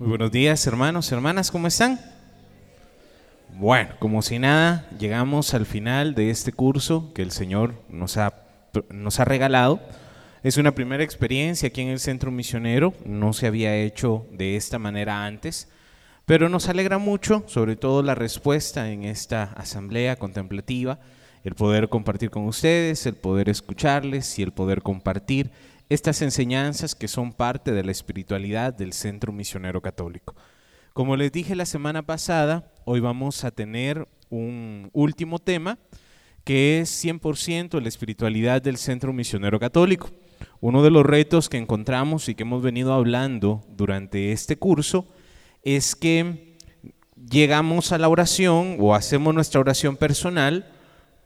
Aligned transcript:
Buenos 0.00 0.30
días, 0.30 0.64
hermanos, 0.68 1.10
hermanas, 1.10 1.50
¿cómo 1.50 1.66
están? 1.66 1.98
Bueno, 3.54 3.96
como 3.98 4.22
si 4.22 4.38
nada, 4.38 4.88
llegamos 4.96 5.54
al 5.54 5.66
final 5.66 6.14
de 6.14 6.30
este 6.30 6.52
curso 6.52 7.12
que 7.14 7.22
el 7.22 7.32
Señor 7.32 7.74
nos 7.88 8.16
ha, 8.16 8.32
nos 8.90 9.18
ha 9.18 9.24
regalado. 9.24 9.80
Es 10.44 10.56
una 10.56 10.76
primera 10.76 11.02
experiencia 11.02 11.66
aquí 11.66 11.80
en 11.80 11.88
el 11.88 11.98
Centro 11.98 12.30
Misionero, 12.30 12.94
no 13.04 13.32
se 13.32 13.48
había 13.48 13.74
hecho 13.74 14.24
de 14.30 14.54
esta 14.54 14.78
manera 14.78 15.26
antes, 15.26 15.68
pero 16.26 16.48
nos 16.48 16.68
alegra 16.68 16.98
mucho, 16.98 17.42
sobre 17.48 17.74
todo 17.74 18.04
la 18.04 18.14
respuesta 18.14 18.92
en 18.92 19.02
esta 19.02 19.52
asamblea 19.56 20.14
contemplativa, 20.14 21.00
el 21.42 21.56
poder 21.56 21.88
compartir 21.88 22.30
con 22.30 22.44
ustedes, 22.44 23.04
el 23.06 23.16
poder 23.16 23.48
escucharles 23.48 24.38
y 24.38 24.44
el 24.44 24.52
poder 24.52 24.80
compartir 24.80 25.50
estas 25.88 26.20
enseñanzas 26.22 26.94
que 26.94 27.08
son 27.08 27.32
parte 27.32 27.72
de 27.72 27.82
la 27.82 27.92
espiritualidad 27.92 28.74
del 28.74 28.92
Centro 28.92 29.32
Misionero 29.32 29.80
Católico. 29.80 30.34
Como 30.92 31.16
les 31.16 31.32
dije 31.32 31.56
la 31.56 31.66
semana 31.66 32.02
pasada, 32.02 32.72
hoy 32.84 33.00
vamos 33.00 33.44
a 33.44 33.50
tener 33.50 34.06
un 34.30 34.90
último 34.92 35.38
tema 35.38 35.78
que 36.44 36.80
es 36.80 37.04
100% 37.04 37.80
la 37.80 37.88
espiritualidad 37.88 38.62
del 38.62 38.76
Centro 38.76 39.12
Misionero 39.12 39.60
Católico. 39.60 40.10
Uno 40.60 40.82
de 40.82 40.90
los 40.90 41.04
retos 41.04 41.48
que 41.48 41.56
encontramos 41.56 42.28
y 42.28 42.34
que 42.34 42.42
hemos 42.42 42.62
venido 42.62 42.92
hablando 42.92 43.64
durante 43.68 44.32
este 44.32 44.56
curso 44.56 45.06
es 45.62 45.94
que 45.94 46.56
llegamos 47.30 47.92
a 47.92 47.98
la 47.98 48.08
oración 48.08 48.76
o 48.80 48.94
hacemos 48.94 49.34
nuestra 49.34 49.60
oración 49.60 49.96
personal 49.96 50.66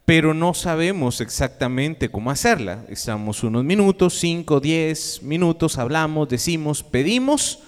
pero 0.05 0.34
no 0.34 0.52
sabemos 0.52 1.20
exactamente 1.20 2.11
cómo 2.11 2.30
hacerla. 2.30 2.84
Estamos 2.88 3.42
unos 3.45 3.65
minutos, 3.65 4.19
5, 4.19 4.61
10 4.61 5.23
minutos, 5.23 5.78
hablamos, 5.78 6.28
decimos, 6.28 6.83
pedimos, 6.83 7.61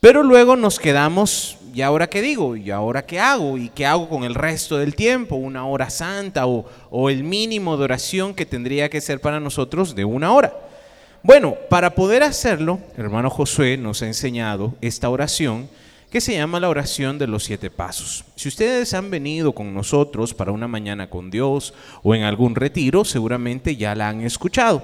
pero 0.00 0.22
luego 0.22 0.56
nos 0.56 0.78
quedamos, 0.80 1.56
¿y 1.72 1.82
ahora 1.82 2.08
qué 2.08 2.20
digo? 2.20 2.56
¿Y 2.56 2.70
ahora 2.70 3.06
qué 3.06 3.20
hago? 3.20 3.56
¿Y 3.56 3.68
qué 3.68 3.86
hago 3.86 4.08
con 4.08 4.24
el 4.24 4.34
resto 4.34 4.76
del 4.78 4.94
tiempo? 4.94 5.36
¿Una 5.36 5.66
hora 5.66 5.88
santa 5.90 6.46
o, 6.46 7.10
el 7.10 7.22
mínimo 7.22 7.76
de 7.76 7.84
oración 7.84 8.34
que 8.34 8.46
tendría 8.46 8.88
que 8.88 9.00
ser 9.00 9.20
para 9.20 9.38
nosotros 9.38 9.94
de 9.94 10.04
una 10.04 10.32
hora? 10.32 10.52
Bueno, 11.22 11.56
para 11.68 11.94
poder 11.94 12.22
hacerlo, 12.22 12.80
hermano 12.96 13.30
Josué 13.30 13.76
nos 13.76 14.02
ha 14.02 14.06
enseñado 14.06 14.74
esta 14.80 15.10
oración 15.10 15.68
que 16.10 16.20
se 16.20 16.34
llama 16.34 16.60
la 16.60 16.68
oración 16.70 17.18
de 17.18 17.26
los 17.26 17.44
siete 17.44 17.70
pasos. 17.70 18.24
Si 18.34 18.48
ustedes 18.48 18.94
han 18.94 19.10
venido 19.10 19.52
con 19.52 19.74
nosotros 19.74 20.32
para 20.32 20.52
una 20.52 20.66
mañana 20.66 21.10
con 21.10 21.30
Dios 21.30 21.74
o 22.02 22.14
en 22.14 22.22
algún 22.22 22.54
retiro, 22.54 23.04
seguramente 23.04 23.76
ya 23.76 23.94
la 23.94 24.08
han 24.08 24.22
escuchado. 24.22 24.82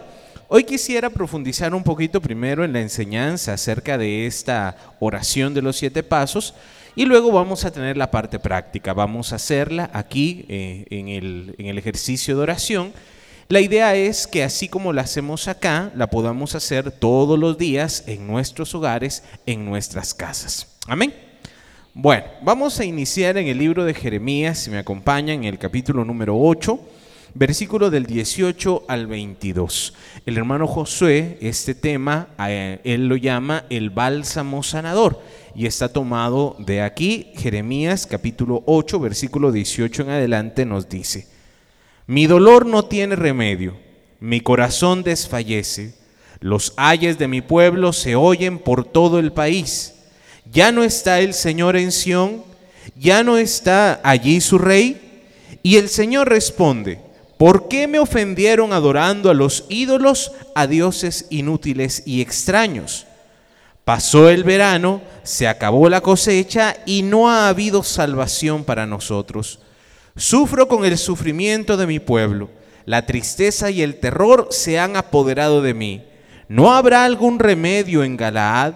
Hoy 0.48 0.64
quisiera 0.64 1.08
profundizar 1.08 1.75
un 1.75 1.83
poquito 1.83 2.20
primero 2.20 2.64
en 2.64 2.75
la 2.75 2.80
enseñanza 2.83 3.55
acerca 3.55 3.97
de 3.97 4.27
esta 4.27 4.77
oración 5.00 5.55
de 5.55 5.62
los 5.62 5.77
siete 5.77 6.02
pasos 6.02 6.55
y 6.95 7.06
luego 7.06 7.33
vamos 7.33 7.64
a 7.64 7.72
tener 7.72 7.97
la 7.97 8.11
parte 8.11 8.39
práctica. 8.39 8.92
Vamos 8.92 9.33
a 9.33 9.36
hacerla 9.36 9.91
aquí 9.95 10.45
eh, 10.48 10.84
en, 10.91 11.08
el, 11.08 11.55
en 11.58 11.67
el 11.67 11.78
ejercicio 11.78 12.36
de 12.36 12.42
oración. 12.42 12.92
La 13.48 13.61
idea 13.61 13.95
es 13.95 14.27
que 14.27 14.42
así 14.42 14.69
como 14.69 14.95
la 14.95 15.03
hacemos 15.03 15.48
acá, 15.48 15.92
la 15.95 16.09
podamos 16.09 16.55
hacer 16.55 16.91
todos 16.91 17.39
los 17.39 17.59
días 17.59 18.05
en 18.06 18.27
nuestros 18.27 18.75
hogares, 18.75 19.23
en 19.45 19.67
nuestras 19.67 20.14
casas. 20.14 20.78
Amén. 20.86 21.14
Bueno, 21.92 22.25
vamos 22.42 22.81
a 22.81 22.86
iniciar 22.86 23.36
en 23.36 23.47
el 23.47 23.59
libro 23.59 23.84
de 23.84 23.92
Jeremías, 23.92 24.61
si 24.61 24.70
me 24.70 24.78
acompañan, 24.78 25.41
en 25.41 25.45
el 25.45 25.59
capítulo 25.59 26.06
número 26.06 26.41
8, 26.41 26.81
versículo 27.34 27.91
del 27.91 28.06
18 28.06 28.84
al 28.89 29.06
22. 29.06 29.92
El 30.25 30.39
hermano 30.39 30.67
Josué, 30.67 31.36
este 31.42 31.75
tema, 31.75 32.29
él 32.83 33.08
lo 33.08 33.17
llama 33.17 33.67
el 33.69 33.91
bálsamo 33.91 34.62
sanador 34.62 35.20
y 35.55 35.67
está 35.67 35.91
tomado 35.91 36.56
de 36.58 36.81
aquí, 36.81 37.31
Jeremías 37.36 38.06
capítulo 38.06 38.62
8, 38.64 39.01
versículo 39.01 39.53
18 39.53 40.03
en 40.03 40.08
adelante 40.08 40.64
nos 40.64 40.89
dice, 40.89 41.34
mi 42.07 42.27
dolor 42.27 42.67
no 42.67 42.85
tiene 42.85 43.17
remedio, 43.17 43.77
mi 44.20 44.41
corazón 44.41 45.03
desfallece, 45.03 45.95
los 46.41 46.73
ayes 46.77 47.19
de 47.19 47.29
mi 47.29 47.41
pueblo 47.41 47.92
se 47.92 48.17
oyen 48.17 48.59
por 48.59 48.85
todo 48.85 49.19
el 49.19 49.33
país 49.33 49.95
ya 50.51 50.73
no 50.73 50.85
está 50.85 51.20
el 51.20 51.35
Señor 51.35 51.77
en 51.77 51.93
Sión, 51.93 52.45
ya 52.97 53.23
no 53.23 53.39
está 53.39 54.01
allí 54.05 54.41
su 54.41 54.59
rey. 54.59 55.01
Y 55.63 55.77
el 55.77 55.89
Señor 55.89 56.29
responde, 56.29 57.01
¿por 57.39 57.69
qué 57.69 57.89
me 57.89 57.98
ofendieron 57.98 58.73
adorando 58.73 59.31
a 59.31 59.35
los 59.35 59.64
ídolos, 59.69 60.33
a 60.55 60.67
dioses 60.67 61.27
inútiles 61.31 62.03
y 62.07 62.20
extraños? 62.20 63.07
Pasó 63.85 64.31
el 64.31 64.45
verano, 64.45 65.03
se 65.23 65.47
acabó 65.47 65.89
la 65.89 66.01
cosecha 66.01 66.77
y 66.87 67.03
no 67.03 67.31
ha 67.31 67.48
habido 67.48 67.83
salvación 67.83 68.64
para 68.64 68.87
nosotros. 68.87 69.61
Sufro 70.17 70.69
con 70.69 70.85
el 70.85 70.97
sufrimiento 70.97 71.77
de 71.77 71.89
mi 71.89 71.98
pueblo. 71.98 72.48
La 72.85 73.05
tristeza 73.05 73.70
y 73.70 73.83
el 73.83 73.98
terror 73.98 74.48
se 74.51 74.79
han 74.79 74.97
apoderado 74.97 75.61
de 75.61 75.75
mí. 75.75 76.05
¿No 76.48 76.73
habrá 76.73 77.05
algún 77.05 77.41
remedio 77.41 78.05
en 78.05 78.17
Galaad? 78.17 78.75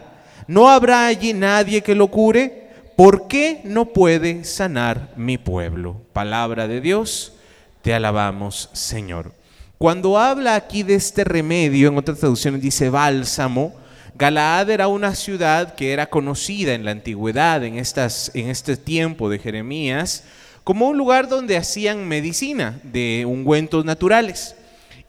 ¿No 0.48 0.68
habrá 0.68 1.06
allí 1.06 1.34
nadie 1.34 1.82
que 1.82 1.94
lo 1.94 2.08
cure? 2.08 2.70
¿Por 2.96 3.28
qué 3.28 3.60
no 3.62 3.86
puede 3.86 4.42
sanar 4.42 5.12
mi 5.16 5.38
pueblo? 5.38 6.02
Palabra 6.12 6.66
de 6.66 6.80
Dios, 6.80 7.34
te 7.82 7.94
alabamos, 7.94 8.70
Señor. 8.72 9.32
Cuando 9.76 10.18
habla 10.18 10.56
aquí 10.56 10.82
de 10.82 10.94
este 10.94 11.22
remedio, 11.22 11.88
en 11.88 11.98
otras 11.98 12.18
traducciones 12.18 12.60
dice 12.60 12.90
bálsamo, 12.90 13.76
Galaad 14.16 14.70
era 14.70 14.88
una 14.88 15.14
ciudad 15.14 15.76
que 15.76 15.92
era 15.92 16.10
conocida 16.10 16.74
en 16.74 16.84
la 16.84 16.90
antigüedad, 16.90 17.62
en, 17.62 17.78
estas, 17.78 18.32
en 18.34 18.48
este 18.48 18.76
tiempo 18.76 19.30
de 19.30 19.38
Jeremías, 19.38 20.24
como 20.68 20.88
un 20.88 20.98
lugar 20.98 21.30
donde 21.30 21.56
hacían 21.56 22.06
medicina 22.06 22.78
de 22.82 23.24
ungüentos 23.26 23.86
naturales. 23.86 24.54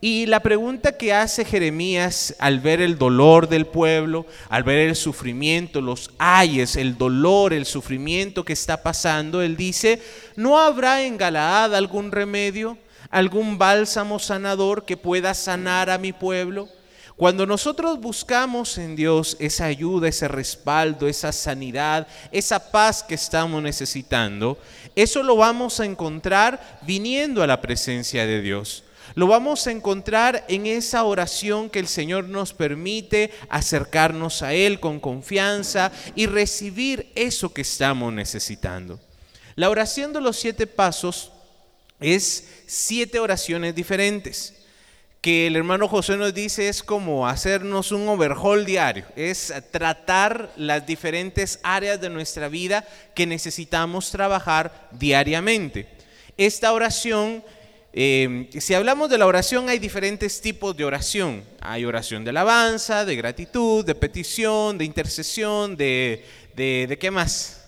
Y 0.00 0.24
la 0.24 0.40
pregunta 0.40 0.96
que 0.96 1.12
hace 1.12 1.44
Jeremías 1.44 2.34
al 2.38 2.60
ver 2.60 2.80
el 2.80 2.96
dolor 2.96 3.46
del 3.46 3.66
pueblo, 3.66 4.24
al 4.48 4.62
ver 4.62 4.78
el 4.78 4.96
sufrimiento, 4.96 5.82
los 5.82 6.12
ayes, 6.16 6.76
el 6.76 6.96
dolor, 6.96 7.52
el 7.52 7.66
sufrimiento 7.66 8.42
que 8.42 8.54
está 8.54 8.82
pasando, 8.82 9.42
él 9.42 9.54
dice, 9.58 10.00
¿no 10.34 10.58
habrá 10.58 11.02
en 11.02 11.18
Galaad 11.18 11.74
algún 11.74 12.10
remedio, 12.10 12.78
algún 13.10 13.58
bálsamo 13.58 14.18
sanador 14.18 14.86
que 14.86 14.96
pueda 14.96 15.34
sanar 15.34 15.90
a 15.90 15.98
mi 15.98 16.14
pueblo? 16.14 16.70
Cuando 17.20 17.44
nosotros 17.44 18.00
buscamos 18.00 18.78
en 18.78 18.96
Dios 18.96 19.36
esa 19.40 19.66
ayuda, 19.66 20.08
ese 20.08 20.26
respaldo, 20.26 21.06
esa 21.06 21.32
sanidad, 21.32 22.08
esa 22.32 22.72
paz 22.72 23.02
que 23.02 23.14
estamos 23.14 23.62
necesitando, 23.62 24.56
eso 24.96 25.22
lo 25.22 25.36
vamos 25.36 25.80
a 25.80 25.84
encontrar 25.84 26.78
viniendo 26.80 27.42
a 27.42 27.46
la 27.46 27.60
presencia 27.60 28.24
de 28.24 28.40
Dios. 28.40 28.84
Lo 29.16 29.26
vamos 29.26 29.66
a 29.66 29.70
encontrar 29.70 30.46
en 30.48 30.64
esa 30.64 31.04
oración 31.04 31.68
que 31.68 31.80
el 31.80 31.88
Señor 31.88 32.24
nos 32.24 32.54
permite 32.54 33.32
acercarnos 33.50 34.40
a 34.40 34.54
Él 34.54 34.80
con 34.80 34.98
confianza 34.98 35.92
y 36.14 36.24
recibir 36.24 37.12
eso 37.14 37.52
que 37.52 37.60
estamos 37.60 38.14
necesitando. 38.14 38.98
La 39.56 39.68
oración 39.68 40.14
de 40.14 40.22
los 40.22 40.38
siete 40.38 40.66
pasos 40.66 41.32
es 42.00 42.48
siete 42.66 43.18
oraciones 43.18 43.74
diferentes 43.74 44.54
que 45.20 45.46
el 45.46 45.56
hermano 45.56 45.86
José 45.86 46.16
nos 46.16 46.32
dice 46.32 46.68
es 46.68 46.82
como 46.82 47.28
hacernos 47.28 47.92
un 47.92 48.08
overhaul 48.08 48.64
diario, 48.64 49.04
es 49.16 49.52
tratar 49.70 50.50
las 50.56 50.86
diferentes 50.86 51.60
áreas 51.62 52.00
de 52.00 52.10
nuestra 52.10 52.48
vida 52.48 52.86
que 53.14 53.26
necesitamos 53.26 54.10
trabajar 54.10 54.88
diariamente. 54.92 55.88
Esta 56.36 56.72
oración 56.72 57.44
Em, 57.92 58.48
si 58.52 58.74
hablamos 58.74 59.10
de 59.10 59.18
la 59.18 59.26
oración, 59.26 59.68
hay 59.68 59.80
diferentes 59.80 60.40
tipos 60.40 60.76
de 60.76 60.84
oración. 60.84 61.42
Hay 61.60 61.84
oración 61.84 62.22
de 62.22 62.30
alabanza, 62.30 63.04
de 63.04 63.16
gratitud, 63.16 63.84
de 63.84 63.94
petición, 63.96 64.78
de 64.78 64.84
intercesión, 64.84 65.76
de, 65.76 66.24
de, 66.54 66.86
de 66.88 66.98
qué 66.98 67.10
más? 67.10 67.64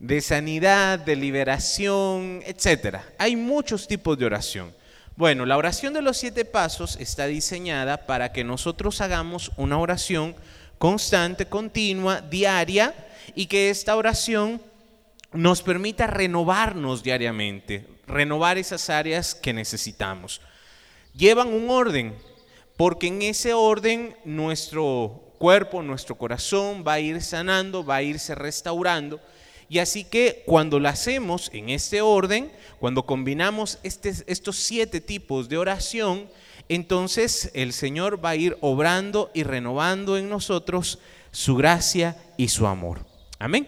De 0.00 0.20
sanidad, 0.20 0.98
de 0.98 1.14
liberación, 1.14 2.42
etc. 2.44 2.96
Hay 3.18 3.36
muchos 3.36 3.86
tipos 3.86 4.18
de 4.18 4.26
oración. 4.26 4.74
Bueno, 5.14 5.44
la 5.44 5.58
oración 5.58 5.92
de 5.92 6.00
los 6.00 6.16
siete 6.16 6.46
pasos 6.46 6.96
está 6.98 7.26
diseñada 7.26 8.06
para 8.06 8.32
que 8.32 8.44
nosotros 8.44 9.02
hagamos 9.02 9.52
una 9.58 9.78
oración 9.78 10.34
constante, 10.78 11.46
continua, 11.46 12.22
diaria, 12.22 12.94
y 13.34 13.46
que 13.46 13.68
esta 13.68 13.94
oración 13.94 14.60
nos 15.32 15.62
permita 15.62 16.06
renovarnos 16.06 17.02
diariamente, 17.02 17.86
renovar 18.06 18.56
esas 18.56 18.88
áreas 18.88 19.34
que 19.34 19.52
necesitamos. 19.52 20.40
Llevan 21.14 21.48
un 21.48 21.68
orden, 21.68 22.16
porque 22.78 23.08
en 23.08 23.20
ese 23.20 23.52
orden 23.52 24.16
nuestro 24.24 25.34
cuerpo, 25.38 25.82
nuestro 25.82 26.16
corazón 26.16 26.84
va 26.86 26.94
a 26.94 27.00
ir 27.00 27.20
sanando, 27.20 27.84
va 27.84 27.96
a 27.96 28.02
irse 28.02 28.34
restaurando. 28.34 29.20
Y 29.72 29.78
así 29.78 30.04
que 30.04 30.42
cuando 30.44 30.78
lo 30.78 30.90
hacemos 30.90 31.48
en 31.54 31.70
este 31.70 32.02
orden, 32.02 32.52
cuando 32.78 33.06
combinamos 33.06 33.78
este, 33.82 34.12
estos 34.26 34.56
siete 34.56 35.00
tipos 35.00 35.48
de 35.48 35.56
oración, 35.56 36.28
entonces 36.68 37.50
el 37.54 37.72
Señor 37.72 38.22
va 38.22 38.28
a 38.28 38.36
ir 38.36 38.58
obrando 38.60 39.30
y 39.32 39.44
renovando 39.44 40.18
en 40.18 40.28
nosotros 40.28 40.98
su 41.30 41.56
gracia 41.56 42.18
y 42.36 42.48
su 42.48 42.66
amor. 42.66 43.06
Amén. 43.38 43.66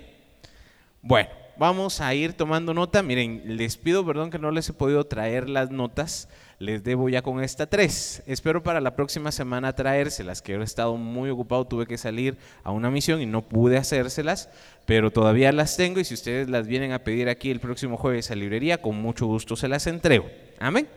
Bueno, 1.01 1.31
vamos 1.56 2.03
a 2.03 2.15
ir 2.15 2.35
tomando 2.35 2.75
nota. 2.75 3.03
Miren, 3.03 3.56
les 3.56 3.79
pido 3.79 4.05
perdón 4.05 4.31
que 4.31 4.39
no 4.39 4.51
les 4.51 4.69
he 4.69 4.75
podido 4.75 5.05
traer 5.05 5.49
las 5.49 5.71
notas. 5.71 6.29
Les 6.59 6.85
debo 6.85 7.09
ya 7.09 7.23
con 7.23 7.43
esta 7.43 7.67
tres. 7.67 8.23
Espero 8.27 8.62
para 8.62 8.81
la 8.81 8.95
próxima 8.95 9.33
semana 9.33 9.75
traérselas, 9.75 10.41
que 10.41 10.55
he 10.55 10.62
estado 10.62 10.97
muy 10.97 11.29
ocupado, 11.31 11.67
tuve 11.67 11.87
que 11.87 11.99
salir 11.99 12.39
a 12.62 12.71
una 12.71 12.91
misión 12.91 13.21
y 13.21 13.27
no 13.27 13.43
pude 13.43 13.77
hacérselas, 13.77 14.49
pero 14.87 15.11
todavía 15.11 15.53
las 15.53 15.77
tengo 15.77 16.01
y 16.01 16.05
si 16.05 16.15
ustedes 16.15 16.49
las 16.49 16.67
vienen 16.67 16.93
a 16.93 16.99
pedir 16.99 17.29
aquí 17.29 17.51
el 17.51 17.61
próximo 17.61 17.97
jueves 17.97 18.31
a 18.31 18.35
librería, 18.35 18.83
con 18.83 18.97
mucho 18.97 19.27
gusto 19.27 19.57
se 19.57 19.69
las 19.69 19.87
entrego. 19.87 20.31
Amén. 20.59 20.89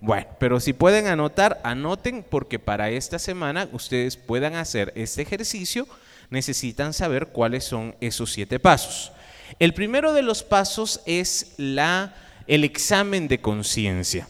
Bueno, 0.00 0.26
pero 0.38 0.60
si 0.60 0.72
pueden 0.72 1.06
anotar, 1.06 1.60
anoten 1.62 2.24
porque 2.28 2.58
para 2.58 2.90
esta 2.90 3.18
semana 3.18 3.68
ustedes 3.72 4.16
puedan 4.16 4.54
hacer 4.54 4.92
este 4.94 5.22
ejercicio, 5.22 5.86
necesitan 6.30 6.92
saber 6.92 7.28
cuáles 7.28 7.64
son 7.64 7.94
esos 8.00 8.32
siete 8.32 8.58
pasos. 8.58 9.12
El 9.58 9.74
primero 9.74 10.12
de 10.12 10.22
los 10.22 10.42
pasos 10.42 11.00
es 11.06 11.54
la, 11.56 12.14
el 12.46 12.64
examen 12.64 13.28
de 13.28 13.40
conciencia. 13.40 14.28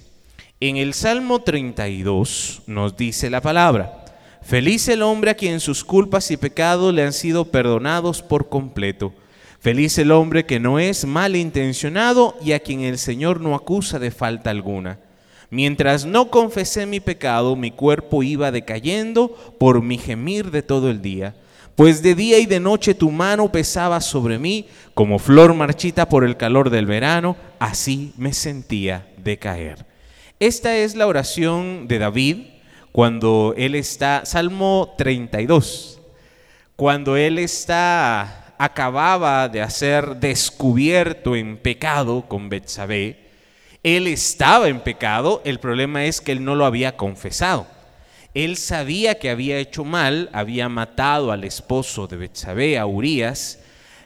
En 0.60 0.76
el 0.76 0.92
Salmo 0.92 1.42
32 1.42 2.62
nos 2.66 2.96
dice 2.96 3.30
la 3.30 3.40
palabra, 3.40 3.99
feliz 4.42 4.88
el 4.88 5.02
hombre 5.02 5.30
a 5.30 5.34
quien 5.34 5.60
sus 5.60 5.84
culpas 5.84 6.30
y 6.30 6.36
pecados 6.36 6.92
le 6.92 7.04
han 7.04 7.12
sido 7.12 7.46
perdonados 7.46 8.22
por 8.22 8.48
completo. 8.48 9.12
Feliz 9.60 9.98
el 9.98 10.10
hombre 10.10 10.46
que 10.46 10.58
no 10.58 10.78
es 10.78 11.04
malintencionado 11.04 12.36
y 12.42 12.52
a 12.52 12.60
quien 12.60 12.80
el 12.80 12.96
Señor 12.98 13.40
no 13.40 13.54
acusa 13.54 13.98
de 13.98 14.10
falta 14.10 14.50
alguna. 14.50 14.98
Mientras 15.50 16.06
no 16.06 16.30
confesé 16.30 16.86
mi 16.86 17.00
pecado, 17.00 17.56
mi 17.56 17.70
cuerpo 17.70 18.22
iba 18.22 18.52
decayendo 18.52 19.36
por 19.58 19.82
mi 19.82 19.98
gemir 19.98 20.50
de 20.50 20.62
todo 20.62 20.90
el 20.90 21.02
día. 21.02 21.34
Pues 21.74 22.02
de 22.02 22.14
día 22.14 22.38
y 22.38 22.46
de 22.46 22.60
noche 22.60 22.94
tu 22.94 23.10
mano 23.10 23.50
pesaba 23.50 24.00
sobre 24.00 24.38
mí, 24.38 24.66
como 24.94 25.18
flor 25.18 25.54
marchita 25.54 26.08
por 26.08 26.24
el 26.24 26.36
calor 26.36 26.70
del 26.70 26.86
verano, 26.86 27.36
así 27.58 28.12
me 28.16 28.32
sentía 28.32 29.08
decaer. 29.16 29.84
Esta 30.38 30.76
es 30.76 30.94
la 30.94 31.06
oración 31.06 31.88
de 31.88 31.98
David 31.98 32.36
cuando 32.92 33.54
él 33.56 33.74
está, 33.74 34.24
Salmo 34.24 34.94
32, 34.98 36.00
cuando 36.76 37.16
él 37.16 37.38
está, 37.38 38.54
acababa 38.58 39.48
de 39.48 39.68
ser 39.70 40.16
descubierto 40.16 41.36
en 41.36 41.56
pecado 41.56 42.26
con 42.26 42.48
Betsabé, 42.48 43.30
él 43.82 44.06
estaba 44.06 44.68
en 44.68 44.80
pecado, 44.80 45.40
el 45.44 45.60
problema 45.60 46.04
es 46.04 46.20
que 46.20 46.32
él 46.32 46.44
no 46.44 46.54
lo 46.54 46.66
había 46.66 46.96
confesado. 46.96 47.66
Él 48.34 48.56
sabía 48.56 49.18
que 49.18 49.30
había 49.30 49.58
hecho 49.58 49.84
mal, 49.84 50.28
había 50.32 50.68
matado 50.68 51.32
al 51.32 51.44
esposo 51.44 52.06
de 52.06 52.16
Betsabé, 52.16 52.78
a 52.78 52.86
Urias, 52.86 53.58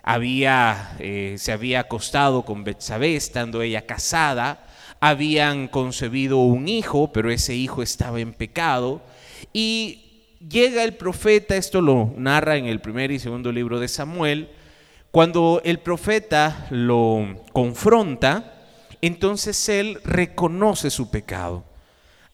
había, 0.03 0.97
eh, 0.99 1.35
se 1.39 1.53
había 1.53 1.81
acostado 1.81 2.45
con 2.45 2.65
Betsabé 2.65 3.17
estando 3.17 3.63
ella 3.63 3.83
casada, 3.83 4.67
habían 5.07 5.69
concebido 5.69 6.39
un 6.39 6.67
hijo, 6.67 7.13
pero 7.13 7.31
ese 7.31 7.55
hijo 7.55 7.83
estaba 7.83 8.21
en 8.21 8.33
pecado. 8.33 9.03
Y 9.53 10.39
llega 10.49 10.83
el 10.83 10.95
profeta, 10.95 11.57
esto 11.57 11.83
lo 11.83 12.15
narra 12.17 12.57
en 12.57 12.65
el 12.65 12.81
primer 12.81 13.11
y 13.11 13.19
segundo 13.19 13.53
libro 13.53 13.79
de 13.81 13.89
Samuel, 13.89 14.49
cuando 15.11 15.61
el 15.63 15.79
profeta 15.79 16.67
lo 16.71 17.37
confronta, 17.53 18.63
entonces 19.03 19.69
él 19.69 20.01
reconoce 20.05 20.89
su 20.89 21.11
pecado. 21.11 21.67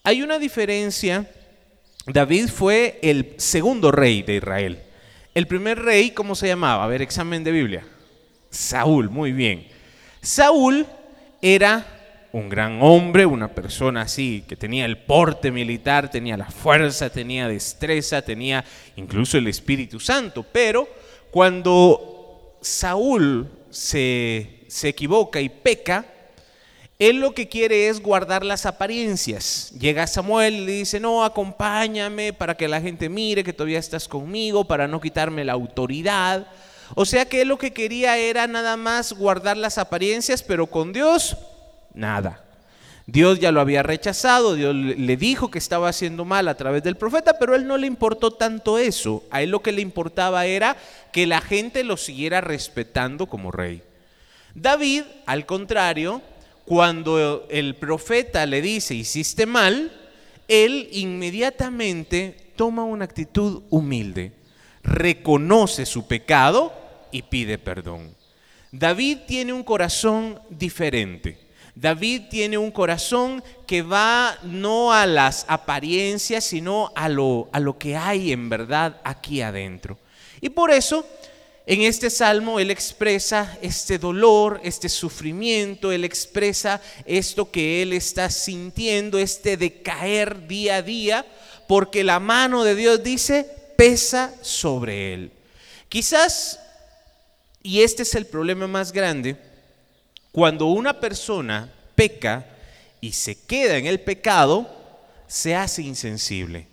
Hay 0.03 0.21
una 0.21 0.39
diferencia. 0.39 1.29
David 2.07 2.47
fue 2.47 2.99
el 3.03 3.35
segundo 3.35 3.91
rey 3.91 4.21
de 4.21 4.35
Israel. 4.35 4.81
El 5.35 5.45
primer 5.45 5.77
rey, 5.77 6.11
¿cómo 6.11 6.35
se 6.35 6.47
llamaba? 6.47 6.85
A 6.85 6.87
ver, 6.87 7.01
examen 7.01 7.43
de 7.43 7.51
Biblia. 7.51 7.85
Saúl, 8.49 9.09
muy 9.09 9.33
bien. 9.33 9.67
Saúl 10.21 10.85
era 11.41 12.00
un 12.33 12.49
gran 12.49 12.81
hombre, 12.81 13.25
una 13.25 13.49
persona 13.49 14.03
así, 14.03 14.43
que 14.47 14.55
tenía 14.55 14.85
el 14.85 14.97
porte 14.97 15.51
militar, 15.51 16.09
tenía 16.09 16.37
la 16.37 16.49
fuerza, 16.49 17.09
tenía 17.09 17.47
destreza, 17.47 18.21
tenía 18.21 18.63
incluso 18.95 19.37
el 19.37 19.47
Espíritu 19.47 19.99
Santo. 19.99 20.45
Pero 20.51 20.87
cuando 21.29 22.57
Saúl 22.61 23.49
se, 23.69 24.61
se 24.67 24.89
equivoca 24.89 25.41
y 25.41 25.49
peca, 25.49 26.05
él 26.99 27.17
lo 27.19 27.33
que 27.33 27.49
quiere 27.49 27.89
es 27.89 27.99
guardar 27.99 28.45
las 28.45 28.67
apariencias. 28.67 29.71
Llega 29.79 30.05
Samuel 30.05 30.53
y 30.53 30.65
le 30.65 30.71
dice, 30.73 30.99
no, 30.99 31.25
acompáñame 31.25 32.31
para 32.31 32.55
que 32.55 32.67
la 32.67 32.79
gente 32.79 33.09
mire 33.09 33.43
que 33.43 33.53
todavía 33.53 33.79
estás 33.79 34.07
conmigo, 34.07 34.65
para 34.65 34.87
no 34.87 35.01
quitarme 35.01 35.43
la 35.43 35.53
autoridad. 35.53 36.47
O 36.93 37.05
sea 37.05 37.25
que 37.25 37.41
él 37.41 37.47
lo 37.47 37.57
que 37.57 37.73
quería 37.73 38.17
era 38.17 38.45
nada 38.47 38.77
más 38.77 39.13
guardar 39.13 39.57
las 39.57 39.79
apariencias, 39.79 40.43
pero 40.43 40.67
con 40.67 40.93
Dios, 40.93 41.35
nada. 41.93 42.43
Dios 43.07 43.39
ya 43.39 43.51
lo 43.51 43.59
había 43.59 43.83
rechazado, 43.83 44.55
Dios 44.55 44.73
le 44.75 45.17
dijo 45.17 45.51
que 45.51 45.57
estaba 45.57 45.89
haciendo 45.89 46.23
mal 46.23 46.47
a 46.47 46.55
través 46.55 46.83
del 46.83 46.95
profeta, 46.95 47.37
pero 47.39 47.53
a 47.53 47.55
él 47.57 47.67
no 47.67 47.77
le 47.77 47.87
importó 47.87 48.31
tanto 48.31 48.77
eso. 48.77 49.23
A 49.31 49.41
él 49.41 49.49
lo 49.49 49.61
que 49.61 49.71
le 49.71 49.81
importaba 49.81 50.45
era 50.45 50.77
que 51.11 51.27
la 51.27 51.41
gente 51.41 51.83
lo 51.83 51.97
siguiera 51.97 52.41
respetando 52.41 53.27
como 53.27 53.51
rey. 53.51 53.83
David, 54.53 55.03
al 55.25 55.45
contrario, 55.45 56.21
cuando 56.65 57.47
el 57.49 57.75
profeta 57.75 58.45
le 58.45 58.61
dice, 58.61 58.95
hiciste 58.95 59.45
mal, 59.45 59.91
él 60.47 60.87
inmediatamente 60.91 62.53
toma 62.55 62.83
una 62.83 63.05
actitud 63.05 63.63
humilde, 63.69 64.33
reconoce 64.83 65.85
su 65.85 66.07
pecado 66.07 66.71
y 67.11 67.23
pide 67.23 67.57
perdón. 67.57 68.15
David 68.71 69.19
tiene 69.27 69.51
un 69.51 69.63
corazón 69.63 70.39
diferente. 70.49 71.50
David 71.75 72.23
tiene 72.29 72.57
un 72.57 72.71
corazón 72.71 73.43
que 73.65 73.81
va 73.81 74.37
no 74.43 74.93
a 74.93 75.05
las 75.05 75.45
apariencias, 75.47 76.43
sino 76.43 76.91
a 76.95 77.07
lo, 77.09 77.49
a 77.51 77.59
lo 77.59 77.77
que 77.77 77.95
hay 77.95 78.31
en 78.31 78.49
verdad 78.49 78.99
aquí 79.03 79.41
adentro. 79.41 79.97
Y 80.41 80.49
por 80.49 80.71
eso 80.71 81.05
en 81.65 81.83
este 81.83 82.09
salmo 82.09 82.59
él 82.59 82.71
expresa 82.71 83.57
este 83.61 83.97
dolor, 83.97 84.59
este 84.63 84.89
sufrimiento, 84.89 85.91
él 85.91 86.03
expresa 86.03 86.81
esto 87.05 87.51
que 87.51 87.81
él 87.81 87.93
está 87.93 88.29
sintiendo, 88.29 89.19
este 89.19 89.57
decaer 89.57 90.47
día 90.47 90.77
a 90.77 90.81
día, 90.81 91.25
porque 91.67 92.03
la 92.03 92.19
mano 92.19 92.63
de 92.63 92.75
Dios 92.75 93.03
dice, 93.03 93.45
pesa 93.77 94.33
sobre 94.41 95.13
él. 95.13 95.31
Quizás, 95.87 96.59
y 97.63 97.83
este 97.83 98.03
es 98.03 98.15
el 98.15 98.25
problema 98.25 98.67
más 98.67 98.91
grande, 98.91 99.37
cuando 100.31 100.67
una 100.67 100.99
persona 100.99 101.69
peca 101.95 102.45
y 103.01 103.11
se 103.11 103.35
queda 103.35 103.77
en 103.77 103.85
el 103.85 103.99
pecado, 103.99 104.69
se 105.27 105.55
hace 105.55 105.81
insensible. 105.81 106.67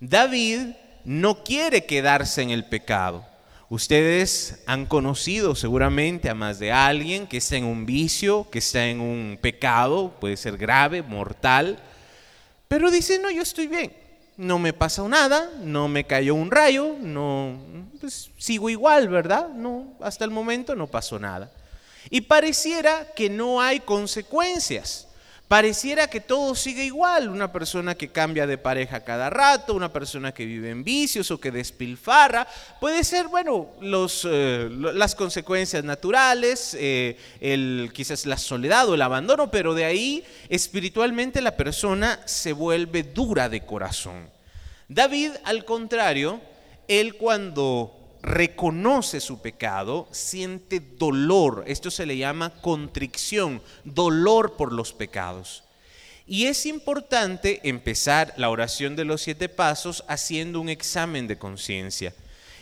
David 0.00 0.74
no 1.04 1.42
quiere 1.44 1.84
quedarse 1.86 2.42
en 2.42 2.50
el 2.50 2.64
pecado. 2.64 3.24
Ustedes 3.68 4.62
han 4.66 4.84
conocido 4.84 5.54
seguramente 5.54 6.28
a 6.28 6.34
más 6.34 6.58
de 6.58 6.72
alguien 6.72 7.26
que 7.26 7.38
está 7.38 7.56
en 7.56 7.64
un 7.64 7.86
vicio, 7.86 8.46
que 8.50 8.58
está 8.58 8.86
en 8.86 9.00
un 9.00 9.38
pecado, 9.40 10.14
puede 10.20 10.36
ser 10.36 10.58
grave, 10.58 11.02
mortal, 11.02 11.78
pero 12.68 12.90
dice, 12.90 13.18
no, 13.18 13.30
yo 13.30 13.42
estoy 13.42 13.68
bien, 13.68 13.92
no 14.36 14.58
me 14.58 14.72
pasa 14.74 15.06
nada, 15.08 15.50
no 15.62 15.88
me 15.88 16.04
cayó 16.04 16.34
un 16.34 16.50
rayo, 16.50 16.96
no, 17.00 17.58
pues 18.00 18.30
sigo 18.36 18.68
igual, 18.68 19.08
¿verdad? 19.08 19.48
No, 19.48 19.94
hasta 20.00 20.24
el 20.24 20.30
momento 20.30 20.74
no 20.74 20.86
pasó 20.86 21.18
nada. 21.18 21.50
Y 22.10 22.22
pareciera 22.22 23.12
que 23.14 23.30
no 23.30 23.60
hay 23.60 23.80
consecuencias. 23.80 25.08
Pareciera 25.52 26.08
que 26.08 26.22
todo 26.22 26.54
sigue 26.54 26.82
igual, 26.82 27.28
una 27.28 27.52
persona 27.52 27.94
que 27.94 28.08
cambia 28.08 28.46
de 28.46 28.56
pareja 28.56 29.04
cada 29.04 29.28
rato, 29.28 29.74
una 29.74 29.92
persona 29.92 30.32
que 30.32 30.46
vive 30.46 30.70
en 30.70 30.82
vicios 30.82 31.30
o 31.30 31.38
que 31.38 31.50
despilfarra, 31.50 32.48
puede 32.80 33.04
ser, 33.04 33.28
bueno, 33.28 33.68
los, 33.82 34.26
eh, 34.26 34.66
las 34.70 35.14
consecuencias 35.14 35.84
naturales, 35.84 36.74
eh, 36.80 37.18
el, 37.38 37.90
quizás 37.92 38.24
la 38.24 38.38
soledad 38.38 38.88
o 38.88 38.94
el 38.94 39.02
abandono, 39.02 39.50
pero 39.50 39.74
de 39.74 39.84
ahí 39.84 40.24
espiritualmente 40.48 41.42
la 41.42 41.54
persona 41.54 42.18
se 42.24 42.54
vuelve 42.54 43.02
dura 43.02 43.50
de 43.50 43.66
corazón. 43.66 44.30
David, 44.88 45.32
al 45.44 45.66
contrario, 45.66 46.40
él 46.88 47.16
cuando 47.16 48.01
reconoce 48.22 49.20
su 49.20 49.42
pecado, 49.42 50.08
siente 50.12 50.80
dolor. 50.80 51.64
Esto 51.66 51.90
se 51.90 52.06
le 52.06 52.16
llama 52.16 52.50
contrición, 52.60 53.60
dolor 53.84 54.56
por 54.56 54.72
los 54.72 54.92
pecados. 54.92 55.64
Y 56.26 56.46
es 56.46 56.66
importante 56.66 57.60
empezar 57.64 58.32
la 58.36 58.48
oración 58.48 58.94
de 58.94 59.04
los 59.04 59.22
siete 59.22 59.48
pasos 59.48 60.04
haciendo 60.06 60.60
un 60.60 60.68
examen 60.68 61.26
de 61.26 61.36
conciencia. 61.36 62.14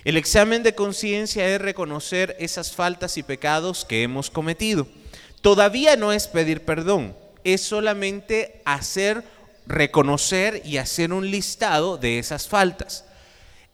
El 0.02 0.17
examen 0.17 0.62
de 0.62 0.75
conciencia 0.75 1.47
es 1.47 1.61
reconocer 1.61 2.35
esas 2.38 2.73
faltas 2.73 3.19
y 3.19 3.23
pecados 3.23 3.85
que 3.85 4.02
hemos 4.02 4.31
cometido. 4.31 4.87
Todavía 5.43 5.97
no 5.97 6.12
es 6.12 6.26
pedir 6.26 6.64
perdón, 6.64 7.14
es 7.45 7.61
solamente 7.61 8.62
hacer, 8.64 9.23
reconocer 9.67 10.62
y 10.64 10.79
hacer 10.79 11.12
un 11.12 11.31
listado 11.31 11.99
de 11.99 12.19
esas 12.19 12.49
faltas. 12.49 13.05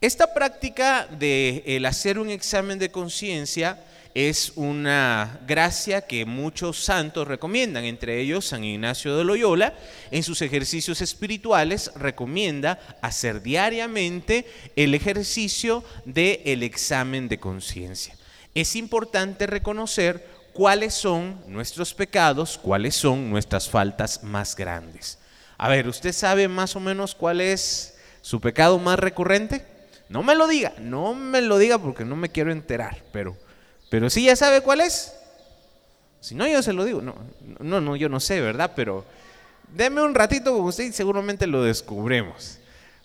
Esta 0.01 0.35
práctica 0.35 1.09
de 1.11 1.83
hacer 1.89 2.19
un 2.19 2.29
examen 2.29 2.79
de 2.79 2.91
conciencia 2.91 3.83
es 4.13 4.53
una 4.57 5.41
gracia 5.47 6.03
que 6.03 6.27
muchos 6.27 6.85
santos 6.85 7.27
recomiendan, 7.27 7.85
entre 7.85 8.21
ellos 8.21 8.47
San 8.47 8.63
Ignacio 8.63 9.17
de 9.17 9.25
Loyola, 9.25 9.73
en 10.11 10.23
sus 10.23 10.43
ejercicios 10.43 11.01
espirituales 11.01 11.91
recomienda 11.97 12.79
hacer 13.01 13.43
diariamente 13.43 14.47
el 14.77 14.95
ejercicio 14.95 15.83
del 16.05 16.41
el 16.45 16.63
examen 16.63 17.27
de 17.29 17.39
conciencia. 17.39 18.15
Es 18.55 18.77
importante 18.77 19.47
reconocer 19.47 20.27
cuáles 20.53 20.93
son 20.93 21.43
nuestros 21.47 21.95
pecados, 21.95 22.59
cuáles 22.59 22.95
son 22.95 23.31
nuestras 23.31 23.69
faltas 23.69 24.23
más 24.23 24.57
grandes. 24.57 25.19
A 25.57 25.71
ver, 25.71 25.89
¿usted 25.89 26.13
sabe 26.13 26.49
más 26.49 26.77
o 26.77 26.81
menos 26.81 27.15
cuál 27.15 27.41
es 27.41 27.97
su 28.21 28.43
pecado 28.43 28.79
más 28.79 28.99
recurrente? 28.99 29.76
No 30.09 30.23
me 30.23 30.35
lo 30.35 30.47
diga, 30.47 30.73
no 30.79 31.15
me 31.15 31.41
lo 31.41 31.59
diga 31.59 31.79
porque 31.79 32.05
no 32.05 32.17
me 32.17 32.29
quiero 32.29 32.53
enterar, 32.53 33.03
pero 33.13 33.37
pero 33.89 34.11
si 34.11 34.25
ya 34.25 34.37
sabe 34.37 34.61
cuál 34.61 34.81
es. 34.81 35.15
Si 36.21 36.35
no, 36.35 36.47
yo 36.47 36.63
se 36.63 36.73
lo 36.73 36.85
digo. 36.85 37.03
No, 37.03 37.15
no, 37.61 37.81
no, 37.81 37.97
yo 37.97 38.09
no 38.09 38.21
sé, 38.21 38.41
¿verdad? 38.41 38.73
Pero 38.75 39.05
deme 39.73 40.03
un 40.03 40.15
ratito 40.15 40.57
con 40.57 40.67
usted 40.67 40.85
y 40.85 40.93
seguramente 40.93 41.47
lo 41.47 41.63
descubremos. 41.63 42.59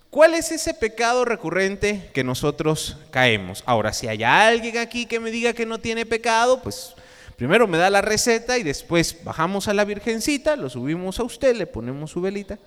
¿Cuál 0.10 0.34
es 0.34 0.52
ese 0.52 0.74
pecado 0.74 1.24
recurrente 1.24 2.10
que 2.14 2.24
nosotros 2.24 2.98
caemos? 3.12 3.64
Ahora, 3.66 3.94
si 3.94 4.08
hay 4.08 4.24
alguien 4.24 4.78
aquí 4.78 5.06
que 5.06 5.20
me 5.20 5.32
diga 5.32 5.54
que 5.54 5.66
no 5.66 5.80
tiene 5.80 6.06
pecado, 6.06 6.62
pues 6.62 6.94
primero 7.38 7.68
me 7.68 7.78
da 7.78 7.90
la 7.90 8.02
receta 8.02 8.58
y 8.58 8.64
después 8.64 9.24
bajamos 9.24 9.68
a 9.68 9.74
la 9.74 9.86
Virgencita, 9.86 10.58
lo 10.58 10.70
subimos 10.70 11.20
a 11.20 11.24
usted, 11.24 11.56
le 11.56 11.68
ponemos 11.68 12.12
su 12.12 12.20
velita. 12.20 12.58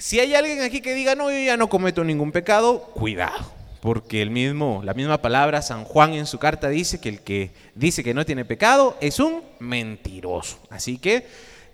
Si 0.00 0.18
hay 0.18 0.34
alguien 0.34 0.62
aquí 0.62 0.80
que 0.80 0.94
diga, 0.94 1.14
no, 1.14 1.30
yo 1.30 1.38
ya 1.38 1.58
no 1.58 1.68
cometo 1.68 2.02
ningún 2.02 2.32
pecado, 2.32 2.80
cuidado 2.94 3.60
porque 3.80 4.20
el 4.20 4.30
mismo, 4.30 4.82
la 4.84 4.94
misma 4.94 5.22
palabra, 5.22 5.62
San 5.62 5.84
Juan 5.84 6.14
en 6.14 6.26
su 6.26 6.38
carta 6.38 6.68
dice 6.68 7.00
que 7.00 7.08
el 7.08 7.20
que 7.20 7.50
dice 7.74 8.04
que 8.04 8.14
no 8.14 8.26
tiene 8.26 8.44
pecado 8.44 8.96
es 9.00 9.18
un 9.20 9.42
mentiroso. 9.58 10.58
Así 10.68 10.98
que 10.98 11.26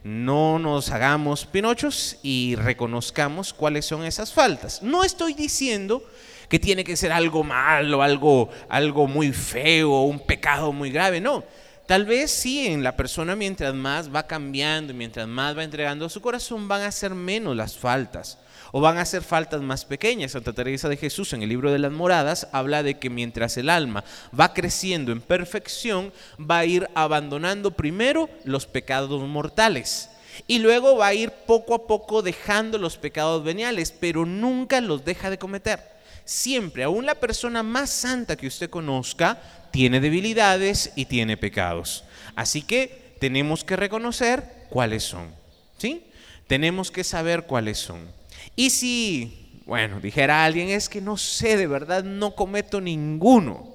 no 0.04 0.58
nos 0.58 0.90
hagamos 0.90 1.46
pinochos 1.46 2.18
y 2.22 2.54
reconozcamos 2.56 3.52
cuáles 3.52 3.86
son 3.86 4.04
esas 4.04 4.32
faltas. 4.32 4.82
No 4.82 5.02
estoy 5.02 5.34
diciendo 5.34 6.04
que 6.48 6.60
tiene 6.60 6.84
que 6.84 6.96
ser 6.96 7.10
algo 7.10 7.42
malo, 7.42 8.02
algo, 8.02 8.50
algo 8.68 9.08
muy 9.08 9.32
feo, 9.32 10.02
un 10.02 10.20
pecado 10.20 10.72
muy 10.72 10.90
grave, 10.90 11.20
no. 11.20 11.42
Tal 11.86 12.04
vez 12.04 12.32
sí, 12.32 12.66
en 12.66 12.82
la 12.82 12.96
persona 12.96 13.36
mientras 13.36 13.72
más 13.72 14.12
va 14.12 14.26
cambiando, 14.26 14.92
mientras 14.92 15.28
más 15.28 15.56
va 15.56 15.62
entregando 15.62 16.08
su 16.08 16.20
corazón, 16.20 16.66
van 16.66 16.82
a 16.82 16.90
ser 16.90 17.14
menos 17.14 17.54
las 17.54 17.76
faltas 17.76 18.38
o 18.72 18.80
van 18.80 18.98
a 18.98 19.04
ser 19.04 19.22
faltas 19.22 19.62
más 19.62 19.84
pequeñas. 19.84 20.32
Santa 20.32 20.52
Teresa 20.52 20.88
de 20.88 20.96
Jesús 20.96 21.32
en 21.32 21.44
el 21.44 21.48
libro 21.48 21.70
de 21.70 21.78
las 21.78 21.92
moradas 21.92 22.48
habla 22.50 22.82
de 22.82 22.98
que 22.98 23.08
mientras 23.08 23.56
el 23.56 23.70
alma 23.70 24.02
va 24.38 24.52
creciendo 24.52 25.12
en 25.12 25.20
perfección, 25.20 26.12
va 26.38 26.58
a 26.58 26.64
ir 26.64 26.90
abandonando 26.96 27.70
primero 27.70 28.28
los 28.42 28.66
pecados 28.66 29.22
mortales. 29.22 30.10
Y 30.48 30.58
luego 30.58 30.96
va 30.96 31.06
a 31.06 31.14
ir 31.14 31.30
poco 31.30 31.74
a 31.74 31.86
poco 31.86 32.20
dejando 32.20 32.78
los 32.78 32.96
pecados 32.96 33.44
veniales, 33.44 33.92
pero 33.92 34.26
nunca 34.26 34.80
los 34.80 35.04
deja 35.04 35.30
de 35.30 35.38
cometer. 35.38 35.96
Siempre, 36.24 36.82
aún 36.82 37.06
la 37.06 37.14
persona 37.14 37.62
más 37.62 37.90
santa 37.90 38.36
que 38.36 38.48
usted 38.48 38.68
conozca, 38.68 39.40
tiene 39.70 40.00
debilidades 40.00 40.92
y 40.96 41.06
tiene 41.06 41.36
pecados. 41.36 42.04
Así 42.34 42.62
que 42.62 43.16
tenemos 43.18 43.64
que 43.64 43.76
reconocer 43.76 44.66
cuáles 44.68 45.02
son. 45.02 45.34
¿Sí? 45.78 46.04
Tenemos 46.46 46.90
que 46.90 47.04
saber 47.04 47.42
cuáles 47.42 47.78
son. 47.78 48.08
Y 48.54 48.70
si, 48.70 49.60
bueno, 49.66 50.00
dijera 50.00 50.44
alguien, 50.44 50.68
es 50.68 50.88
que 50.88 51.00
no 51.00 51.16
sé, 51.16 51.56
de 51.56 51.66
verdad 51.66 52.04
no 52.04 52.34
cometo 52.34 52.80
ninguno, 52.80 53.74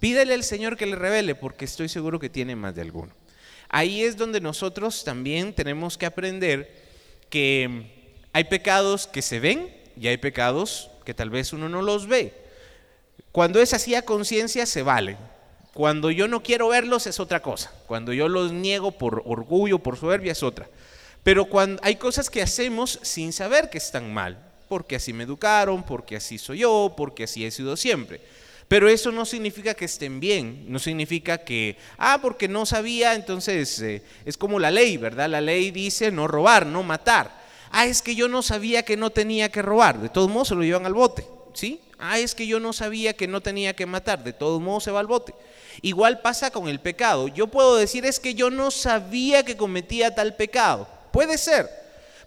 pídele 0.00 0.34
al 0.34 0.44
Señor 0.44 0.76
que 0.76 0.86
le 0.86 0.96
revele, 0.96 1.34
porque 1.34 1.64
estoy 1.64 1.88
seguro 1.88 2.18
que 2.18 2.30
tiene 2.30 2.56
más 2.56 2.74
de 2.74 2.82
alguno. 2.82 3.12
Ahí 3.68 4.02
es 4.02 4.16
donde 4.16 4.40
nosotros 4.40 5.04
también 5.04 5.52
tenemos 5.52 5.98
que 5.98 6.06
aprender 6.06 6.84
que 7.28 7.92
hay 8.32 8.44
pecados 8.44 9.06
que 9.06 9.22
se 9.22 9.40
ven 9.40 9.74
y 10.00 10.06
hay 10.06 10.16
pecados 10.16 10.90
que 11.04 11.14
tal 11.14 11.30
vez 11.30 11.52
uno 11.52 11.68
no 11.68 11.82
los 11.82 12.06
ve. 12.06 12.45
Cuando 13.36 13.60
es 13.60 13.74
así 13.74 13.94
a 13.94 14.00
conciencia 14.00 14.64
se 14.64 14.82
vale. 14.82 15.18
Cuando 15.74 16.10
yo 16.10 16.26
no 16.26 16.42
quiero 16.42 16.68
verlos 16.68 17.06
es 17.06 17.20
otra 17.20 17.42
cosa. 17.42 17.70
Cuando 17.86 18.14
yo 18.14 18.30
los 18.30 18.50
niego 18.50 18.92
por 18.92 19.24
orgullo, 19.26 19.78
por 19.78 19.98
soberbia 19.98 20.32
es 20.32 20.42
otra. 20.42 20.70
Pero 21.22 21.44
cuando 21.44 21.78
hay 21.84 21.96
cosas 21.96 22.30
que 22.30 22.40
hacemos 22.40 22.98
sin 23.02 23.34
saber 23.34 23.68
que 23.68 23.76
están 23.76 24.10
mal, 24.14 24.38
porque 24.70 24.96
así 24.96 25.12
me 25.12 25.24
educaron, 25.24 25.82
porque 25.82 26.16
así 26.16 26.38
soy 26.38 26.60
yo, 26.60 26.94
porque 26.96 27.24
así 27.24 27.44
he 27.44 27.50
sido 27.50 27.76
siempre. 27.76 28.22
Pero 28.68 28.88
eso 28.88 29.12
no 29.12 29.26
significa 29.26 29.74
que 29.74 29.84
estén 29.84 30.18
bien, 30.18 30.64
no 30.72 30.78
significa 30.78 31.36
que, 31.36 31.76
ah, 31.98 32.20
porque 32.22 32.48
no 32.48 32.64
sabía, 32.64 33.14
entonces 33.14 33.78
eh, 33.82 34.02
es 34.24 34.38
como 34.38 34.58
la 34.58 34.70
ley, 34.70 34.96
¿verdad? 34.96 35.28
La 35.28 35.42
ley 35.42 35.72
dice 35.72 36.10
no 36.10 36.26
robar, 36.26 36.64
no 36.64 36.82
matar. 36.82 37.38
Ah, 37.70 37.84
es 37.84 38.00
que 38.00 38.14
yo 38.14 38.28
no 38.28 38.40
sabía 38.40 38.82
que 38.82 38.96
no 38.96 39.10
tenía 39.10 39.50
que 39.50 39.60
robar, 39.60 40.00
de 40.00 40.08
todos 40.08 40.30
modos 40.30 40.48
se 40.48 40.54
lo 40.54 40.62
llevan 40.62 40.86
al 40.86 40.94
bote, 40.94 41.26
¿sí? 41.52 41.82
Ah, 41.98 42.18
es 42.18 42.34
que 42.34 42.46
yo 42.46 42.60
no 42.60 42.72
sabía 42.72 43.14
que 43.14 43.26
no 43.26 43.40
tenía 43.40 43.74
que 43.74 43.86
matar, 43.86 44.22
de 44.22 44.32
todos 44.32 44.60
modos 44.60 44.84
se 44.84 44.90
va 44.90 45.00
al 45.00 45.06
bote. 45.06 45.34
Igual 45.82 46.20
pasa 46.20 46.50
con 46.50 46.68
el 46.68 46.80
pecado. 46.80 47.28
Yo 47.28 47.46
puedo 47.46 47.76
decir 47.76 48.04
es 48.04 48.20
que 48.20 48.34
yo 48.34 48.50
no 48.50 48.70
sabía 48.70 49.44
que 49.44 49.56
cometía 49.56 50.14
tal 50.14 50.36
pecado. 50.36 50.88
Puede 51.12 51.38
ser, 51.38 51.68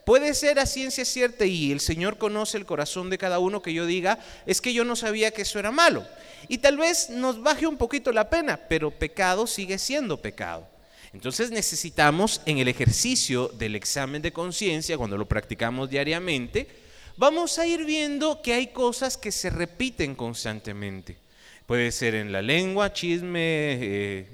puede 0.05 0.33
ser 0.33 0.59
a 0.59 0.65
ciencia 0.65 1.05
cierta 1.05 1.45
y 1.45 1.71
el 1.71 1.79
Señor 1.79 2.17
conoce 2.17 2.57
el 2.57 2.65
corazón 2.65 3.09
de 3.09 3.17
cada 3.17 3.39
uno 3.39 3.61
que 3.61 3.73
yo 3.73 3.85
diga, 3.85 4.19
es 4.45 4.61
que 4.61 4.73
yo 4.73 4.83
no 4.83 4.95
sabía 4.95 5.31
que 5.31 5.43
eso 5.43 5.59
era 5.59 5.71
malo. 5.71 6.05
Y 6.47 6.59
tal 6.59 6.77
vez 6.77 7.09
nos 7.09 7.41
baje 7.41 7.67
un 7.67 7.77
poquito 7.77 8.11
la 8.11 8.29
pena, 8.29 8.59
pero 8.69 8.91
pecado 8.91 9.45
sigue 9.45 9.77
siendo 9.77 10.17
pecado. 10.17 10.67
Entonces 11.13 11.51
necesitamos 11.51 12.41
en 12.45 12.59
el 12.59 12.67
ejercicio 12.67 13.47
del 13.49 13.75
examen 13.75 14.21
de 14.21 14.31
conciencia, 14.31 14.97
cuando 14.97 15.17
lo 15.17 15.27
practicamos 15.27 15.89
diariamente, 15.89 16.67
vamos 17.19 17.59
a 17.59 17.67
ir 17.67 17.83
viendo 17.83 18.41
que 18.41 18.53
hay 18.53 18.67
cosas 18.67 19.17
que 19.17 19.33
se 19.33 19.49
repiten 19.49 20.15
constantemente. 20.15 21.17
Puede 21.65 21.91
ser 21.91 22.15
en 22.15 22.31
la 22.31 22.41
lengua, 22.41 22.93
chisme, 22.93 23.73
eh, 23.73 24.25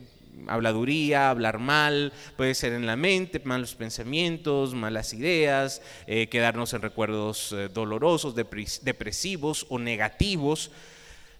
habladuría, 0.48 1.32
hablar 1.32 1.58
mal, 1.58 2.14
puede 2.38 2.54
ser 2.54 2.74
en 2.74 2.86
la 2.86 2.96
mente, 2.96 3.42
malos 3.44 3.74
pensamientos, 3.74 4.76
malas 4.76 5.14
ideas, 5.14 5.82
eh, 6.06 6.28
quedarnos 6.28 6.74
en 6.74 6.84
recuerdos 6.84 7.52
eh, 7.54 7.70
dolorosos, 7.74 8.36
depresivos 8.36 9.66
o 9.70 9.80
negativos. 9.80 10.70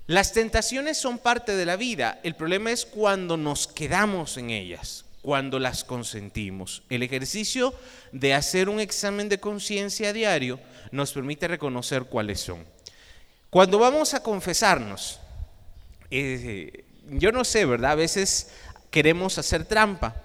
Las 0.08 0.34
tentaciones 0.34 0.98
son 0.98 1.20
parte 1.20 1.56
de 1.56 1.66
la 1.68 1.76
vida, 1.76 2.20
el 2.24 2.36
problema 2.36 2.72
es 2.72 2.86
cuando 2.86 3.38
nos 3.38 3.68
quedamos 3.68 4.38
en 4.38 4.50
ellas, 4.50 5.05
cuando 5.26 5.58
las 5.58 5.84
consentimos. 5.84 6.84
El 6.88 7.02
ejercicio 7.02 7.74
de 8.12 8.36
hacer 8.36 8.70
un 8.70 8.80
examen 8.80 9.28
de 9.28 9.40
conciencia 9.40 10.14
diario 10.14 10.60
nos 10.92 11.14
permite 11.14 11.48
reconocer 11.48 12.04
cuáles 12.04 12.42
son. 12.42 12.64
Cuando 13.50 13.80
vamos 13.80 14.14
a 14.14 14.22
confesarnos, 14.22 15.20
eh, 16.12 16.86
yo 17.10 17.32
no 17.32 17.44
sé, 17.44 17.66
¿verdad? 17.66 17.94
A 17.94 17.96
veces 17.96 18.52
queremos 18.92 19.40
hacer 19.40 19.66
trampa 19.66 20.16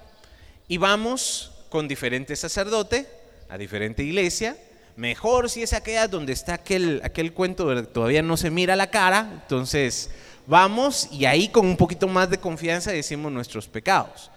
y 0.69 0.77
vamos 0.77 1.51
con 1.71 1.89
diferente 1.89 2.37
sacerdote 2.37 3.09
a 3.49 3.57
diferente 3.57 4.03
iglesia. 4.03 4.55
Mejor 4.97 5.49
si 5.49 5.63
es 5.63 5.73
aquella 5.73 6.09
donde 6.09 6.35
está 6.35 6.53
aquel, 6.53 7.01
aquel 7.05 7.33
cuento, 7.33 7.87
todavía 7.87 8.21
no 8.21 8.37
se 8.37 8.51
mira 8.51 8.77
la 8.77 8.91
cara, 8.91 9.31
entonces 9.33 10.11
vamos 10.47 11.09
y 11.11 11.25
ahí 11.25 11.49
con 11.49 11.65
un 11.65 11.79
poquito 11.79 12.07
más 12.07 12.29
de 12.29 12.37
confianza 12.37 12.93
decimos 12.93 13.33
nuestros 13.33 13.67
pecados. 13.67 14.31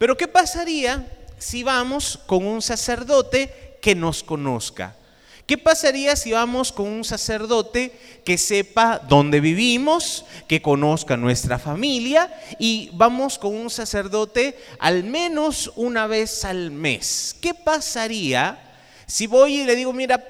Pero 0.00 0.16
¿qué 0.16 0.26
pasaría 0.26 1.06
si 1.36 1.62
vamos 1.62 2.18
con 2.24 2.46
un 2.46 2.62
sacerdote 2.62 3.76
que 3.82 3.94
nos 3.94 4.22
conozca? 4.22 4.96
¿Qué 5.44 5.58
pasaría 5.58 6.16
si 6.16 6.32
vamos 6.32 6.72
con 6.72 6.86
un 6.86 7.04
sacerdote 7.04 7.92
que 8.24 8.38
sepa 8.38 8.98
dónde 8.98 9.40
vivimos, 9.40 10.24
que 10.48 10.62
conozca 10.62 11.18
nuestra 11.18 11.58
familia 11.58 12.32
y 12.58 12.88
vamos 12.94 13.38
con 13.38 13.54
un 13.54 13.68
sacerdote 13.68 14.56
al 14.78 15.04
menos 15.04 15.70
una 15.76 16.06
vez 16.06 16.46
al 16.46 16.70
mes? 16.70 17.36
¿Qué 17.42 17.52
pasaría 17.52 18.58
si 19.06 19.26
voy 19.26 19.60
y 19.60 19.64
le 19.64 19.76
digo, 19.76 19.92
mira, 19.92 20.24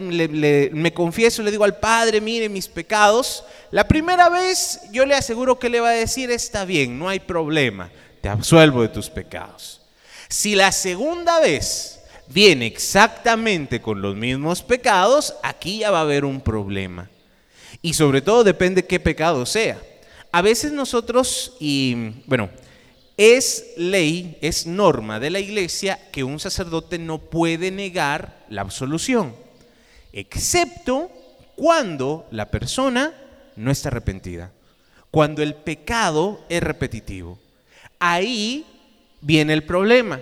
me 0.00 0.94
confieso, 0.94 1.42
le 1.42 1.50
digo 1.50 1.64
al 1.64 1.80
Padre, 1.80 2.20
mire 2.20 2.48
mis 2.48 2.68
pecados? 2.68 3.42
La 3.72 3.88
primera 3.88 4.28
vez 4.28 4.82
yo 4.92 5.04
le 5.04 5.16
aseguro 5.16 5.58
que 5.58 5.70
le 5.70 5.80
va 5.80 5.88
a 5.88 5.92
decir, 5.94 6.30
está 6.30 6.64
bien, 6.64 6.96
no 7.00 7.08
hay 7.08 7.18
problema, 7.18 7.90
te 8.20 8.28
absuelvo 8.28 8.82
de 8.82 8.88
tus 8.88 9.10
pecados. 9.10 9.80
Si 10.28 10.54
la 10.54 10.72
segunda 10.72 11.40
vez 11.40 12.00
viene 12.28 12.66
exactamente 12.66 13.80
con 13.80 14.02
los 14.02 14.14
mismos 14.14 14.62
pecados, 14.62 15.34
aquí 15.42 15.78
ya 15.78 15.90
va 15.90 15.98
a 15.98 16.02
haber 16.02 16.24
un 16.24 16.40
problema. 16.40 17.08
Y 17.80 17.94
sobre 17.94 18.20
todo 18.20 18.44
depende 18.44 18.86
qué 18.86 19.00
pecado 19.00 19.46
sea. 19.46 19.78
A 20.32 20.42
veces 20.42 20.72
nosotros, 20.72 21.54
y 21.58 22.22
bueno, 22.26 22.50
es 23.16 23.72
ley, 23.76 24.38
es 24.40 24.66
norma 24.66 25.18
de 25.18 25.30
la 25.30 25.40
iglesia 25.40 25.98
que 26.12 26.22
un 26.22 26.38
sacerdote 26.38 26.98
no 26.98 27.18
puede 27.18 27.70
negar 27.70 28.44
la 28.48 28.62
absolución, 28.62 29.34
excepto 30.12 31.10
Cuando 31.56 32.28
la 32.30 32.52
persona 32.52 33.12
no 33.56 33.72
está 33.72 33.88
arrepentida, 33.88 34.52
cuando 35.10 35.42
el 35.42 35.56
pecado 35.56 36.44
es 36.48 36.62
repetitivo. 36.62 37.36
Ahí 37.98 38.64
viene 39.20 39.52
el 39.52 39.64
problema. 39.64 40.20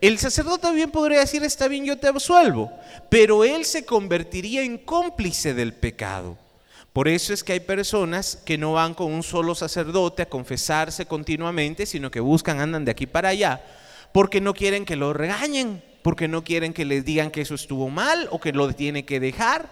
El 0.00 0.18
sacerdote 0.18 0.70
bien 0.72 0.90
podría 0.90 1.20
decir, 1.20 1.42
está 1.42 1.66
bien, 1.66 1.84
yo 1.84 1.98
te 1.98 2.06
absuelvo, 2.06 2.72
pero 3.08 3.44
él 3.44 3.64
se 3.64 3.84
convertiría 3.84 4.62
en 4.62 4.78
cómplice 4.78 5.54
del 5.54 5.74
pecado. 5.74 6.38
Por 6.92 7.08
eso 7.08 7.32
es 7.32 7.42
que 7.44 7.52
hay 7.52 7.60
personas 7.60 8.36
que 8.44 8.58
no 8.58 8.72
van 8.72 8.94
con 8.94 9.12
un 9.12 9.22
solo 9.22 9.54
sacerdote 9.54 10.22
a 10.22 10.28
confesarse 10.28 11.06
continuamente, 11.06 11.84
sino 11.84 12.10
que 12.10 12.20
buscan, 12.20 12.60
andan 12.60 12.84
de 12.84 12.92
aquí 12.92 13.06
para 13.06 13.30
allá, 13.30 13.60
porque 14.12 14.40
no 14.40 14.54
quieren 14.54 14.84
que 14.84 14.96
lo 14.96 15.12
regañen, 15.12 15.82
porque 16.02 16.28
no 16.28 16.44
quieren 16.44 16.72
que 16.72 16.84
les 16.84 17.04
digan 17.04 17.30
que 17.30 17.40
eso 17.40 17.54
estuvo 17.54 17.88
mal 17.88 18.28
o 18.30 18.40
que 18.40 18.52
lo 18.52 18.72
tiene 18.72 19.04
que 19.04 19.20
dejar. 19.20 19.68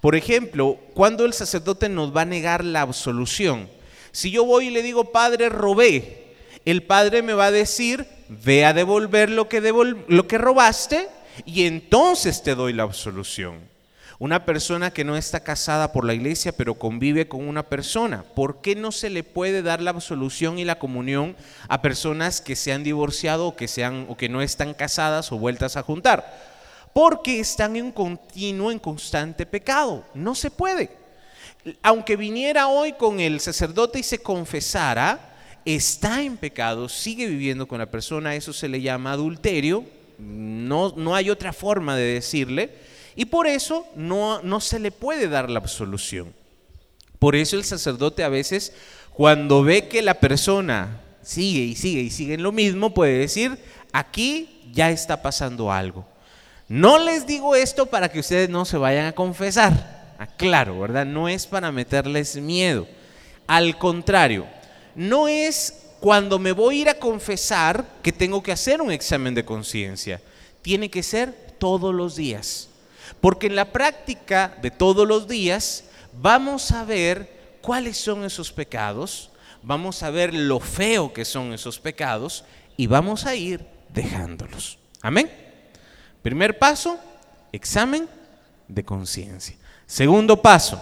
Por 0.00 0.16
ejemplo, 0.16 0.78
cuando 0.94 1.24
el 1.24 1.32
sacerdote 1.32 1.88
nos 1.88 2.14
va 2.14 2.22
a 2.22 2.26
negar 2.26 2.64
la 2.64 2.82
absolución, 2.82 3.68
si 4.10 4.30
yo 4.30 4.44
voy 4.44 4.68
y 4.68 4.70
le 4.70 4.82
digo, 4.82 5.12
padre, 5.12 5.48
robé, 5.48 6.21
el 6.64 6.82
padre 6.82 7.22
me 7.22 7.34
va 7.34 7.46
a 7.46 7.50
decir, 7.50 8.06
ve 8.28 8.64
a 8.64 8.72
devolver 8.72 9.30
lo 9.30 9.48
que, 9.48 9.60
lo 10.08 10.26
que 10.26 10.38
robaste 10.38 11.08
y 11.44 11.66
entonces 11.66 12.42
te 12.42 12.54
doy 12.54 12.72
la 12.72 12.84
absolución. 12.84 13.72
Una 14.18 14.44
persona 14.44 14.92
que 14.92 15.02
no 15.02 15.16
está 15.16 15.40
casada 15.40 15.92
por 15.92 16.04
la 16.04 16.14
iglesia, 16.14 16.52
pero 16.52 16.74
convive 16.74 17.26
con 17.26 17.48
una 17.48 17.64
persona, 17.64 18.24
¿por 18.36 18.60
qué 18.60 18.76
no 18.76 18.92
se 18.92 19.10
le 19.10 19.24
puede 19.24 19.62
dar 19.62 19.82
la 19.82 19.90
absolución 19.90 20.60
y 20.60 20.64
la 20.64 20.78
comunión 20.78 21.34
a 21.66 21.82
personas 21.82 22.40
que 22.40 22.54
se 22.54 22.72
han 22.72 22.84
divorciado 22.84 23.48
o 23.48 23.56
que, 23.56 23.66
sean, 23.66 24.06
o 24.08 24.16
que 24.16 24.28
no 24.28 24.40
están 24.40 24.74
casadas 24.74 25.32
o 25.32 25.38
vueltas 25.38 25.76
a 25.76 25.82
juntar? 25.82 26.52
Porque 26.92 27.40
están 27.40 27.74
en 27.74 27.90
continuo, 27.90 28.70
en 28.70 28.78
constante 28.78 29.44
pecado. 29.44 30.04
No 30.14 30.36
se 30.36 30.52
puede. 30.52 30.96
Aunque 31.82 32.14
viniera 32.14 32.68
hoy 32.68 32.92
con 32.92 33.18
el 33.18 33.40
sacerdote 33.40 33.98
y 33.98 34.02
se 34.04 34.22
confesara, 34.22 35.31
está 35.64 36.22
en 36.22 36.36
pecado, 36.36 36.88
sigue 36.88 37.26
viviendo 37.26 37.66
con 37.66 37.78
la 37.78 37.90
persona, 37.90 38.34
eso 38.34 38.52
se 38.52 38.68
le 38.68 38.80
llama 38.80 39.12
adulterio, 39.12 39.84
no, 40.18 40.94
no 40.96 41.14
hay 41.14 41.30
otra 41.30 41.52
forma 41.52 41.96
de 41.96 42.14
decirle 42.14 42.70
y 43.16 43.26
por 43.26 43.46
eso 43.46 43.86
no, 43.94 44.42
no 44.42 44.60
se 44.60 44.78
le 44.78 44.90
puede 44.90 45.28
dar 45.28 45.50
la 45.50 45.58
absolución. 45.58 46.32
Por 47.18 47.36
eso 47.36 47.56
el 47.56 47.64
sacerdote 47.64 48.24
a 48.24 48.28
veces, 48.28 48.72
cuando 49.12 49.62
ve 49.62 49.88
que 49.88 50.02
la 50.02 50.14
persona 50.14 51.00
sigue 51.22 51.60
y 51.60 51.76
sigue 51.76 52.00
y 52.00 52.10
sigue 52.10 52.34
en 52.34 52.42
lo 52.42 52.52
mismo, 52.52 52.94
puede 52.94 53.18
decir, 53.18 53.58
aquí 53.92 54.60
ya 54.72 54.90
está 54.90 55.22
pasando 55.22 55.70
algo. 55.70 56.04
No 56.68 56.98
les 56.98 57.26
digo 57.26 57.54
esto 57.54 57.86
para 57.86 58.10
que 58.10 58.20
ustedes 58.20 58.48
no 58.48 58.64
se 58.64 58.78
vayan 58.78 59.06
a 59.06 59.12
confesar. 59.12 60.14
Aclaro, 60.18 60.80
¿verdad? 60.80 61.04
No 61.04 61.28
es 61.28 61.46
para 61.46 61.70
meterles 61.70 62.36
miedo. 62.36 62.86
Al 63.46 63.76
contrario, 63.76 64.46
no 64.94 65.28
es 65.28 65.82
cuando 66.00 66.38
me 66.38 66.52
voy 66.52 66.78
a 66.78 66.80
ir 66.82 66.88
a 66.88 66.98
confesar 66.98 67.86
que 68.02 68.12
tengo 68.12 68.42
que 68.42 68.52
hacer 68.52 68.82
un 68.82 68.90
examen 68.90 69.34
de 69.34 69.44
conciencia. 69.44 70.20
Tiene 70.60 70.90
que 70.90 71.02
ser 71.02 71.32
todos 71.58 71.94
los 71.94 72.16
días. 72.16 72.68
Porque 73.20 73.46
en 73.46 73.56
la 73.56 73.70
práctica 73.70 74.56
de 74.60 74.70
todos 74.70 75.06
los 75.06 75.28
días 75.28 75.84
vamos 76.12 76.72
a 76.72 76.84
ver 76.84 77.58
cuáles 77.60 77.96
son 77.96 78.24
esos 78.24 78.52
pecados, 78.52 79.30
vamos 79.62 80.02
a 80.02 80.10
ver 80.10 80.34
lo 80.34 80.58
feo 80.58 81.12
que 81.12 81.24
son 81.24 81.52
esos 81.52 81.78
pecados 81.78 82.44
y 82.76 82.88
vamos 82.88 83.24
a 83.26 83.36
ir 83.36 83.64
dejándolos. 83.94 84.78
Amén. 85.00 85.30
Primer 86.22 86.58
paso, 86.58 86.98
examen 87.52 88.08
de 88.66 88.84
conciencia. 88.84 89.56
Segundo 89.86 90.40
paso, 90.40 90.80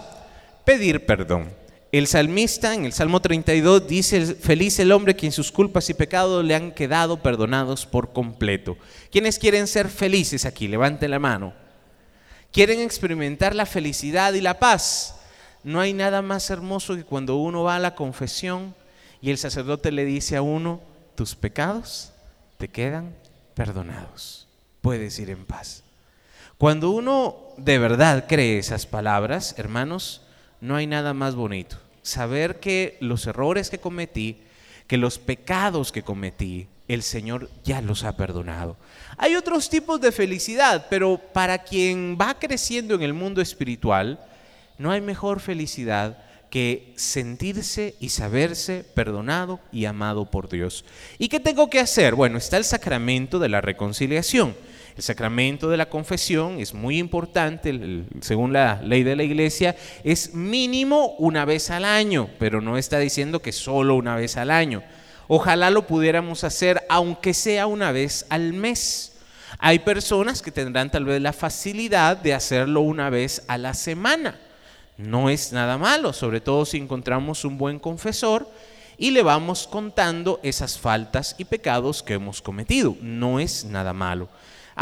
pedir 0.64 1.04
perdón. 1.04 1.59
El 1.92 2.06
salmista 2.06 2.74
en 2.74 2.84
el 2.84 2.92
Salmo 2.92 3.20
32 3.20 3.86
dice, 3.86 4.34
feliz 4.36 4.78
el 4.78 4.92
hombre 4.92 5.16
quien 5.16 5.32
sus 5.32 5.50
culpas 5.50 5.90
y 5.90 5.94
pecados 5.94 6.44
le 6.44 6.54
han 6.54 6.72
quedado 6.72 7.20
perdonados 7.20 7.84
por 7.84 8.12
completo. 8.12 8.76
¿Quiénes 9.10 9.38
quieren 9.38 9.66
ser 9.66 9.88
felices 9.88 10.44
aquí? 10.44 10.68
Levanten 10.68 11.10
la 11.10 11.18
mano 11.18 11.52
quieren 12.52 12.80
experimentar 12.80 13.54
la 13.54 13.66
felicidad 13.66 14.32
y 14.34 14.40
la 14.40 14.58
paz. 14.58 15.16
No 15.62 15.80
hay 15.80 15.92
nada 15.92 16.22
más 16.22 16.50
hermoso 16.50 16.96
que 16.96 17.04
cuando 17.04 17.36
uno 17.36 17.62
va 17.62 17.76
a 17.76 17.80
la 17.80 17.94
confesión 17.94 18.74
y 19.20 19.30
el 19.30 19.38
sacerdote 19.38 19.92
le 19.92 20.04
dice 20.04 20.36
a 20.36 20.42
uno, 20.42 20.80
tus 21.14 21.34
pecados 21.34 22.12
te 22.58 22.68
quedan 22.68 23.14
perdonados. 23.54 24.46
Puedes 24.80 25.18
ir 25.18 25.30
en 25.30 25.44
paz. 25.44 25.82
Cuando 26.56 26.90
uno 26.90 27.36
de 27.56 27.78
verdad 27.78 28.26
cree 28.28 28.58
esas 28.58 28.86
palabras, 28.86 29.54
hermanos, 29.58 30.22
no 30.60 30.76
hay 30.76 30.86
nada 30.86 31.14
más 31.14 31.34
bonito. 31.34 31.76
Saber 32.02 32.60
que 32.60 32.96
los 33.00 33.26
errores 33.26 33.70
que 33.70 33.78
cometí, 33.78 34.38
que 34.86 34.96
los 34.96 35.18
pecados 35.18 35.92
que 35.92 36.02
cometí, 36.02 36.68
el 36.88 37.02
Señor 37.02 37.48
ya 37.62 37.80
los 37.80 38.02
ha 38.02 38.16
perdonado. 38.16 38.76
Hay 39.16 39.36
otros 39.36 39.70
tipos 39.70 40.00
de 40.00 40.10
felicidad, 40.10 40.86
pero 40.90 41.18
para 41.32 41.58
quien 41.58 42.18
va 42.20 42.38
creciendo 42.38 42.94
en 42.94 43.02
el 43.02 43.14
mundo 43.14 43.40
espiritual, 43.40 44.18
no 44.78 44.90
hay 44.90 45.00
mejor 45.00 45.40
felicidad 45.40 46.18
que 46.50 46.92
sentirse 46.96 47.94
y 48.00 48.08
saberse 48.08 48.84
perdonado 48.94 49.60
y 49.70 49.84
amado 49.84 50.30
por 50.30 50.48
Dios. 50.48 50.84
¿Y 51.18 51.28
qué 51.28 51.38
tengo 51.38 51.70
que 51.70 51.78
hacer? 51.78 52.16
Bueno, 52.16 52.38
está 52.38 52.56
el 52.56 52.64
sacramento 52.64 53.38
de 53.38 53.48
la 53.48 53.60
reconciliación. 53.60 54.56
El 55.00 55.04
sacramento 55.04 55.70
de 55.70 55.78
la 55.78 55.88
confesión 55.88 56.60
es 56.60 56.74
muy 56.74 56.98
importante, 56.98 58.04
según 58.20 58.52
la 58.52 58.82
ley 58.82 59.02
de 59.02 59.16
la 59.16 59.22
iglesia, 59.22 59.74
es 60.04 60.34
mínimo 60.34 61.14
una 61.16 61.46
vez 61.46 61.70
al 61.70 61.86
año, 61.86 62.28
pero 62.38 62.60
no 62.60 62.76
está 62.76 62.98
diciendo 62.98 63.40
que 63.40 63.50
solo 63.50 63.94
una 63.94 64.14
vez 64.16 64.36
al 64.36 64.50
año. 64.50 64.82
Ojalá 65.26 65.70
lo 65.70 65.86
pudiéramos 65.86 66.44
hacer 66.44 66.82
aunque 66.90 67.32
sea 67.32 67.66
una 67.66 67.92
vez 67.92 68.26
al 68.28 68.52
mes. 68.52 69.14
Hay 69.58 69.78
personas 69.78 70.42
que 70.42 70.52
tendrán 70.52 70.90
tal 70.90 71.06
vez 71.06 71.22
la 71.22 71.32
facilidad 71.32 72.18
de 72.18 72.34
hacerlo 72.34 72.82
una 72.82 73.08
vez 73.08 73.42
a 73.48 73.56
la 73.56 73.72
semana. 73.72 74.38
No 74.98 75.30
es 75.30 75.50
nada 75.50 75.78
malo, 75.78 76.12
sobre 76.12 76.42
todo 76.42 76.66
si 76.66 76.76
encontramos 76.76 77.46
un 77.46 77.56
buen 77.56 77.78
confesor 77.78 78.46
y 78.98 79.12
le 79.12 79.22
vamos 79.22 79.66
contando 79.66 80.40
esas 80.42 80.78
faltas 80.78 81.36
y 81.38 81.46
pecados 81.46 82.02
que 82.02 82.12
hemos 82.12 82.42
cometido. 82.42 82.98
No 83.00 83.40
es 83.40 83.64
nada 83.64 83.94
malo. 83.94 84.28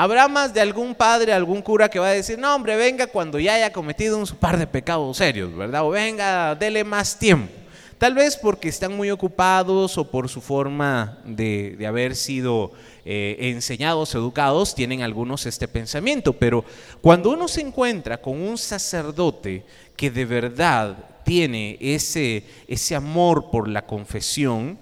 Habrá 0.00 0.28
más 0.28 0.54
de 0.54 0.61
algún 0.61 0.94
padre, 0.94 1.32
algún 1.32 1.61
cura 1.61 1.88
que 1.88 1.98
va 1.98 2.06
a 2.06 2.12
decir, 2.12 2.38
no 2.38 2.54
hombre, 2.54 2.76
venga 2.76 3.08
cuando 3.08 3.40
ya 3.40 3.54
haya 3.54 3.72
cometido 3.72 4.16
un 4.16 4.24
par 4.26 4.56
de 4.56 4.64
pecados 4.64 5.16
serios, 5.16 5.52
¿verdad? 5.56 5.84
O 5.84 5.90
venga, 5.90 6.54
dele 6.54 6.84
más 6.84 7.18
tiempo. 7.18 7.52
Tal 7.98 8.14
vez 8.14 8.37
porque 8.37 8.68
están 8.68 8.96
muy 8.96 9.11
ocupados 9.11 9.98
o 9.98 10.08
por 10.08 10.28
su 10.28 10.40
forma 10.40 11.18
de, 11.24 11.84
haber 11.84 12.14
sido 12.14 12.70
eh, 13.04 13.38
enseñados, 13.40 14.14
educados, 14.14 14.72
tienen 14.76 15.02
algunos 15.02 15.46
este 15.46 15.66
pensamiento. 15.66 16.32
Pero 16.32 16.64
cuando 17.00 17.30
uno 17.30 17.48
se 17.48 17.62
encuentra 17.62 18.22
con 18.22 18.40
un 18.40 18.56
sacerdote 18.56 19.64
que 19.96 20.12
de 20.12 20.24
verdad 20.24 20.96
tiene 21.24 21.76
ese, 21.80 22.44
ese 22.68 22.94
amor 22.94 23.50
por 23.50 23.66
la 23.66 23.84
confesión, 23.84 24.78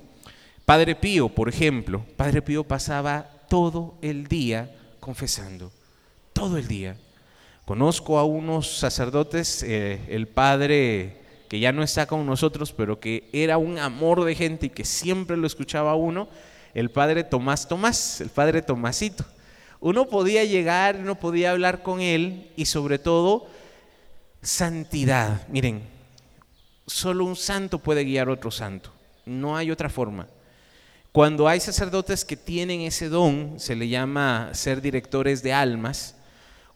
Padre 0.67 0.95
Pío, 0.95 1.31
por 1.31 1.49
ejemplo, 1.49 2.05
Padre 2.19 2.43
Pío 2.43 2.65
pasaba 2.65 3.31
todo 3.49 3.95
el 4.03 4.27
día 4.27 4.71
confesando, 5.07 5.71
todo 6.33 6.59
el 6.59 6.67
día. 6.67 6.97
Conozco 7.65 8.19
a 8.19 8.25
unos 8.25 8.79
sacerdotes, 8.79 9.63
eh, 9.63 10.01
el 10.09 10.27
Padre 10.27 11.21
que 11.49 11.61
ya 11.61 11.71
no 11.71 11.85
está 11.85 12.07
con 12.07 12.27
nosotros, 12.27 12.73
pero 12.73 12.99
que 12.99 13.31
era 13.33 13.57
un 13.57 13.79
amor 13.79 14.25
de 14.25 14.35
gente 14.35 14.67
y 14.67 14.71
que 14.71 14.85
siempre 14.85 15.37
lo 15.37 15.47
escuchaba 15.47 15.95
uno, 15.95 16.29
el 16.75 16.91
padre 16.91 17.23
Tomás 17.23 17.69
Tomás, 17.69 18.21
el 18.21 18.31
padre 18.31 18.63
Tomasito. 18.63 19.25
Uno 19.79 20.09
podía 20.09 20.45
llegar, 20.45 20.97
uno 20.97 21.15
podía 21.15 21.53
hablar 21.53 21.85
con 21.85 22.01
él 22.01 22.51
y 22.57 22.67
sobre 22.67 22.99
todo 22.99 23.47
santidad. 24.43 25.47
Miren, 25.47 25.83
solo 26.85 27.25
un 27.25 27.37
santo 27.37 27.79
puede 27.79 28.03
guiar 28.03 28.27
a 28.27 28.33
otro 28.33 28.51
santo, 28.51 28.91
no 29.25 29.57
hay 29.57 29.71
otra 29.71 29.89
forma. 29.89 30.27
Cuando 31.17 31.49
hay 31.49 31.61
sacerdotes 31.61 32.27
que 32.27 32.37
tienen 32.37 32.83
ese 32.83 33.09
don, 33.09 33.55
se 33.57 33.75
le 33.75 33.89
llama 33.89 34.51
ser 34.53 34.83
directores 34.83 35.43
de 35.43 35.55
almas, 35.55 36.15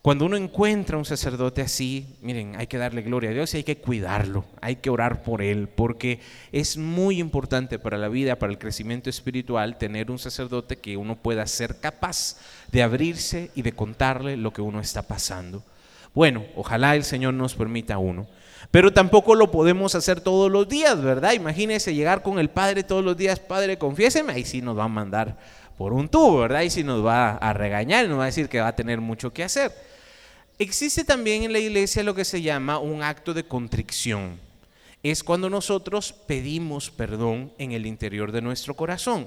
cuando 0.00 0.24
uno 0.24 0.34
encuentra 0.38 0.96
un 0.96 1.04
sacerdote 1.04 1.60
así, 1.60 2.16
miren, 2.22 2.56
hay 2.56 2.66
que 2.66 2.78
darle 2.78 3.02
gloria 3.02 3.28
a 3.28 3.32
Dios 3.34 3.52
y 3.52 3.58
hay 3.58 3.64
que 3.64 3.76
cuidarlo, 3.76 4.46
hay 4.62 4.76
que 4.76 4.88
orar 4.88 5.24
por 5.24 5.42
él, 5.42 5.68
porque 5.68 6.20
es 6.52 6.78
muy 6.78 7.18
importante 7.18 7.78
para 7.78 7.98
la 7.98 8.08
vida, 8.08 8.38
para 8.38 8.50
el 8.50 8.58
crecimiento 8.58 9.10
espiritual, 9.10 9.76
tener 9.76 10.10
un 10.10 10.18
sacerdote 10.18 10.76
que 10.76 10.96
uno 10.96 11.16
pueda 11.16 11.46
ser 11.46 11.78
capaz 11.78 12.38
de 12.72 12.82
abrirse 12.82 13.50
y 13.54 13.60
de 13.60 13.72
contarle 13.72 14.38
lo 14.38 14.54
que 14.54 14.62
uno 14.62 14.80
está 14.80 15.02
pasando. 15.02 15.62
Bueno, 16.14 16.46
ojalá 16.56 16.96
el 16.96 17.04
Señor 17.04 17.34
nos 17.34 17.54
permita 17.54 17.98
uno. 17.98 18.26
Pero 18.70 18.92
tampoco 18.92 19.34
lo 19.34 19.50
podemos 19.50 19.94
hacer 19.94 20.20
todos 20.20 20.50
los 20.50 20.68
días, 20.68 21.02
¿verdad? 21.02 21.32
Imagínese 21.32 21.94
llegar 21.94 22.22
con 22.22 22.38
el 22.38 22.50
Padre 22.50 22.84
todos 22.84 23.04
los 23.04 23.16
días, 23.16 23.40
Padre, 23.40 23.78
confiéseme, 23.78 24.32
ahí 24.32 24.44
sí 24.44 24.62
nos 24.62 24.78
va 24.78 24.84
a 24.84 24.88
mandar 24.88 25.36
por 25.76 25.92
un 25.92 26.08
tubo, 26.08 26.40
¿verdad? 26.40 26.62
Y 26.62 26.70
sí 26.70 26.84
nos 26.84 27.04
va 27.04 27.32
a 27.32 27.52
regañar, 27.52 28.08
nos 28.08 28.18
va 28.18 28.24
a 28.24 28.26
decir 28.26 28.48
que 28.48 28.60
va 28.60 28.68
a 28.68 28.76
tener 28.76 29.00
mucho 29.00 29.32
que 29.32 29.42
hacer. 29.42 29.72
Existe 30.58 31.04
también 31.04 31.42
en 31.42 31.52
la 31.52 31.58
iglesia 31.58 32.02
lo 32.02 32.14
que 32.14 32.24
se 32.24 32.42
llama 32.42 32.78
un 32.78 33.02
acto 33.02 33.34
de 33.34 33.44
contrición. 33.44 34.38
Es 35.02 35.24
cuando 35.24 35.48
nosotros 35.48 36.12
pedimos 36.12 36.90
perdón 36.90 37.50
en 37.56 37.72
el 37.72 37.86
interior 37.86 38.30
de 38.30 38.42
nuestro 38.42 38.74
corazón. 38.74 39.26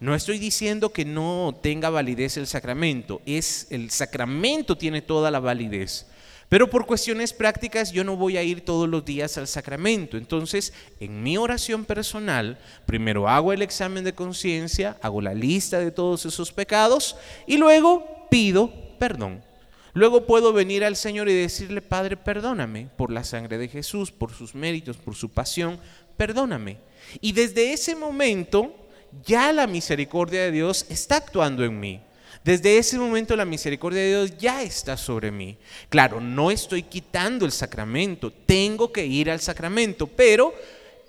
No 0.00 0.14
estoy 0.14 0.38
diciendo 0.38 0.90
que 0.94 1.04
no 1.04 1.54
tenga 1.62 1.90
validez 1.90 2.38
el 2.38 2.46
sacramento, 2.46 3.20
es 3.26 3.66
el 3.68 3.90
sacramento 3.90 4.78
tiene 4.78 5.02
toda 5.02 5.30
la 5.30 5.38
validez. 5.38 6.06
Pero 6.50 6.68
por 6.68 6.84
cuestiones 6.84 7.32
prácticas 7.32 7.92
yo 7.92 8.02
no 8.02 8.16
voy 8.16 8.36
a 8.36 8.42
ir 8.42 8.64
todos 8.64 8.88
los 8.88 9.04
días 9.04 9.38
al 9.38 9.46
sacramento. 9.46 10.16
Entonces, 10.16 10.72
en 10.98 11.22
mi 11.22 11.38
oración 11.38 11.84
personal, 11.84 12.58
primero 12.86 13.28
hago 13.28 13.52
el 13.52 13.62
examen 13.62 14.02
de 14.02 14.16
conciencia, 14.16 14.98
hago 15.00 15.20
la 15.20 15.32
lista 15.32 15.78
de 15.78 15.92
todos 15.92 16.26
esos 16.26 16.50
pecados 16.50 17.16
y 17.46 17.56
luego 17.56 18.26
pido 18.28 18.72
perdón. 18.98 19.42
Luego 19.92 20.26
puedo 20.26 20.52
venir 20.52 20.84
al 20.84 20.96
Señor 20.96 21.28
y 21.28 21.34
decirle, 21.34 21.82
Padre, 21.82 22.16
perdóname 22.16 22.88
por 22.96 23.12
la 23.12 23.22
sangre 23.22 23.56
de 23.56 23.68
Jesús, 23.68 24.10
por 24.10 24.32
sus 24.32 24.54
méritos, 24.54 24.96
por 24.96 25.14
su 25.14 25.28
pasión, 25.28 25.78
perdóname. 26.16 26.78
Y 27.20 27.30
desde 27.30 27.72
ese 27.72 27.94
momento 27.94 28.74
ya 29.24 29.52
la 29.52 29.68
misericordia 29.68 30.42
de 30.42 30.50
Dios 30.50 30.84
está 30.88 31.16
actuando 31.16 31.64
en 31.64 31.78
mí. 31.78 32.00
Desde 32.44 32.78
ese 32.78 32.98
momento 32.98 33.36
la 33.36 33.44
misericordia 33.44 34.00
de 34.00 34.08
Dios 34.08 34.38
ya 34.38 34.62
está 34.62 34.96
sobre 34.96 35.30
mí. 35.30 35.58
Claro, 35.90 36.20
no 36.20 36.50
estoy 36.50 36.82
quitando 36.82 37.44
el 37.44 37.52
sacramento, 37.52 38.32
tengo 38.32 38.92
que 38.92 39.04
ir 39.04 39.30
al 39.30 39.40
sacramento, 39.40 40.06
pero 40.06 40.54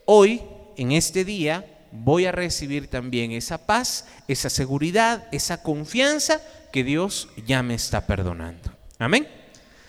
hoy, 0.06 0.41
en 0.76 0.91
este 0.91 1.24
día, 1.24 1.65
voy 1.91 2.26
a 2.26 2.32
recibir 2.32 2.88
también 2.88 3.32
esa 3.32 3.65
paz, 3.65 4.08
esa 4.28 4.50
seguridad, 4.50 5.28
esa 5.32 5.63
confianza 5.63 6.41
que 6.72 6.84
Dios 6.84 7.30
ya 7.46 7.63
me 7.63 7.76
está 7.76 8.06
perdonando. 8.06 8.72
Amén. 8.98 9.28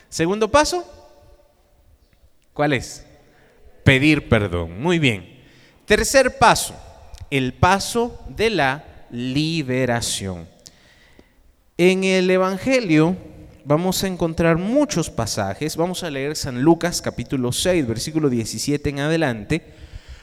Segundo 0.09 0.51
paso, 0.51 0.85
¿cuál 2.53 2.73
es? 2.73 3.05
Pedir 3.85 4.29
perdón. 4.29 4.81
Muy 4.81 4.99
bien. 4.99 5.43
Tercer 5.87 6.39
paso, 6.39 6.75
el 7.31 7.55
paso 7.55 8.25
de 8.29 8.51
la 8.51 8.85
liberación. 9.11 10.52
En 11.79 12.05
el 12.05 12.31
Evangelio 12.31 13.17
vamos 13.65 14.05
a 14.05 14.07
encontrar 14.07 14.59
muchos 14.59 15.09
pasajes. 15.09 15.75
Vamos 15.75 16.03
a 16.03 16.11
leer 16.11 16.37
San 16.37 16.61
Lucas 16.61 17.01
capítulo 17.01 17.51
6, 17.51 17.87
versículo 17.87 18.29
17 18.29 18.91
en 18.91 19.01
adelante. 19.01 19.73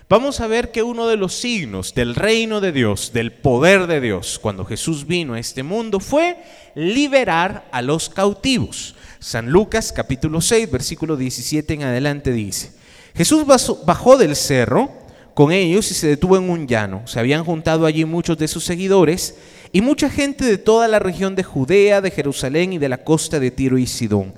Vamos 0.08 0.42
a 0.42 0.48
ver 0.48 0.70
que 0.70 0.84
uno 0.84 1.08
de 1.08 1.18
los 1.18 1.34
signos 1.34 1.96
del 1.96 2.14
reino 2.14 2.62
de 2.62 2.72
Dios, 2.72 3.14
del 3.14 3.32
poder 3.32 3.88
de 3.88 4.00
Dios, 4.00 4.38
cuando 4.38 4.64
Jesús 4.64 5.08
vino 5.08 5.34
a 5.34 5.40
este 5.40 5.64
mundo, 5.64 6.00
fue 6.00 6.38
liberar 6.76 7.68
a 7.72 7.82
los 7.82 8.10
cautivos. 8.10 8.94
San 9.18 9.50
Lucas 9.50 9.92
capítulo 9.92 10.42
6, 10.42 10.70
versículo 10.70 11.18
17 11.18 11.74
en 11.74 11.82
adelante 11.82 12.32
dice, 12.32 12.74
Jesús 13.16 13.44
bajó 13.86 14.18
del 14.18 14.36
cerro 14.36 14.92
con 15.34 15.52
ellos 15.52 15.90
y 15.90 15.96
se 15.96 16.08
detuvo 16.08 16.38
en 16.38 16.48
un 16.48 16.68
llano. 16.68 17.08
Se 17.08 17.20
habían 17.20 17.44
juntado 17.44 17.88
allí 17.88 18.06
muchos 18.06 18.38
de 18.38 18.48
sus 18.48 18.66
seguidores 18.66 19.36
y 19.72 19.82
mucha 19.82 20.10
gente 20.10 20.46
de 20.46 20.58
toda 20.58 20.88
la 20.88 21.00
región 21.00 21.36
de 21.36 21.44
Judea, 21.44 22.02
de 22.02 22.12
Jerusalén 22.12 22.74
y 22.74 22.78
de 22.78 22.90
la 22.90 23.04
costa 23.04 23.40
de 23.40 23.52
Tiro 23.52 23.78
y 23.78 23.86
Sidón. 23.86 24.34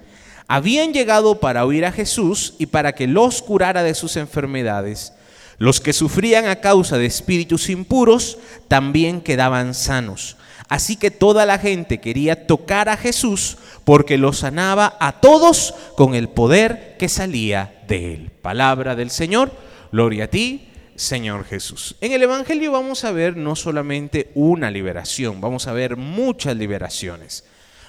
Habían 0.47 0.91
llegado 0.91 1.39
para 1.39 1.65
oír 1.65 1.85
a 1.85 1.91
Jesús 1.91 2.55
y 2.57 2.65
para 2.65 2.93
que 2.93 3.07
los 3.07 3.41
curara 3.41 3.83
de 3.83 3.95
sus 3.95 4.17
enfermedades. 4.17 5.13
Los 5.57 5.79
que 5.79 5.93
sufrían 5.93 6.47
a 6.47 6.57
causa 6.57 6.97
de 6.97 7.05
espíritus 7.05 7.69
impuros 7.69 8.37
también 8.67 9.21
quedaban 9.21 9.73
sanos. 9.73 10.35
Así 10.67 10.95
que 10.95 11.11
toda 11.11 11.45
la 11.45 11.59
gente 11.59 11.99
quería 11.99 12.47
tocar 12.47 12.89
a 12.89 12.97
Jesús 12.97 13.57
porque 13.83 14.17
lo 14.17 14.33
sanaba 14.33 14.97
a 14.99 15.21
todos 15.21 15.73
con 15.95 16.15
el 16.15 16.29
poder 16.29 16.95
que 16.97 17.09
salía 17.09 17.81
de 17.87 18.13
él. 18.13 18.31
Palabra 18.41 18.95
del 18.95 19.09
Señor, 19.09 19.51
gloria 19.91 20.25
a 20.25 20.27
ti, 20.27 20.70
Señor 21.01 21.45
Jesús. 21.45 21.95
En 21.99 22.11
el 22.11 22.21
Evangelio 22.21 22.71
vamos 22.71 23.03
a 23.05 23.11
ver 23.11 23.35
no 23.35 23.55
solamente 23.55 24.29
una 24.35 24.69
liberación, 24.69 25.41
vamos 25.41 25.65
a 25.65 25.73
ver 25.73 25.97
muchas 25.97 26.55
liberaciones. 26.55 27.43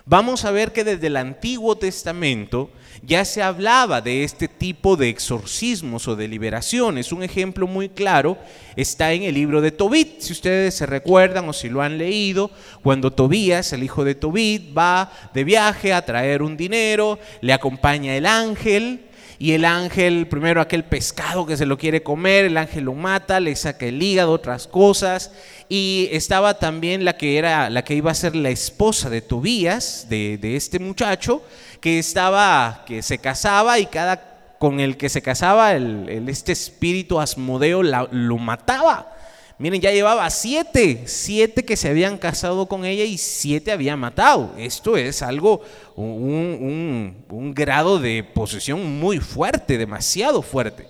Vamos 0.07 0.47
a 0.47 0.51
ver 0.51 0.73
que 0.73 0.83
desde 0.83 1.09
el 1.09 1.19
Antiguo 1.19 1.77
Testamento 1.77 2.71
ya 3.03 3.25
se 3.27 3.43
hablaba 3.43 4.01
de 4.01 4.25
este 4.25 4.49
tipo 4.49 4.97
de 4.97 5.11
exorcismos 5.11 6.09
o 6.09 6.17
de 6.17 6.27
liberaciones. 6.27 7.13
Un 7.13 7.23
ejemplo 7.23 7.67
muy 7.67 7.91
claro 7.91 8.39
está 8.77 9.13
en 9.13 9.25
el 9.25 9.35
libro 9.35 9.61
de 9.61 9.73
Tobit. 9.73 10.21
Si 10.21 10.33
ustedes 10.33 10.75
se 10.75 10.87
recuerdan 10.87 11.47
o 11.49 11.53
si 11.53 11.69
lo 11.69 11.83
han 11.83 11.99
leído, 11.99 12.51
cuando 12.83 13.13
Tobías, 13.13 13.75
el 13.75 13.83
hijo 13.83 14.05
de 14.05 14.15
Tobit, 14.15 14.77
va 14.77 15.13
de 15.35 15.45
viaje 15.45 15.93
a 15.93 16.05
traer 16.05 16.41
un 16.41 16.57
dinero, 16.57 17.19
le 17.43 17.53
acompaña 17.53 18.17
el 18.17 18.25
ángel 18.25 19.05
y 19.43 19.55
el 19.55 19.65
ángel, 19.65 20.29
primero 20.29 20.61
aquel 20.61 20.85
pescado 20.85 21.45
que 21.47 21.57
se 21.57 21.67
lo 21.67 21.77
quiere 21.77 22.05
comer, 22.05 22.45
el 22.45 22.57
ángel 22.57 22.85
lo 22.85 22.95
mata, 22.95 23.41
le 23.41 23.57
saca 23.57 23.87
el 23.87 24.01
hígado, 24.01 24.31
otras 24.31 24.69
cosas. 24.69 25.33
Y 25.69 26.09
estaba 26.13 26.61
también 26.61 27.05
la 27.05 27.17
que 27.17 27.39
era 27.39 27.69
la 27.69 27.83
que 27.83 27.97
iba 27.97 28.13
a 28.13 28.15
ser 28.15 28.37
la 28.37 28.51
esposa 28.51 29.11
de 29.11 29.21
Tobías, 29.21 30.07
de, 30.09 30.39
este 30.55 30.79
muchacho, 30.79 31.43
que 31.81 31.99
estaba, 31.99 32.85
que 32.87 33.03
se 33.03 33.19
casaba 33.19 33.81
y 33.81 33.87
cada 33.87 34.55
con 34.61 34.79
el 34.79 34.97
que 34.97 35.09
se 35.09 35.23
casaba, 35.23 35.73
el, 35.73 36.29
este 36.29 36.53
espíritu 36.53 37.19
asmodeo 37.19 37.83
lo 37.83 38.39
mataba. 38.39 39.13
Miren, 39.63 39.81
ya 39.81 39.93
llevaba 39.93 40.29
siete, 40.29 41.05
siete 41.07 41.65
que 41.65 41.77
se 41.77 41.89
habían 41.89 42.19
casado 42.19 42.67
con 42.67 42.85
ella 42.85 43.05
y 43.05 43.17
siete 43.17 43.71
había 43.71 43.97
matado. 43.97 44.53
Esto 44.59 44.97
es 44.97 45.23
algo, 45.23 45.61
un, 45.95 47.25
un 47.29 47.55
grado 47.55 48.01
de 48.01 48.25
posesión 48.25 48.99
muy 48.99 49.21
fuerte, 49.21 49.79
demasiado 49.79 50.43
fuerte, 50.43 50.89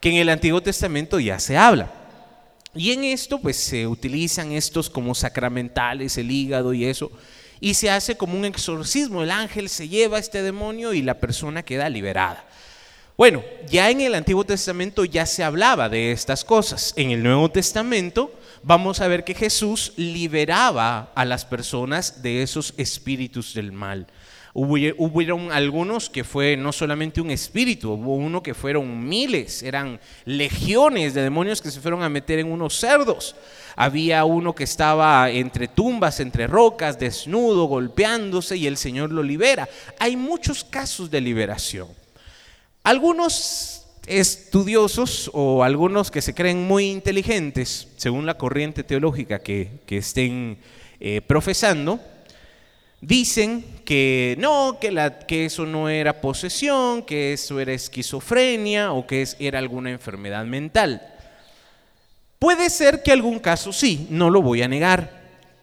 que 0.00 0.08
en 0.08 0.16
el 0.16 0.30
Antiguo 0.30 0.60
Testamento 0.60 1.20
ya 1.20 1.38
se 1.38 1.56
habla. 1.56 1.92
Y 2.74 2.90
en 2.90 3.04
esto 3.04 3.38
pues 3.38 3.56
se 3.56 3.86
utilizan 3.86 4.50
estos 4.50 4.90
como 4.90 5.14
sacramentales, 5.14 6.18
el 6.18 6.32
hígado 6.32 6.74
y 6.74 6.86
eso, 6.86 7.12
y 7.60 7.74
se 7.74 7.88
hace 7.88 8.16
como 8.16 8.36
un 8.36 8.46
exorcismo. 8.46 9.22
El 9.22 9.30
ángel 9.30 9.68
se 9.68 9.86
lleva 9.86 10.16
a 10.16 10.20
este 10.20 10.42
demonio 10.42 10.92
y 10.92 11.02
la 11.02 11.20
persona 11.20 11.62
queda 11.62 11.88
liberada. 11.88 12.44
Bueno, 13.18 13.42
ya 13.68 13.90
en 13.90 14.00
el 14.00 14.14
Antiguo 14.14 14.44
Testamento 14.44 15.04
ya 15.04 15.26
se 15.26 15.42
hablaba 15.42 15.88
de 15.88 16.12
estas 16.12 16.44
cosas. 16.44 16.94
En 16.94 17.10
el 17.10 17.20
Nuevo 17.20 17.50
Testamento 17.50 18.32
vamos 18.62 19.00
a 19.00 19.08
ver 19.08 19.24
que 19.24 19.34
Jesús 19.34 19.92
liberaba 19.96 21.10
a 21.16 21.24
las 21.24 21.44
personas 21.44 22.22
de 22.22 22.44
esos 22.44 22.74
espíritus 22.76 23.54
del 23.54 23.72
mal. 23.72 24.06
Hubieron 24.54 25.50
algunos 25.50 26.08
que 26.08 26.22
fue 26.22 26.56
no 26.56 26.70
solamente 26.70 27.20
un 27.20 27.32
espíritu, 27.32 27.90
hubo 27.90 28.14
uno 28.14 28.40
que 28.40 28.54
fueron 28.54 29.08
miles, 29.08 29.64
eran 29.64 29.98
legiones 30.24 31.12
de 31.12 31.22
demonios 31.22 31.60
que 31.60 31.72
se 31.72 31.80
fueron 31.80 32.04
a 32.04 32.08
meter 32.08 32.38
en 32.38 32.52
unos 32.52 32.78
cerdos. 32.78 33.34
Había 33.74 34.24
uno 34.24 34.54
que 34.54 34.62
estaba 34.62 35.28
entre 35.28 35.66
tumbas, 35.66 36.20
entre 36.20 36.46
rocas, 36.46 37.00
desnudo, 37.00 37.64
golpeándose 37.64 38.56
y 38.56 38.68
el 38.68 38.76
Señor 38.76 39.10
lo 39.10 39.24
libera. 39.24 39.68
Hay 39.98 40.16
muchos 40.16 40.62
casos 40.62 41.10
de 41.10 41.20
liberación. 41.20 41.88
Algunos 42.88 43.84
estudiosos 44.06 45.30
o 45.34 45.62
algunos 45.62 46.10
que 46.10 46.22
se 46.22 46.32
creen 46.32 46.66
muy 46.66 46.86
inteligentes, 46.86 47.86
según 47.98 48.24
la 48.24 48.38
corriente 48.38 48.82
teológica 48.82 49.40
que, 49.40 49.82
estén 49.90 50.56
eh, 50.98 51.20
profesando, 51.20 52.00
dicen 53.02 53.62
que 53.84 54.36
no, 54.38 54.78
que, 54.80 54.90
la, 54.90 55.18
que, 55.18 55.44
eso 55.44 55.66
no 55.66 55.90
era 55.90 56.22
posesión, 56.22 57.02
que 57.02 57.34
eso 57.34 57.60
era 57.60 57.74
esquizofrenia 57.74 58.92
o 58.92 59.06
que 59.06 59.28
era 59.38 59.58
alguna 59.58 59.90
enfermedad 59.90 60.46
mental. 60.46 61.02
Puede 62.38 62.70
ser 62.70 63.02
que 63.02 63.12
algún 63.12 63.38
caso 63.38 63.70
sí, 63.70 64.06
no 64.08 64.30
lo 64.30 64.40
voy 64.40 64.62
a 64.62 64.68
negar, 64.68 65.17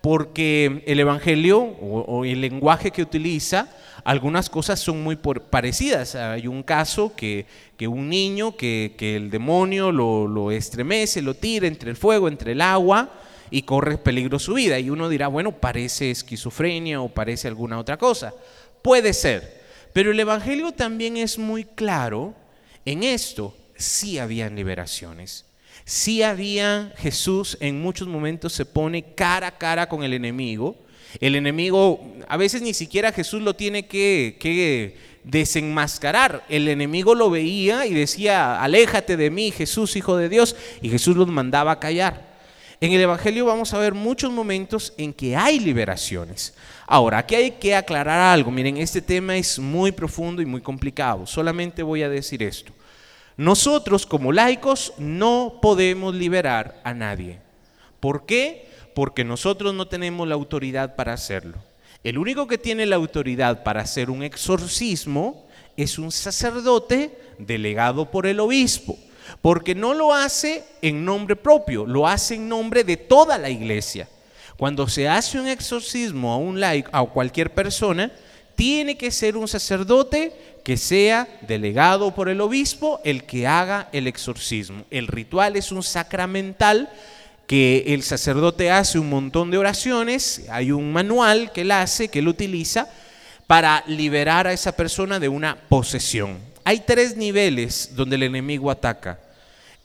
porque 0.06 0.84
el 0.86 1.00
Evangelio 1.00 1.60
o 1.64 2.26
el 2.26 2.40
lenguaje 2.40 2.92
que 2.92 3.02
utiliza 3.02 3.68
algunas 4.04 4.52
cosas 4.52 4.80
son 4.80 5.02
muy 5.02 5.16
parecidas. 5.16 6.14
Hay 6.14 6.46
un 6.46 6.62
caso 6.62 7.16
que, 7.16 7.48
un 7.88 8.08
niño 8.08 8.56
que, 8.56 8.94
el 9.00 9.32
demonio 9.32 9.92
lo, 9.92 10.52
estremece, 10.52 11.24
lo 11.24 11.34
tira 11.34 11.66
entre 11.66 11.90
el 11.90 11.96
fuego, 11.98 12.28
entre 12.28 12.52
el 12.52 12.62
agua 12.62 13.10
y 13.50 13.64
corre 13.64 13.98
peligro 13.98 14.38
su 14.38 14.54
vida. 14.54 14.78
Y 14.78 14.92
uno 14.92 15.10
dirá, 15.10 15.28
bueno, 15.28 15.54
parece 15.54 16.12
esquizofrenia 16.12 17.02
o 17.02 17.10
parece 17.10 17.48
alguna 17.48 17.80
otra 17.80 17.98
cosa. 17.98 18.32
Puede 18.84 19.12
ser. 19.12 19.64
Pero 19.92 20.12
el 20.12 20.20
Evangelio 20.20 20.72
también 20.72 21.18
es 21.18 21.40
muy 21.40 21.64
claro 21.64 22.36
en 22.86 23.02
esto. 23.02 23.58
Sí 23.76 24.20
habían 24.20 24.56
liberaciones. 24.56 25.45
Sí 25.86 26.24
había, 26.24 26.94
Jesús 26.98 27.58
en 27.62 27.82
muchos 27.82 28.08
momentos 28.08 28.54
se 28.54 28.66
pone 28.66 29.14
cara 29.14 29.48
a 29.48 29.58
cara 29.58 29.88
con 29.88 30.04
el 30.04 30.14
enemigo 30.14 30.76
el 31.20 31.36
enemigo, 31.36 32.14
a 32.28 32.38
veces 32.38 32.62
ni 32.62 32.74
siquiera 32.74 33.12
Jesús 33.12 33.42
lo 33.42 33.56
tiene 33.56 33.86
que, 33.88 34.98
desenmascarar. 35.24 36.46
El 36.50 36.68
enemigo 36.68 37.16
lo 37.16 37.32
veía 37.32 37.88
y 37.88 37.94
decía, 37.94 38.62
aléjate 38.62 39.18
de 39.18 39.32
mí, 39.32 39.52
Jesús, 39.52 39.96
Hijo 39.96 40.18
de 40.18 40.30
Dios, 40.30 40.56
y 40.82 40.90
Jesús 40.90 41.16
los 41.16 41.28
mandaba 41.28 41.72
a 41.72 41.80
callar. 41.80 42.36
En 42.80 42.92
el 42.92 43.02
Evangelio 43.02 43.46
vamos 43.46 43.74
a 43.74 43.80
ver 43.80 43.94
muchos 43.94 44.32
momentos 44.32 44.94
en 44.98 45.14
que 45.14 45.36
hay 45.36 45.60
liberaciones. 45.60 46.54
Ahora, 46.86 47.20
aquí 47.20 47.34
hay 47.34 47.52
que 47.52 47.74
aclarar 47.74 48.20
algo. 48.20 48.52
Miren, 48.52 48.78
este 48.78 49.02
tema 49.02 49.36
es 49.36 49.58
muy 49.58 49.92
profundo 49.92 50.42
y 50.42 50.46
muy 50.46 50.62
complicado. 50.62 51.26
Solamente 51.26 51.82
voy 51.82 52.04
a 52.04 52.10
decir 52.10 52.44
esto. 52.44 52.75
Nosotros 53.38 54.06
como 54.06 54.32
laicos 54.32 54.94
no 54.98 55.60
podemos 55.62 56.16
liberar 56.16 56.80
a 56.84 56.94
nadie. 56.94 57.40
¿Por 58.00 58.26
qué? 58.26 58.70
Porque 58.94 59.24
nosotros 59.24 59.74
no 59.74 59.88
tenemos 59.88 60.28
la 60.28 60.36
autoridad 60.36 60.96
para 60.96 61.14
hacerlo. 61.14 61.58
El 62.04 62.18
único 62.18 62.48
que 62.48 62.58
tiene 62.58 62.86
la 62.86 62.96
autoridad 62.96 63.64
para 63.64 63.82
hacer 63.82 64.10
un 64.10 64.24
exorcismo 64.24 65.48
es 65.76 66.00
un 66.00 66.12
sacerdote 66.12 67.18
delegado 67.40 68.10
por 68.10 68.26
el 68.26 68.40
obispo 68.40 68.98
porque 69.42 69.76
no 69.76 69.94
lo 69.94 70.14
hace 70.14 70.64
en 70.82 71.06
nombre 71.06 71.36
propio, 71.36 71.86
lo 71.86 72.08
hace 72.08 72.36
en 72.36 72.50
nombre 72.50 72.84
de 72.84 72.98
toda 72.98 73.38
la 73.38 73.50
iglesia. 73.50 74.08
Cuando 74.58 74.88
se 74.88 75.10
hace 75.10 75.40
un 75.40 75.48
exorcismo 75.48 76.32
a 76.32 76.38
un 76.38 76.60
laico, 76.60 76.90
a 76.94 77.06
cualquier 77.06 77.54
persona, 77.54 78.12
tiene 78.56 78.98
que 78.98 79.12
ser 79.12 79.38
un 79.38 79.48
sacerdote 79.48 80.34
que 80.64 80.78
sea 80.78 81.28
delegado 81.48 82.16
por 82.16 82.30
el 82.30 82.42
obispo 82.42 83.00
el 83.04 83.24
que 83.24 83.48
haga 83.48 83.90
el 83.92 84.08
exorcismo. 84.08 84.84
El 84.90 85.08
ritual 85.08 85.56
es 85.56 85.72
un 85.72 85.84
sacramental 85.84 86.90
que 87.48 87.84
el 87.88 88.02
sacerdote 88.02 88.72
hace 88.72 88.98
un 88.98 89.10
montón 89.10 89.52
de 89.52 89.58
oraciones, 89.58 90.44
hay 90.50 90.72
un 90.72 90.92
manual 90.92 91.52
que 91.52 91.62
él 91.62 91.72
hace, 91.72 92.08
que 92.08 92.20
él 92.20 92.28
utiliza 92.28 92.90
para 93.46 93.84
liberar 93.86 94.48
a 94.48 94.54
esa 94.54 94.76
persona 94.76 95.20
de 95.20 95.30
una 95.30 95.56
posesión. 95.70 96.40
Hay 96.64 96.80
tres 96.80 97.16
niveles 97.16 97.92
donde 97.96 98.16
el 98.16 98.24
enemigo 98.24 98.72
ataca. 98.72 99.20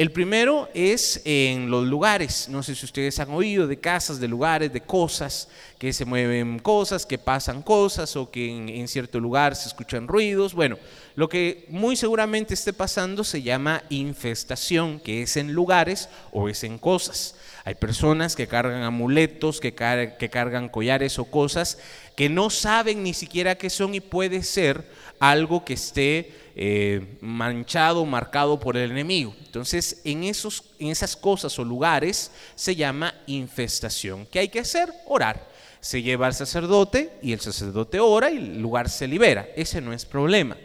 El 0.01 0.13
primero 0.13 0.71
es 0.73 1.21
en 1.27 1.71
los 1.71 1.87
lugares, 1.87 2.49
no 2.49 2.63
sé 2.63 2.75
si 2.75 2.87
ustedes 2.87 3.19
han 3.19 3.29
oído 3.33 3.67
de 3.67 3.81
casas, 3.81 4.19
de 4.19 4.29
lugares, 4.29 4.73
de 4.73 4.81
cosas, 4.81 5.47
que 5.79 5.93
se 5.93 6.07
mueven 6.07 6.59
cosas, 6.59 7.05
que 7.05 7.19
pasan 7.19 7.61
cosas 7.61 8.17
o 8.17 8.31
que 8.31 8.49
en, 8.49 8.89
cierto 8.89 9.21
lugar 9.21 9.55
se 9.55 9.69
escuchan 9.69 10.09
ruidos. 10.09 10.55
Bueno, 10.55 10.79
lo 11.17 11.29
que 11.29 11.67
muy 11.69 11.97
seguramente 11.97 12.55
esté 12.55 12.73
pasando 12.73 13.25
se 13.25 13.43
llama 13.43 13.83
infestación, 13.91 15.01
que 15.01 15.21
es 15.21 15.37
en 15.37 15.53
lugares 15.53 16.09
o 16.33 16.49
es 16.49 16.65
en 16.65 16.79
cosas. 16.79 17.35
Hay 17.67 17.75
personas 17.75 18.37
que 18.37 18.47
cargan 18.47 18.83
amuletos, 18.83 19.61
que, 19.61 19.75
que 19.75 20.31
cargan 20.31 20.71
collares 20.71 21.19
o 21.19 21.27
cosas 21.27 21.77
que 22.21 22.29
no 22.29 22.51
saben 22.51 23.03
ni 23.03 23.15
siquiera 23.15 23.55
qué 23.55 23.71
son 23.71 23.95
y 23.95 24.01
puede 24.01 24.43
ser 24.43 24.85
algo 25.21 25.65
que 25.65 25.75
esté 25.75 26.33
eh, 26.57 27.19
manchado, 27.21 28.05
marcado 28.07 28.59
por 28.59 28.77
el 28.77 28.91
enemigo. 28.91 29.37
Entonces, 29.45 30.01
en, 30.05 30.25
esos, 30.25 30.65
en 30.79 30.89
esas 30.89 31.15
cosas 31.15 31.57
o 31.59 31.65
lugares 31.65 32.33
se 32.57 32.75
llama 32.75 33.15
infestación. 33.27 34.27
¿Qué 34.27 34.41
hay 34.41 34.49
que 34.49 34.61
hacer? 34.61 34.93
Orar. 35.07 35.49
Se 35.81 36.03
lleva 36.03 36.27
al 36.27 36.35
sacerdote 36.35 37.13
y 37.23 37.33
el 37.33 37.41
sacerdote 37.41 38.01
ora 38.01 38.31
y 38.31 38.39
el 38.39 38.61
lugar 38.61 38.89
se 38.89 39.07
libera. 39.07 39.47
Ese 39.57 39.81
no 39.81 39.93
es 39.93 40.05
problema. 40.05 40.57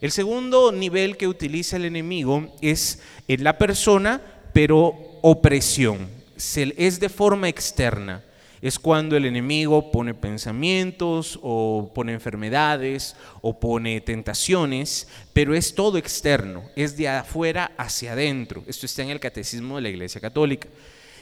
El 0.00 0.10
segundo 0.10 0.72
nivel 0.72 1.16
que 1.16 1.28
utiliza 1.28 1.76
el 1.76 1.84
enemigo 1.84 2.54
es 2.60 3.00
en 3.26 3.44
la 3.44 3.58
persona, 3.58 4.22
pero 4.52 4.94
opresión. 5.22 6.08
es 6.36 7.00
de 7.00 7.08
forma 7.08 7.48
externa 7.48 8.24
es 8.60 8.78
cuando 8.78 9.16
el 9.16 9.24
enemigo 9.24 9.92
pone 9.92 10.14
pensamientos 10.14 11.38
o 11.42 11.92
pone 11.94 12.12
enfermedades 12.12 13.14
o 13.40 13.58
pone 13.58 14.00
tentaciones, 14.00 15.08
pero 15.32 15.54
es 15.54 15.74
todo 15.74 15.98
externo, 15.98 16.64
es 16.74 16.96
de 16.96 17.08
afuera 17.08 17.72
hacia 17.76 18.12
adentro. 18.12 18.64
Esto 18.66 18.86
está 18.86 19.02
en 19.02 19.10
el 19.10 19.20
catecismo 19.20 19.76
de 19.76 19.82
la 19.82 19.88
Iglesia 19.90 20.20
Católica. 20.20 20.68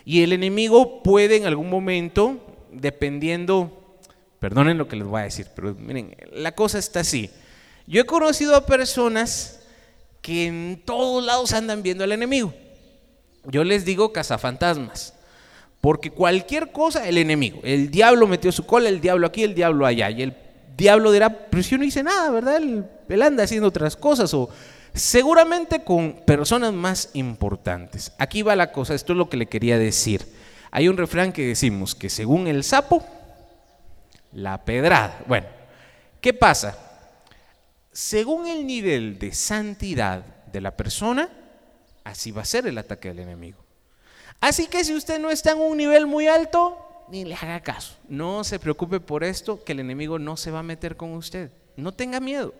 Y 0.05 0.22
el 0.22 0.33
enemigo 0.33 1.03
puede 1.03 1.37
en 1.37 1.46
algún 1.46 1.68
momento, 1.68 2.38
dependiendo, 2.72 3.99
perdonen 4.38 4.79
lo 4.79 4.88
que 4.88 4.96
les 4.96 5.07
voy 5.07 5.20
a 5.20 5.25
decir, 5.25 5.49
pero 5.55 5.75
miren, 5.75 6.16
la 6.33 6.53
cosa 6.53 6.79
está 6.79 7.01
así. 7.01 7.29
Yo 7.87 8.01
he 8.01 8.07
conocido 8.07 8.57
a 8.57 8.66
personas 8.66 9.61
que 10.22 10.46
en 10.46 10.83
todos 10.85 11.25
lados 11.25 11.53
andan 11.53 11.83
viendo 11.83 12.03
al 12.03 12.12
enemigo. 12.12 12.55
Yo 13.44 13.62
les 13.62 13.85
digo 13.85 14.12
cazafantasmas. 14.12 15.16
Porque 15.87 16.11
cualquier 16.11 16.72
cosa, 16.72 17.09
el 17.09 17.16
enemigo, 17.16 17.61
el 17.62 17.92
diablo 17.92 18.27
metió 18.27 18.51
su 18.51 18.66
cola, 18.66 18.88
el 18.88 19.01
diablo 19.01 19.25
aquí, 19.25 19.44
el 19.44 19.55
diablo 19.55 19.87
allá. 19.87 20.11
Y 20.11 20.22
el 20.22 20.37
diablo 20.77 21.12
dirá, 21.12 21.31
pero 21.31 21.62
si 21.62 21.70
yo 21.70 21.79
no 21.79 21.85
hice 21.85 22.03
nada, 22.03 22.29
¿verdad? 22.33 22.57
Él, 22.57 23.22
anda 23.22 23.44
haciendo 23.44 23.68
otras 23.68 23.94
cosas 23.94 24.35
o 24.35 24.49
seguramente 24.92 25.85
con 25.85 26.25
personas 26.27 26.72
más 26.72 27.11
importantes. 27.12 28.11
Aquí 28.18 28.42
va 28.42 28.57
la 28.57 28.72
cosa, 28.72 28.96
esto 28.96 29.12
es 29.12 29.16
lo 29.16 29.29
que 29.29 29.37
le 29.37 29.46
quería 29.46 29.79
decir. 29.79 30.27
Hay 30.72 30.88
un 30.88 30.96
refrán 30.96 31.33
que 31.33 31.46
decimos 31.46 31.94
que 31.94 32.11
según 32.11 32.49
el 32.49 32.64
sapo, 32.64 33.07
la 34.33 34.64
pedrada. 34.64 35.22
Bueno, 35.29 35.46
¿qué 36.20 36.35
pasa? 36.35 36.77
Según 37.92 38.49
el 38.49 38.66
nivel 38.66 39.20
de 39.20 39.33
santidad 39.33 40.25
de 40.51 40.61
la 40.61 40.77
persona, 40.77 41.29
así 42.03 42.33
va 42.33 42.42
a 42.42 42.44
ser 42.44 42.66
el 42.66 42.77
ataque 42.77 43.07
del 43.07 43.20
enemigo. 43.20 43.66
Así 44.40 44.66
que 44.66 44.85
si 44.85 44.94
usted 44.94 45.18
no 45.18 45.31
está 45.31 45.53
en 45.53 45.59
un 45.59 45.77
nivel 45.77 46.07
muy 46.07 46.27
alto, 46.27 46.79
ni 47.09 47.25
le 47.25 47.35
haga 47.35 47.61
caso. 47.61 47.94
No 48.09 48.44
se 48.44 48.59
preocupe 48.59 49.01
por 49.01 49.25
esto, 49.25 49.62
que 49.62 49.72
el 49.72 49.81
enemigo 49.81 50.18
no 50.18 50.37
se 50.37 50.51
va 50.51 50.61
a 50.61 50.64
meter 50.64 50.96
con 50.96 51.12
usted. 51.12 51.51
No 51.77 51.92
tenga 51.92 52.20
miedo. 52.20 52.55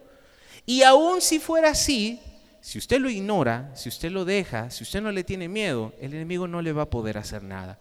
Y 0.64 0.82
aún 0.82 1.20
si 1.20 1.38
fuera 1.38 1.70
así, 1.70 2.20
si 2.60 2.78
usted 2.78 3.00
lo 3.00 3.08
ignora, 3.08 3.70
si 3.74 3.88
usted 3.88 4.10
lo 4.10 4.24
deja, 4.24 4.70
si 4.70 4.82
usted 4.82 5.00
no 5.00 5.12
le 5.12 5.24
tiene 5.24 5.48
miedo, 5.48 5.92
el 6.00 6.14
enemigo 6.14 6.48
no 6.48 6.62
le 6.62 6.72
va 6.72 6.82
a 6.82 6.90
poder 6.90 7.18
hacer 7.18 7.42
nada. 7.42 7.78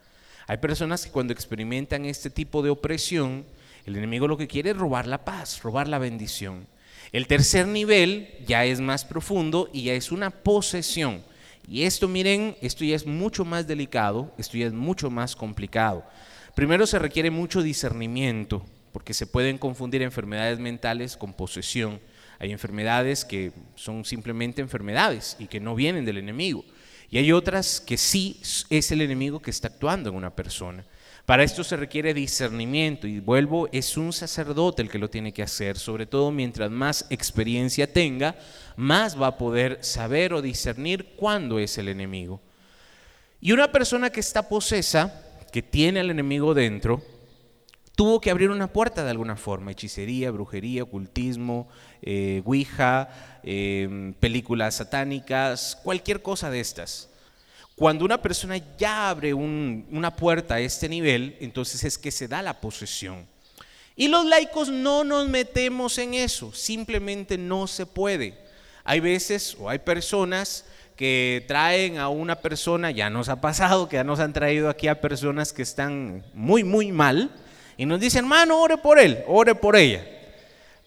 Hay 0.48 0.58
personas 0.58 1.04
que 1.04 1.12
cuando 1.12 1.34
experimentan 1.34 2.06
este 2.06 2.30
tipo 2.30 2.62
de 2.62 2.70
opresión, 2.70 3.46
el 3.86 3.96
enemigo 3.96 4.28
lo 4.28 4.38
que 4.38 4.48
quiere 4.48 4.72
es 4.72 4.78
robar 4.78 5.08
la 5.08 5.26
paz, 5.26 5.62
robar 5.64 5.88
la 5.88 5.98
bendición. 5.98 6.68
El 7.12 7.28
tercer 7.28 7.68
nivel 7.68 8.30
ya 8.46 8.66
es 8.66 8.80
más 8.80 9.06
profundo 9.06 9.70
y 9.74 9.84
ya 9.84 9.94
es 9.94 10.12
una 10.12 10.30
posesión. 10.30 11.24
Y 11.68 11.84
esto, 11.84 12.08
miren, 12.08 12.56
esto 12.62 12.84
ya 12.84 12.96
es 12.96 13.06
mucho 13.06 13.44
más 13.44 13.68
delicado, 13.68 14.34
esto 14.38 14.58
ya 14.58 14.68
es 14.68 14.74
mucho 14.74 15.10
más 15.10 15.36
complicado. 15.36 16.06
Primero 16.56 16.86
se 16.86 17.00
requiere 17.00 17.32
mucho 17.32 17.62
discernimiento, 17.62 18.66
porque 18.92 19.14
se 19.14 19.28
pueden 19.28 19.58
confundir 19.58 20.02
enfermedades 20.02 20.60
mentales 20.60 21.18
con 21.18 21.34
posesión. 21.34 22.00
Hay 22.40 22.52
enfermedades 22.52 23.26
que 23.26 23.52
son 23.76 24.06
simplemente 24.06 24.62
enfermedades 24.62 25.36
y 25.40 25.48
que 25.48 25.60
no 25.60 25.76
vienen 25.76 26.06
del 26.06 26.18
enemigo. 26.18 26.64
Y 27.10 27.18
hay 27.18 27.32
otras 27.32 27.82
que 27.82 27.98
sí 27.98 28.40
es 28.70 28.92
el 28.92 29.02
enemigo 29.02 29.42
que 29.42 29.52
está 29.52 29.68
actuando 29.68 30.10
en 30.10 30.16
una 30.16 30.36
persona. 30.36 30.86
Para 31.26 31.44
esto 31.44 31.64
se 31.64 31.76
requiere 31.76 32.14
discernimiento 32.14 33.08
y 33.08 33.20
vuelvo, 33.20 33.68
es 33.72 33.98
un 33.98 34.14
sacerdote 34.14 34.84
el 34.84 34.92
que 34.92 35.00
lo 35.00 35.10
tiene 35.10 35.34
que 35.34 35.42
hacer, 35.42 35.80
sobre 35.80 36.06
todo 36.06 36.32
mientras 36.32 36.70
más 36.70 37.08
experiencia 37.10 37.92
tenga, 37.92 38.36
más 38.76 39.20
va 39.20 39.28
a 39.28 39.38
poder 39.38 39.80
saber 39.82 40.34
o 40.34 40.44
discernir 40.44 41.16
cuándo 41.16 41.58
es 41.58 41.80
el 41.80 41.88
enemigo. 41.88 42.42
Y 43.42 43.54
una 43.54 43.72
persona 43.72 44.12
que 44.12 44.20
está 44.20 44.48
posesa, 44.48 45.24
que 45.52 45.64
tiene 45.64 46.00
al 46.00 46.12
enemigo 46.12 46.54
dentro, 46.54 47.02
tuvo 47.96 48.22
que 48.22 48.30
abrir 48.30 48.52
una 48.52 48.72
puerta 48.72 49.04
de 49.04 49.10
alguna 49.10 49.36
forma, 49.36 49.72
hechicería, 49.72 50.30
brujería, 50.30 50.84
ocultismo, 50.84 51.68
eh, 52.04 52.44
ouija, 52.46 53.40
eh, 53.42 54.14
películas 54.20 54.76
satánicas, 54.76 55.76
cualquier 55.84 56.22
cosa 56.22 56.52
de 56.52 56.60
estas. 56.60 57.10
Cuando 57.76 58.06
una 58.06 58.22
persona 58.22 58.56
ya 58.78 59.10
abre 59.10 59.34
una 59.34 60.16
puerta 60.16 60.56
a 60.56 60.60
este 60.62 60.88
nivel, 60.88 61.36
entonces 61.42 61.84
es 61.84 61.98
que 61.98 62.10
se 62.10 62.28
da 62.28 62.42
la 62.42 62.62
posesión. 62.62 63.26
Y 63.98 64.08
los 64.08 64.26
laicos 64.26 64.70
no 64.70 65.04
nos 65.04 65.28
metemos 65.28 65.98
en 65.98 66.14
eso, 66.14 66.54
simplemente 66.54 67.38
no 67.38 67.68
se 67.68 67.86
puede. 67.86 68.38
Hay 68.86 69.02
veces 69.02 69.58
o 69.60 69.70
hay 69.70 69.80
personas 69.80 70.66
que 70.96 71.44
traen 71.48 71.98
a 71.98 72.08
una 72.08 72.38
persona, 72.38 72.92
ya 72.92 73.10
nos 73.10 73.28
ha 73.28 73.42
pasado, 73.42 73.90
que 73.90 73.98
ya 73.98 74.04
nos 74.06 74.22
han 74.22 74.32
traído 74.32 74.70
aquí 74.70 74.88
a 74.88 75.02
personas 75.02 75.52
que 75.52 75.62
están 75.62 76.24
muy, 76.34 76.64
muy 76.64 76.94
mal, 76.94 77.30
y 77.78 77.86
nos 77.86 78.00
dicen, 78.00 78.20
hermano, 78.20 78.62
ore 78.62 78.78
por 78.78 79.00
él, 79.00 79.22
ore 79.28 79.54
por 79.54 79.76
ella. 79.76 80.06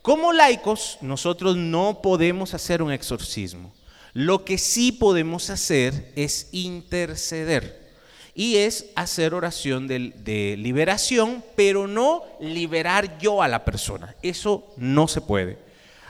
Como 0.01 0.33
laicos, 0.33 0.97
nosotros 1.03 1.55
no 1.57 2.01
podemos 2.01 2.55
hacer 2.55 2.83
un 2.83 2.93
exorcismo. 2.93 3.73
Lo 4.19 4.45
que 4.45 4.59
sí 4.59 4.91
podemos 4.91 5.49
hacer 5.49 6.11
es 6.17 6.49
interceder 6.51 7.89
y 8.35 8.57
es 8.57 8.87
hacer 8.97 9.33
oración 9.33 9.87
de, 9.87 10.57
liberación, 10.59 11.45
pero 11.55 11.87
no 11.87 12.25
liberar 12.41 13.17
yo 13.21 13.43
a 13.43 13.47
la 13.47 13.65
persona. 13.65 14.17
Eso 14.21 14.75
no 14.77 15.07
se 15.07 15.21
puede. 15.21 15.59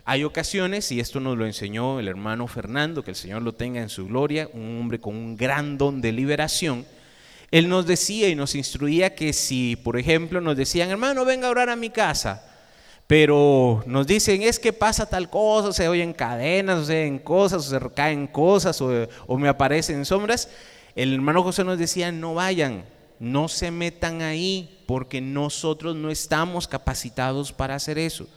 Hay 0.06 0.24
ocasiones, 0.24 0.90
y 0.90 1.00
esto 1.00 1.20
nos 1.20 1.36
lo 1.36 1.44
enseñó 1.44 2.00
el 2.00 2.08
hermano 2.08 2.46
Fernando, 2.46 3.04
que 3.04 3.10
el 3.10 3.14
Señor 3.14 3.42
lo 3.42 3.52
tenga 3.52 3.82
en 3.82 3.90
su 3.90 4.06
gloria, 4.06 4.48
un 4.54 4.78
hombre 4.80 4.98
con 4.98 5.14
un 5.14 5.36
gran 5.36 5.76
don 5.76 6.00
de 6.00 6.12
liberación. 6.12 6.86
Él 7.50 7.68
nos 7.68 7.86
decía 7.86 8.30
y 8.30 8.34
nos 8.34 8.54
instruía 8.54 9.14
que 9.14 9.34
si, 9.34 9.76
por 9.76 9.98
ejemplo, 9.98 10.40
nos 10.40 10.56
decían, 10.56 10.88
hermano, 10.88 11.26
venga 11.26 11.48
a 11.48 11.50
orar 11.50 11.68
a 11.68 11.76
mi 11.76 11.90
casa, 11.90 12.47
pero 13.08 13.82
nos 13.86 14.06
dicen 14.06 14.42
es 14.42 14.58
que 14.58 14.74
pasa 14.74 15.06
tal 15.06 15.30
cosa, 15.30 15.72
se 15.72 15.88
oyen 15.88 16.12
cadenas, 16.12 16.78
o 16.80 16.84
se 16.84 17.06
en 17.06 17.18
cosas, 17.18 17.66
o 17.66 17.70
se 17.70 17.94
caen 17.94 18.26
cosas, 18.26 18.80
o, 18.82 18.90
o 19.26 19.38
me 19.38 19.48
aparecen 19.48 20.04
sombras. 20.04 20.50
El 20.94 21.14
hermano 21.14 21.42
José 21.42 21.64
nos 21.64 21.78
decía, 21.78 22.12
no 22.12 22.34
vayan, 22.34 22.84
no 23.18 23.48
se 23.48 23.70
metan 23.70 24.20
ahí 24.20 24.82
porque 24.86 25.22
nosotros 25.22 25.96
no 25.96 26.10
estamos 26.10 26.68
capacitados 26.68 27.50
para 27.50 27.74
hacer 27.74 27.98
eso. 27.98 28.28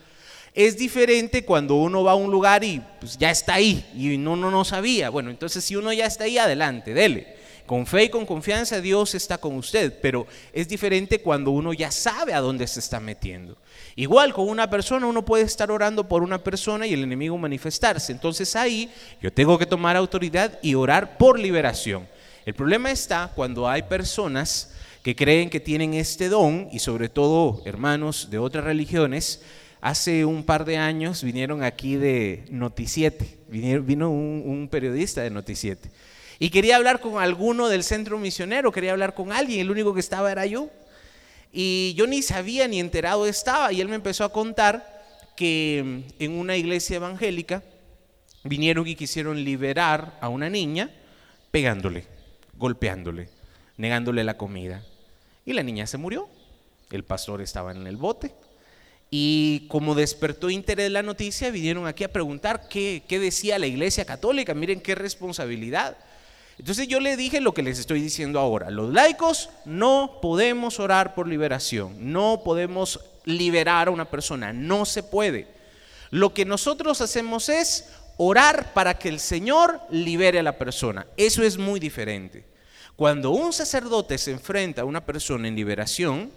Es 0.53 0.77
diferente 0.77 1.43
cuando 1.43 1.75
uno 1.75 2.03
va 2.05 2.13
a 2.13 2.15
un 2.15 2.31
lugar 2.31 2.63
y 2.63 2.81
pues, 3.01 3.17
ya 3.17 3.29
está 3.29 3.55
ahí 3.55 3.85
y 3.93 4.15
uno 4.15 4.37
no, 4.37 4.51
no 4.51 4.63
sabía. 4.63 5.09
Bueno, 5.09 5.31
entonces 5.31 5.65
si 5.65 5.75
uno 5.75 5.91
ya 5.91 6.05
está 6.05 6.23
ahí, 6.23 6.37
adelante, 6.37 6.93
dele. 6.93 7.35
Con 7.65 7.85
fe 7.85 8.05
y 8.05 8.09
con 8.09 8.25
confianza 8.25 8.81
Dios 8.81 9.15
está 9.15 9.37
con 9.37 9.55
usted, 9.55 9.99
pero 10.01 10.27
es 10.51 10.67
diferente 10.67 11.21
cuando 11.21 11.51
uno 11.51 11.73
ya 11.73 11.91
sabe 11.91 12.33
a 12.33 12.41
dónde 12.41 12.67
se 12.67 12.79
está 12.79 12.99
metiendo. 12.99 13.57
Igual 13.95 14.33
con 14.33 14.47
una 14.47 14.69
persona, 14.69 15.05
uno 15.05 15.23
puede 15.25 15.43
estar 15.43 15.71
orando 15.71 16.07
por 16.07 16.23
una 16.23 16.43
persona 16.43 16.87
y 16.87 16.93
el 16.93 17.03
enemigo 17.03 17.37
manifestarse. 17.37 18.11
Entonces 18.11 18.55
ahí 18.55 18.89
yo 19.21 19.31
tengo 19.31 19.57
que 19.57 19.65
tomar 19.65 19.95
autoridad 19.95 20.59
y 20.61 20.75
orar 20.75 21.17
por 21.17 21.39
liberación. 21.39 22.07
El 22.45 22.53
problema 22.53 22.91
está 22.91 23.31
cuando 23.35 23.67
hay 23.67 23.83
personas 23.83 24.71
que 25.03 25.15
creen 25.15 25.49
que 25.49 25.59
tienen 25.59 25.93
este 25.93 26.29
don 26.29 26.69
y 26.71 26.79
sobre 26.79 27.09
todo 27.09 27.61
hermanos 27.65 28.29
de 28.29 28.37
otras 28.37 28.63
religiones 28.63 29.41
Hace 29.81 30.25
un 30.25 30.43
par 30.43 30.63
de 30.63 30.77
años 30.77 31.23
vinieron 31.23 31.63
aquí 31.63 31.95
de 31.95 32.45
Noticiete, 32.51 33.39
vino 33.49 34.11
un, 34.11 34.69
periodista 34.69 35.23
de 35.23 35.31
Noticiete. 35.31 35.89
Y 36.37 36.51
quería 36.51 36.75
hablar 36.75 36.99
con 36.99 37.19
alguno 37.19 37.67
del 37.67 37.83
centro 37.83 38.19
misionero, 38.19 38.71
quería 38.71 38.91
hablar 38.91 39.15
con 39.15 39.31
alguien, 39.31 39.59
el 39.59 39.71
único 39.71 39.95
que 39.95 39.99
estaba 39.99 40.31
era 40.31 40.45
yo. 40.45 40.69
Y 41.51 41.93
yo 41.95 42.07
ni 42.07 42.21
sabía 42.21 42.67
ni 42.67 42.79
enterado 42.79 43.25
estaba. 43.25 43.71
Y 43.73 43.81
él 43.81 43.87
me 43.87 43.95
empezó 43.95 44.23
a 44.23 44.31
contar 44.31 45.03
que 45.35 46.03
en 46.19 46.31
una 46.31 46.55
iglesia 46.55 46.97
evangélica 46.97 47.63
vinieron 48.43 48.87
y 48.87 48.95
quisieron 48.95 49.43
liberar 49.43 50.17
a 50.21 50.29
una 50.29 50.49
niña 50.49 50.89
pegándole, 51.51 52.05
golpeándole, 52.57 53.29
negándole 53.77 54.23
la 54.23 54.37
comida. 54.37 54.83
Y 55.45 55.53
la 55.53 55.63
niña 55.63 55.87
se 55.87 55.97
murió. 55.97 56.29
El 56.89 57.03
pastor 57.03 57.41
estaba 57.41 57.71
en 57.71 57.87
el 57.87 57.97
bote. 57.97 58.33
Y 59.09 59.67
como 59.67 59.93
despertó 59.93 60.49
interés 60.49 60.89
la 60.89 61.03
noticia, 61.03 61.51
vinieron 61.51 61.85
aquí 61.85 62.05
a 62.05 62.13
preguntar 62.13 62.69
qué, 62.69 63.03
decía 63.09 63.59
la 63.59 63.67
Iglesia 63.67 64.05
Católica. 64.05 64.53
Miren 64.53 64.79
qué 64.79 64.95
responsabilidad. 64.95 65.97
Entonces 66.61 66.87
yo 66.87 66.99
le 66.99 67.17
dije 67.17 67.41
lo 67.41 67.53
que 67.53 67.63
les 67.63 67.79
estoy 67.79 68.01
diciendo 68.01 68.39
ahora. 68.39 68.69
Los 68.69 68.93
laicos 68.93 69.49
no 69.65 70.19
podemos 70.21 70.79
orar 70.79 71.15
por 71.15 71.27
liberación, 71.27 72.13
no 72.13 72.41
podemos 72.45 73.01
liberar 73.25 73.87
a 73.87 73.91
una 73.91 74.09
persona, 74.09 74.53
no 74.53 74.85
se 74.85 75.03
puede. 75.03 75.47
Lo 76.11 76.33
que 76.33 76.45
nosotros 76.45 77.01
hacemos 77.01 77.49
es 77.49 77.89
orar 78.15 78.73
para 78.73 78.97
que 78.97 79.09
el 79.09 79.19
Señor 79.19 79.81
libere 79.89 80.39
a 80.39 80.43
la 80.43 80.57
persona. 80.57 81.07
Eso 81.17 81.43
es 81.43 81.57
muy 81.57 81.79
diferente. 81.79 82.45
Cuando 82.95 83.31
un 83.31 83.51
sacerdote 83.51 84.17
se 84.17 84.31
enfrenta 84.31 84.83
a 84.83 84.85
una 84.85 85.05
persona 85.05 85.49
en 85.49 85.55
liberación, 85.55 86.31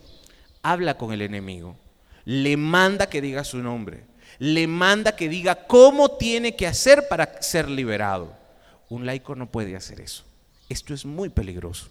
habla 0.63 0.97
con 0.97 1.13
el 1.13 1.23
enemigo 1.23 1.77
le 2.25 2.57
manda 2.57 3.09
que 3.09 3.21
diga 3.21 3.45
su 3.45 3.59
nombre, 3.59 4.05
le 4.39 4.67
manda 4.67 5.15
que 5.15 5.29
diga 5.29 5.67
cómo 5.67 6.13
tiene 6.13 6.57
que 6.57 6.67
hacer 6.67 7.07
para 7.09 7.43
ser 7.43 7.69
liberado. 7.69 8.44
Un 8.89 9.07
laico 9.07 9.35
no 9.35 9.51
puede 9.51 9.77
hacer 9.77 10.01
eso. 10.01 10.25
Esto 10.69 10.95
es 10.95 11.05
muy 11.05 11.29
peligroso. 11.29 11.91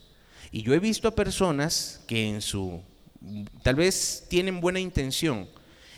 Y 0.52 0.62
yo 0.62 0.74
he 0.74 0.80
visto 0.80 1.08
a 1.08 1.16
personas 1.16 2.02
que 2.08 2.30
en 2.30 2.42
su, 2.42 2.82
tal 3.62 3.76
vez 3.76 4.26
tienen 4.30 4.62
buena 4.62 4.80
intención, 4.80 5.48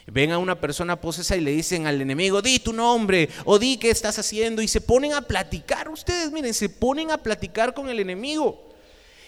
ven 0.07 0.31
a 0.31 0.37
una 0.37 0.59
persona 0.59 0.99
posesa 0.99 1.35
y 1.35 1.41
le 1.41 1.51
dicen 1.51 1.87
al 1.87 2.01
enemigo, 2.01 2.41
di 2.41 2.59
tu 2.59 2.73
nombre 2.73 3.29
o 3.43 3.57
di 3.57 3.77
qué 3.77 3.89
estás 3.89 4.19
haciendo 4.19 4.61
y 4.61 4.67
se 4.67 4.81
ponen 4.81 5.13
a 5.13 5.21
platicar. 5.21 5.89
Ustedes 5.89 6.31
miren, 6.31 6.53
se 6.53 6.69
ponen 6.69 7.11
a 7.11 7.17
platicar 7.17 7.73
con 7.73 7.89
el 7.89 7.99
enemigo. 7.99 8.63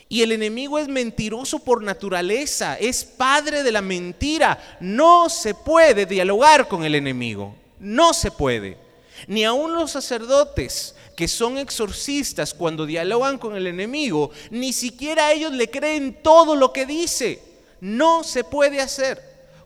Y 0.09 0.21
el 0.21 0.31
enemigo 0.31 0.79
es 0.79 0.87
mentiroso 0.87 1.59
por 1.59 1.83
naturaleza, 1.83 2.77
es 2.77 3.03
padre 3.03 3.63
de 3.63 3.71
la 3.73 3.81
mentira. 3.81 4.77
No 4.79 5.27
se 5.27 5.53
puede 5.53 6.05
dialogar 6.05 6.67
con 6.69 6.85
el 6.85 6.95
enemigo, 6.95 7.55
no 7.79 8.13
se 8.13 8.31
puede. 8.31 8.86
Ni 9.25 9.43
aun 9.43 9.73
los 9.73 9.91
sacerdotes 9.91 10.95
que 11.15 11.27
son 11.27 11.57
exorcistas 11.57 12.53
cuando 12.53 12.85
dialogan 12.85 13.39
con 13.39 13.55
el 13.55 13.65
enemigo, 13.65 14.29
ni 14.51 14.71
siquiera 14.71 15.31
ellos 15.31 15.51
le 15.51 15.69
creen 15.69 16.21
todo 16.21 16.55
lo 16.55 16.71
que 16.71 16.85
dice. 16.85 17.41
No 17.81 18.23
se 18.23 18.43
puede 18.43 18.79
hacer. 18.79 19.21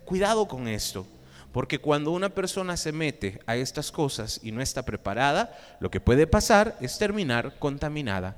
Cuidado 0.06 0.48
con 0.48 0.68
esto. 0.68 1.06
Porque 1.52 1.80
cuando 1.80 2.12
una 2.12 2.30
persona 2.30 2.78
se 2.78 2.94
mete 2.94 3.42
a 3.46 3.58
estas 3.58 3.92
cosas 3.92 4.40
y 4.42 4.52
no 4.52 4.62
está 4.62 4.84
preparada, 4.84 5.58
lo 5.82 5.92
que 5.92 6.00
puede 6.00 6.26
pasar 6.26 6.78
es 6.80 6.98
terminar 6.98 7.56
contaminada. 7.60 8.38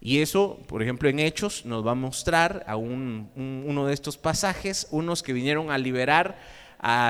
Y 0.00 0.20
eso, 0.20 0.58
por 0.66 0.82
ejemplo, 0.82 1.08
en 1.08 1.18
Hechos 1.18 1.64
nos 1.64 1.86
va 1.86 1.92
a 1.92 1.94
mostrar 1.94 2.64
a 2.66 2.76
uno 2.76 3.86
de 3.86 3.94
estos 3.94 4.18
pasajes, 4.18 4.88
unos 4.90 5.22
que 5.22 5.32
vinieron 5.32 5.70
a 5.70 5.78
liberar 5.78 6.38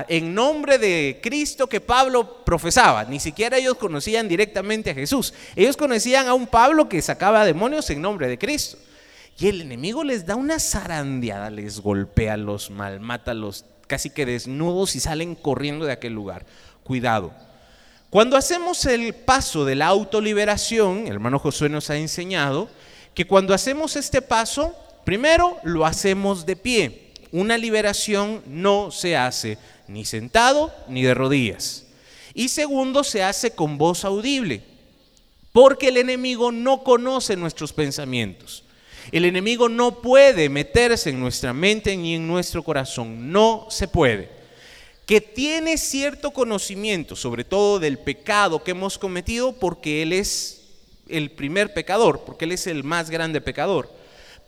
en 0.09 0.35
nombre 0.35 0.79
de 0.79 1.21
Cristo 1.23 1.67
que 1.67 1.81
Pablo 1.81 2.45
profesaba. 2.45 3.05
Ni 3.05 3.19
siquiera 3.21 3.57
ellos 3.57 3.77
conocían 3.77 4.29
directamente 4.29 4.91
a 4.91 4.95
Jesús. 4.95 5.33
Ellos 5.57 5.77
conocían 5.77 6.29
a 6.29 6.35
un 6.35 6.47
Pablo 6.47 6.89
que 6.89 7.01
sacaba 7.01 7.45
demonios 7.45 7.89
en 7.91 8.03
nombre 8.03 8.29
de 8.29 8.39
Cristo. 8.39 8.77
Y 9.39 9.49
el 9.49 9.63
enemigo 9.63 10.05
les 10.05 10.27
da 10.27 10.37
una 10.37 10.61
zarandeada, 10.61 11.51
les 11.51 11.81
golpea, 11.81 12.37
los 12.37 12.71
malmata, 12.71 13.33
los 13.33 13.65
casi 13.87 14.11
que 14.11 14.27
desnudos 14.27 14.95
y 14.95 15.01
salen 15.01 15.35
corriendo 15.35 15.87
de 15.87 15.93
aquel 15.93 16.13
lugar. 16.13 16.45
Cuidado. 16.85 17.33
Cuando 18.11 18.37
hacemos 18.37 18.85
el 18.85 19.15
paso 19.15 19.65
de 19.65 19.75
la 19.75 19.87
autoliberación, 19.87 21.07
el 21.07 21.15
hermano 21.15 21.39
Josué 21.39 21.71
nos 21.71 21.89
ha 21.89 21.97
enseñado 21.97 22.69
que 23.15 23.27
cuando 23.27 23.55
hacemos 23.55 23.97
este 23.97 24.21
paso, 24.21 24.77
primero 25.05 25.57
lo 25.63 25.87
hacemos 25.87 26.45
de 26.45 26.57
pie. 26.57 27.12
Una 27.33 27.59
liberación 27.59 28.43
no 28.47 28.91
se 28.91 29.17
hace 29.17 29.59
ni 29.89 30.05
sentado 30.05 30.73
ni 30.89 31.03
de 31.03 31.15
rodillas. 31.15 31.87
Y 32.35 32.49
segundo, 32.49 33.03
se 33.03 33.23
hace 33.23 33.51
con 33.51 33.77
voz 33.77 34.05
audible, 34.05 34.63
porque 35.53 35.89
el 35.89 35.97
enemigo 35.97 36.53
no 36.53 36.85
conoce 36.85 37.37
nuestros 37.37 37.73
pensamientos. 37.73 38.63
El 39.11 39.25
enemigo 39.25 39.69
no 39.69 40.01
puede 40.01 40.49
meterse 40.49 41.11
en 41.11 41.19
nuestra 41.19 41.53
mente 41.53 41.97
ni 41.97 42.15
en 42.15 42.27
nuestro 42.29 42.63
corazón, 42.63 43.33
no 43.33 43.67
se 43.69 43.89
puede 43.89 44.43
que 45.07 45.21
tiene 45.21 45.79
cierto 45.79 46.31
conocimiento, 46.31 47.17
sobre 47.17 47.45
todo 47.45 47.79
del 47.79 47.99
pecado 47.99 48.63
que 48.63 48.71
hemos 48.71 48.99
cometido, 48.99 49.53
porque 49.53 50.03
Él 50.03 50.13
es 50.13 50.63
el 51.09 51.31
primer 51.31 51.75
pecador, 51.75 52.23
porque 52.25 52.45
Él 52.45 52.53
es 52.53 52.67
el 52.67 52.85
más 52.85 53.11
grande 53.11 53.41
pecador, 53.41 53.93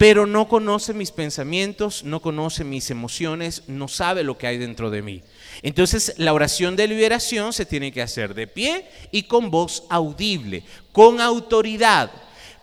pero 0.05 0.27
no 0.27 0.49
conoce 0.49 0.93
mis 0.93 1.11
pensamientos, 1.11 2.05
no 2.05 2.21
conoce 2.21 2.63
mis 2.63 2.91
emociones, 2.91 3.63
no 3.69 3.89
sabe 3.89 4.23
lo 4.23 4.37
que 4.37 4.47
hay 4.47 4.59
dentro 4.59 4.91
de 4.91 5.01
mí. 5.01 5.23
Entonces 5.63 6.13
la 6.19 6.35
oración 6.35 6.77
de 6.77 6.87
liberación 6.87 7.55
se 7.55 7.65
tiene 7.65 7.91
que 7.91 8.03
hacer 8.03 8.35
de 8.35 8.47
pie 8.47 8.85
y 9.13 9.23
con 9.23 9.51
voz 9.51 9.85
audible, 9.89 10.63
con 10.93 11.23
autoridad. 11.23 12.11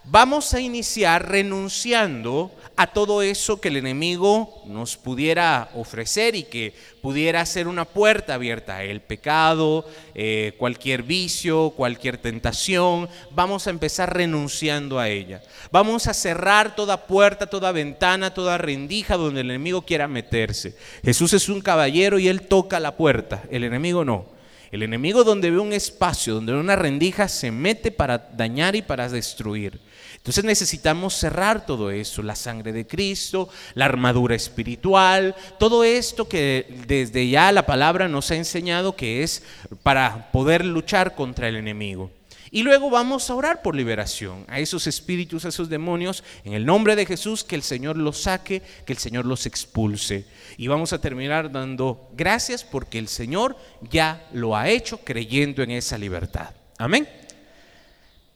Vamos 0.04 0.56
a 0.56 0.60
iniciar 0.60 1.30
renunciando 1.30 2.52
a 2.76 2.88
todo 2.88 3.22
eso 3.22 3.62
que 3.62 3.68
el 3.68 3.78
enemigo 3.78 4.64
nos 4.66 4.98
pudiera 4.98 5.70
ofrecer 5.76 6.36
y 6.36 6.42
que 6.44 6.74
pudiera 7.04 7.46
ser 7.46 7.68
una 7.68 7.86
puerta 7.86 8.34
abierta. 8.34 8.84
El 8.84 9.02
pecado, 9.02 9.86
eh, 10.16 10.56
cualquier 10.58 11.04
vicio, 11.04 11.70
cualquier 11.78 12.18
tentación, 12.18 13.10
vamos 13.30 13.68
a 13.68 13.70
empezar 13.70 14.12
renunciando 14.12 14.98
a 14.98 15.08
ella. 15.08 15.44
Vamos 15.72 16.08
a 16.08 16.16
cerrar 16.16 16.76
toda 16.76 17.06
puerta, 17.06 17.46
toda 17.46 17.72
ventana, 17.72 18.34
toda 18.34 18.58
rendija 18.58 19.18
donde 19.18 19.42
el 19.42 19.52
enemigo 19.52 19.84
quiera 19.84 20.08
meterse. 20.08 20.76
Jesús 21.06 21.34
es 21.34 21.48
un 21.48 21.62
caballero 21.62 22.18
y 22.18 22.28
él 22.28 22.42
toca 22.48 22.80
la 22.80 22.98
puerta, 22.98 23.44
el 23.52 23.64
enemigo 23.64 24.04
no. 24.04 24.26
El 24.72 24.84
enemigo 24.84 25.26
donde 25.26 25.52
ve 25.52 25.60
un 25.60 25.74
espacio, 25.74 26.34
donde 26.34 26.54
ve 26.54 26.60
una 26.60 26.78
rendija, 26.78 27.28
se 27.28 27.52
mete 27.52 27.92
para 27.92 28.18
dañar 28.18 28.76
y 28.76 28.82
para 28.82 29.10
destruir. 29.10 29.82
Entonces 30.22 30.44
necesitamos 30.44 31.16
cerrar 31.16 31.66
todo 31.66 31.90
eso, 31.90 32.22
la 32.22 32.36
sangre 32.36 32.72
de 32.72 32.86
Cristo, 32.86 33.50
la 33.74 33.86
armadura 33.86 34.36
espiritual, 34.36 35.36
todo 35.58 35.84
esto 35.84 36.30
que 36.30 36.84
desde 36.86 37.28
ya 37.28 37.52
la 37.52 37.66
palabra 37.66 38.08
nos 38.08 38.30
ha 38.30 38.36
enseñado 38.36 38.96
que 38.96 39.24
es 39.24 39.42
para 39.82 40.32
poder 40.32 40.64
luchar 40.64 41.16
contra 41.16 41.48
el 41.48 41.56
enemigo. 41.56 42.12
Y 42.52 42.62
luego 42.62 42.92
vamos 42.92 43.30
a 43.30 43.36
orar 43.36 43.64
por 43.64 43.76
liberación 43.76 44.46
a 44.48 44.60
esos 44.60 44.86
espíritus, 44.86 45.46
a 45.46 45.50
esos 45.50 45.70
demonios, 45.70 46.24
en 46.44 46.54
el 46.54 46.68
nombre 46.68 46.96
de 46.96 47.08
Jesús, 47.08 47.44
que 47.44 47.56
el 47.56 47.64
Señor 47.64 47.98
los 47.98 48.22
saque, 48.22 48.62
que 48.86 48.94
el 48.94 49.00
Señor 49.00 49.26
los 49.26 49.48
expulse. 49.48 50.26
Y 50.56 50.68
vamos 50.68 50.94
a 50.94 51.02
terminar 51.02 51.52
dando 51.52 52.12
gracias 52.14 52.64
porque 52.64 53.00
el 53.00 53.08
Señor 53.08 53.58
ya 53.90 54.28
lo 54.34 54.56
ha 54.56 54.70
hecho 54.70 55.00
creyendo 55.00 55.64
en 55.64 55.72
esa 55.72 55.98
libertad. 55.98 56.54
Amén. 56.78 57.08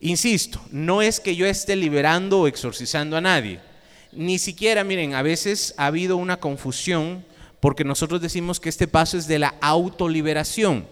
Insisto, 0.05 0.61
no 0.69 1.01
es 1.01 1.19
que 1.19 1.35
yo 1.35 1.47
esté 1.47 1.75
liberando 1.75 2.41
o 2.41 2.47
exorcizando 2.47 3.17
a 3.17 3.21
nadie. 3.21 3.59
Ni 4.11 4.37
siquiera, 4.37 4.83
miren, 4.83 5.15
a 5.15 5.23
veces 5.23 5.73
ha 5.77 5.87
habido 5.87 6.15
una 6.17 6.39
confusión 6.39 7.25
porque 7.59 7.83
nosotros 7.83 8.21
decimos 8.21 8.59
que 8.59 8.69
este 8.69 8.87
paso 8.87 9.17
es 9.17 9.25
de 9.27 9.39
la 9.39 9.55
autoliberación. 9.61 10.85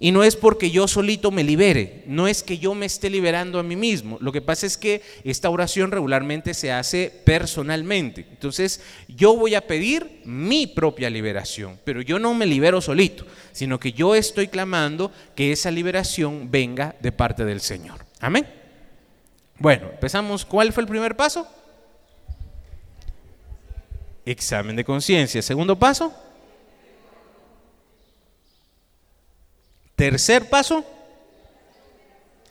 Y 0.00 0.10
no 0.10 0.24
es 0.24 0.34
porque 0.34 0.72
yo 0.72 0.88
solito 0.88 1.30
me 1.30 1.44
libere, 1.44 2.02
no 2.08 2.26
es 2.26 2.42
que 2.42 2.58
yo 2.58 2.74
me 2.74 2.86
esté 2.86 3.08
liberando 3.08 3.60
a 3.60 3.62
mí 3.62 3.76
mismo. 3.76 4.18
Lo 4.20 4.32
que 4.32 4.42
pasa 4.42 4.66
es 4.66 4.76
que 4.76 5.00
esta 5.22 5.48
oración 5.48 5.92
regularmente 5.92 6.52
se 6.52 6.72
hace 6.72 7.12
personalmente. 7.24 8.26
Entonces 8.32 8.80
yo 9.06 9.36
voy 9.36 9.54
a 9.54 9.64
pedir 9.68 10.22
mi 10.24 10.66
propia 10.66 11.08
liberación, 11.08 11.78
pero 11.84 12.02
yo 12.02 12.18
no 12.18 12.34
me 12.34 12.46
libero 12.46 12.80
solito, 12.80 13.24
sino 13.52 13.78
que 13.78 13.92
yo 13.92 14.16
estoy 14.16 14.48
clamando 14.48 15.12
que 15.36 15.52
esa 15.52 15.70
liberación 15.70 16.50
venga 16.50 16.96
de 17.00 17.12
parte 17.12 17.44
del 17.44 17.60
Señor. 17.60 18.04
Amén. 18.18 18.55
Bueno, 19.58 19.88
empezamos. 19.90 20.44
¿Cuál 20.44 20.72
fue 20.72 20.82
el 20.82 20.88
primer 20.88 21.16
paso? 21.16 21.46
Examen 24.24 24.76
de 24.76 24.84
conciencia. 24.84 25.40
Segundo 25.40 25.78
paso. 25.78 26.12
Tercer 29.96 30.50
paso, 30.50 30.84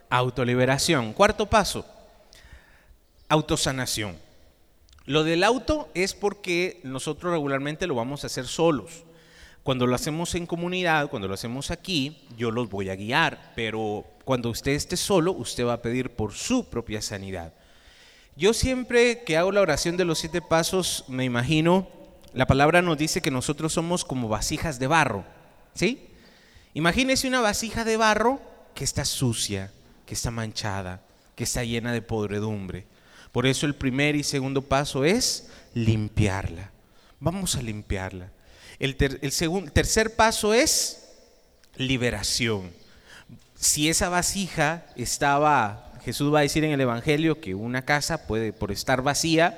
autoliberación. 0.09 1.13
Cuarto 1.13 1.45
paso, 1.45 1.85
autosanación. 3.29 4.17
Lo 5.05 5.23
del 5.23 5.43
auto 5.43 5.89
es 5.93 6.15
porque 6.15 6.79
nosotros 6.83 7.31
regularmente 7.31 7.85
lo 7.85 7.93
vamos 7.93 8.23
a 8.23 8.27
hacer 8.27 8.47
solos. 8.47 9.03
Cuando 9.61 9.85
lo 9.85 9.93
hacemos 9.93 10.33
en 10.33 10.47
comunidad, 10.47 11.07
cuando 11.09 11.27
lo 11.27 11.35
hacemos 11.35 11.69
aquí, 11.69 12.25
yo 12.35 12.49
los 12.49 12.67
voy 12.67 12.89
a 12.89 12.95
guiar, 12.95 13.51
pero 13.55 14.05
cuando 14.25 14.49
usted 14.49 14.73
esté 14.73 14.97
solo, 14.97 15.31
usted 15.31 15.65
va 15.65 15.73
a 15.73 15.81
pedir 15.81 16.09
por 16.09 16.33
su 16.33 16.69
propia 16.69 17.01
sanidad. 17.01 17.53
Yo 18.35 18.53
siempre 18.53 19.23
que 19.23 19.37
hago 19.37 19.51
la 19.53 19.61
oración 19.61 19.95
de 19.95 20.03
los 20.03 20.19
siete 20.19 20.41
pasos, 20.41 21.05
me 21.07 21.23
imagino, 21.23 21.87
la 22.33 22.47
palabra 22.47 22.81
nos 22.81 22.97
dice 22.97 23.21
que 23.21 23.31
nosotros 23.31 23.71
somos 23.71 24.03
como 24.03 24.27
vasijas 24.27 24.77
de 24.77 24.87
barro, 24.87 25.23
¿sí? 25.73 26.09
Imagínese 26.73 27.29
una 27.29 27.39
vasija 27.39 27.85
de 27.85 27.95
barro 27.95 28.41
que 28.73 28.83
está 28.83 29.05
sucia, 29.05 29.71
que 30.05 30.15
está 30.15 30.31
manchada, 30.31 31.01
que 31.35 31.45
está 31.45 31.63
llena 31.63 31.93
de 31.93 32.01
podredumbre. 32.01 32.85
Por 33.31 33.45
eso 33.45 33.65
el 33.65 33.75
primer 33.75 34.15
y 34.15 34.23
segundo 34.23 34.61
paso 34.61 35.05
es 35.05 35.47
limpiarla. 35.73 36.71
Vamos 37.19 37.55
a 37.55 37.61
limpiarla. 37.61 38.31
El, 38.79 38.97
tercer 38.97 40.15
paso 40.15 40.53
es 40.53 41.09
liberación. 41.77 42.71
Si 43.55 43.89
esa 43.89 44.09
vasija 44.09 44.85
estaba, 44.95 45.93
Jesús 46.03 46.33
va 46.33 46.39
a 46.39 46.43
decir 46.43 46.63
en 46.63 46.71
el 46.71 46.81
Evangelio 46.81 47.41
que 47.41 47.55
una 47.55 47.83
casa 47.83 48.27
puede, 48.27 48.53
por 48.53 48.71
estar 48.71 49.01
vacía, 49.01 49.57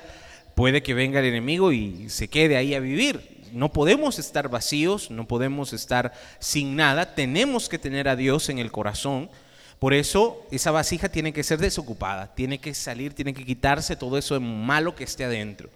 puede 0.54 0.82
que 0.82 0.94
venga 0.94 1.20
el 1.20 1.26
enemigo 1.26 1.72
y 1.72 2.08
se 2.08 2.28
quede 2.28 2.56
ahí 2.56 2.74
a 2.74 2.80
vivir 2.80 3.38
no 3.52 3.72
podemos 3.72 4.18
estar 4.18 4.48
vacíos, 4.48 5.10
no 5.10 5.26
podemos 5.26 5.72
estar 5.72 6.12
sin 6.38 6.76
nada, 6.76 7.14
tenemos 7.14 7.68
que 7.68 7.78
tener 7.78 8.08
a 8.08 8.16
Dios 8.16 8.48
en 8.48 8.58
el 8.58 8.72
corazón. 8.72 9.30
Por 9.78 9.94
eso 9.94 10.46
esa 10.50 10.70
vasija 10.70 11.08
tiene 11.08 11.32
que 11.32 11.44
ser 11.44 11.58
desocupada, 11.58 12.34
tiene 12.34 12.58
que 12.58 12.74
salir, 12.74 13.14
tiene 13.14 13.34
que 13.34 13.44
quitarse 13.44 13.96
todo 13.96 14.18
eso 14.18 14.40
malo 14.40 14.94
que 14.94 15.04
esté 15.04 15.24
adentro. 15.24 15.70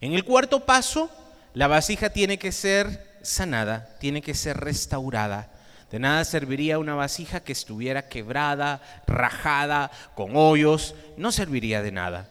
En 0.00 0.12
el 0.12 0.24
cuarto 0.24 0.64
paso, 0.64 1.10
la 1.54 1.66
vasija 1.66 2.10
tiene 2.10 2.38
que 2.38 2.52
ser 2.52 3.18
sanada, 3.22 3.96
tiene 3.98 4.22
que 4.22 4.34
ser 4.34 4.56
restaurada. 4.56 5.52
De 5.90 5.98
nada 5.98 6.24
serviría 6.24 6.78
una 6.78 6.94
vasija 6.94 7.40
que 7.40 7.52
estuviera 7.52 8.08
quebrada, 8.08 8.80
rajada, 9.06 9.90
con 10.14 10.36
hoyos, 10.36 10.94
no 11.16 11.32
serviría 11.32 11.82
de 11.82 11.92
nada. 11.92 12.30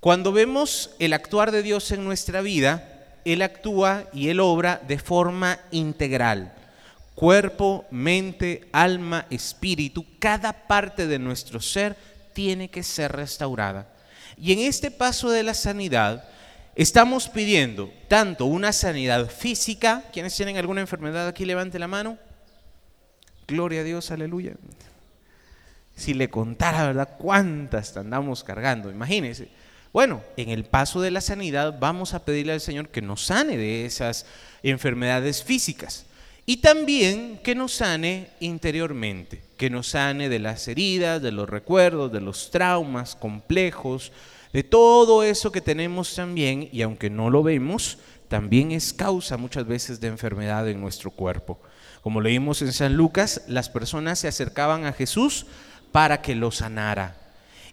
Cuando 0.00 0.32
vemos 0.32 0.90
el 0.98 1.12
actuar 1.12 1.50
de 1.50 1.62
Dios 1.62 1.90
en 1.90 2.04
nuestra 2.04 2.40
vida, 2.40 2.98
él 3.32 3.42
actúa 3.42 4.04
y 4.14 4.30
Él 4.30 4.40
obra 4.40 4.80
de 4.88 4.98
forma 4.98 5.58
integral. 5.70 6.54
Cuerpo, 7.14 7.84
mente, 7.90 8.68
alma, 8.72 9.26
espíritu, 9.28 10.06
cada 10.18 10.66
parte 10.66 11.06
de 11.06 11.18
nuestro 11.18 11.60
ser 11.60 11.94
tiene 12.32 12.70
que 12.70 12.82
ser 12.82 13.12
restaurada. 13.12 13.86
Y 14.38 14.52
en 14.52 14.60
este 14.60 14.90
paso 14.90 15.28
de 15.30 15.42
la 15.42 15.52
sanidad, 15.52 16.24
estamos 16.74 17.28
pidiendo 17.28 17.92
tanto 18.08 18.46
una 18.46 18.72
sanidad 18.72 19.28
física, 19.28 20.04
¿quiénes 20.12 20.34
tienen 20.34 20.56
alguna 20.56 20.80
enfermedad 20.80 21.26
aquí? 21.28 21.44
Levante 21.44 21.78
la 21.78 21.88
mano. 21.88 22.16
Gloria 23.48 23.80
a 23.80 23.84
Dios, 23.84 24.10
aleluya. 24.10 24.52
Si 25.96 26.12
le 26.12 26.28
contara, 26.28 26.84
¿verdad? 26.84 27.16
¿Cuántas 27.18 27.96
andamos 27.96 28.44
cargando? 28.44 28.90
Imagínense. 28.90 29.48
Bueno, 29.90 30.22
en 30.36 30.50
el 30.50 30.64
paso 30.64 31.00
de 31.00 31.10
la 31.10 31.22
sanidad 31.22 31.78
vamos 31.80 32.12
a 32.12 32.26
pedirle 32.26 32.52
al 32.52 32.60
Señor 32.60 32.90
que 32.90 33.00
nos 33.00 33.24
sane 33.24 33.56
de 33.56 33.86
esas 33.86 34.26
enfermedades 34.62 35.42
físicas 35.42 36.04
y 36.44 36.58
también 36.58 37.40
que 37.42 37.54
nos 37.54 37.72
sane 37.72 38.28
interiormente, 38.40 39.42
que 39.56 39.70
nos 39.70 39.88
sane 39.88 40.28
de 40.28 40.40
las 40.40 40.68
heridas, 40.68 41.22
de 41.22 41.32
los 41.32 41.48
recuerdos, 41.48 42.12
de 42.12 42.20
los 42.20 42.50
traumas 42.50 43.16
complejos, 43.16 44.12
de 44.52 44.62
todo 44.62 45.22
eso 45.22 45.50
que 45.50 45.62
tenemos 45.62 46.14
también 46.14 46.68
y 46.70 46.82
aunque 46.82 47.08
no 47.08 47.30
lo 47.30 47.42
vemos, 47.42 47.96
también 48.28 48.72
es 48.72 48.92
causa 48.92 49.38
muchas 49.38 49.66
veces 49.66 50.00
de 50.00 50.08
enfermedad 50.08 50.68
en 50.68 50.82
nuestro 50.82 51.10
cuerpo. 51.10 51.58
Como 52.02 52.20
leímos 52.20 52.62
en 52.62 52.72
San 52.72 52.94
Lucas, 52.94 53.42
las 53.48 53.68
personas 53.68 54.18
se 54.18 54.28
acercaban 54.28 54.84
a 54.84 54.92
Jesús 54.92 55.46
para 55.92 56.22
que 56.22 56.34
lo 56.34 56.50
sanara. 56.50 57.16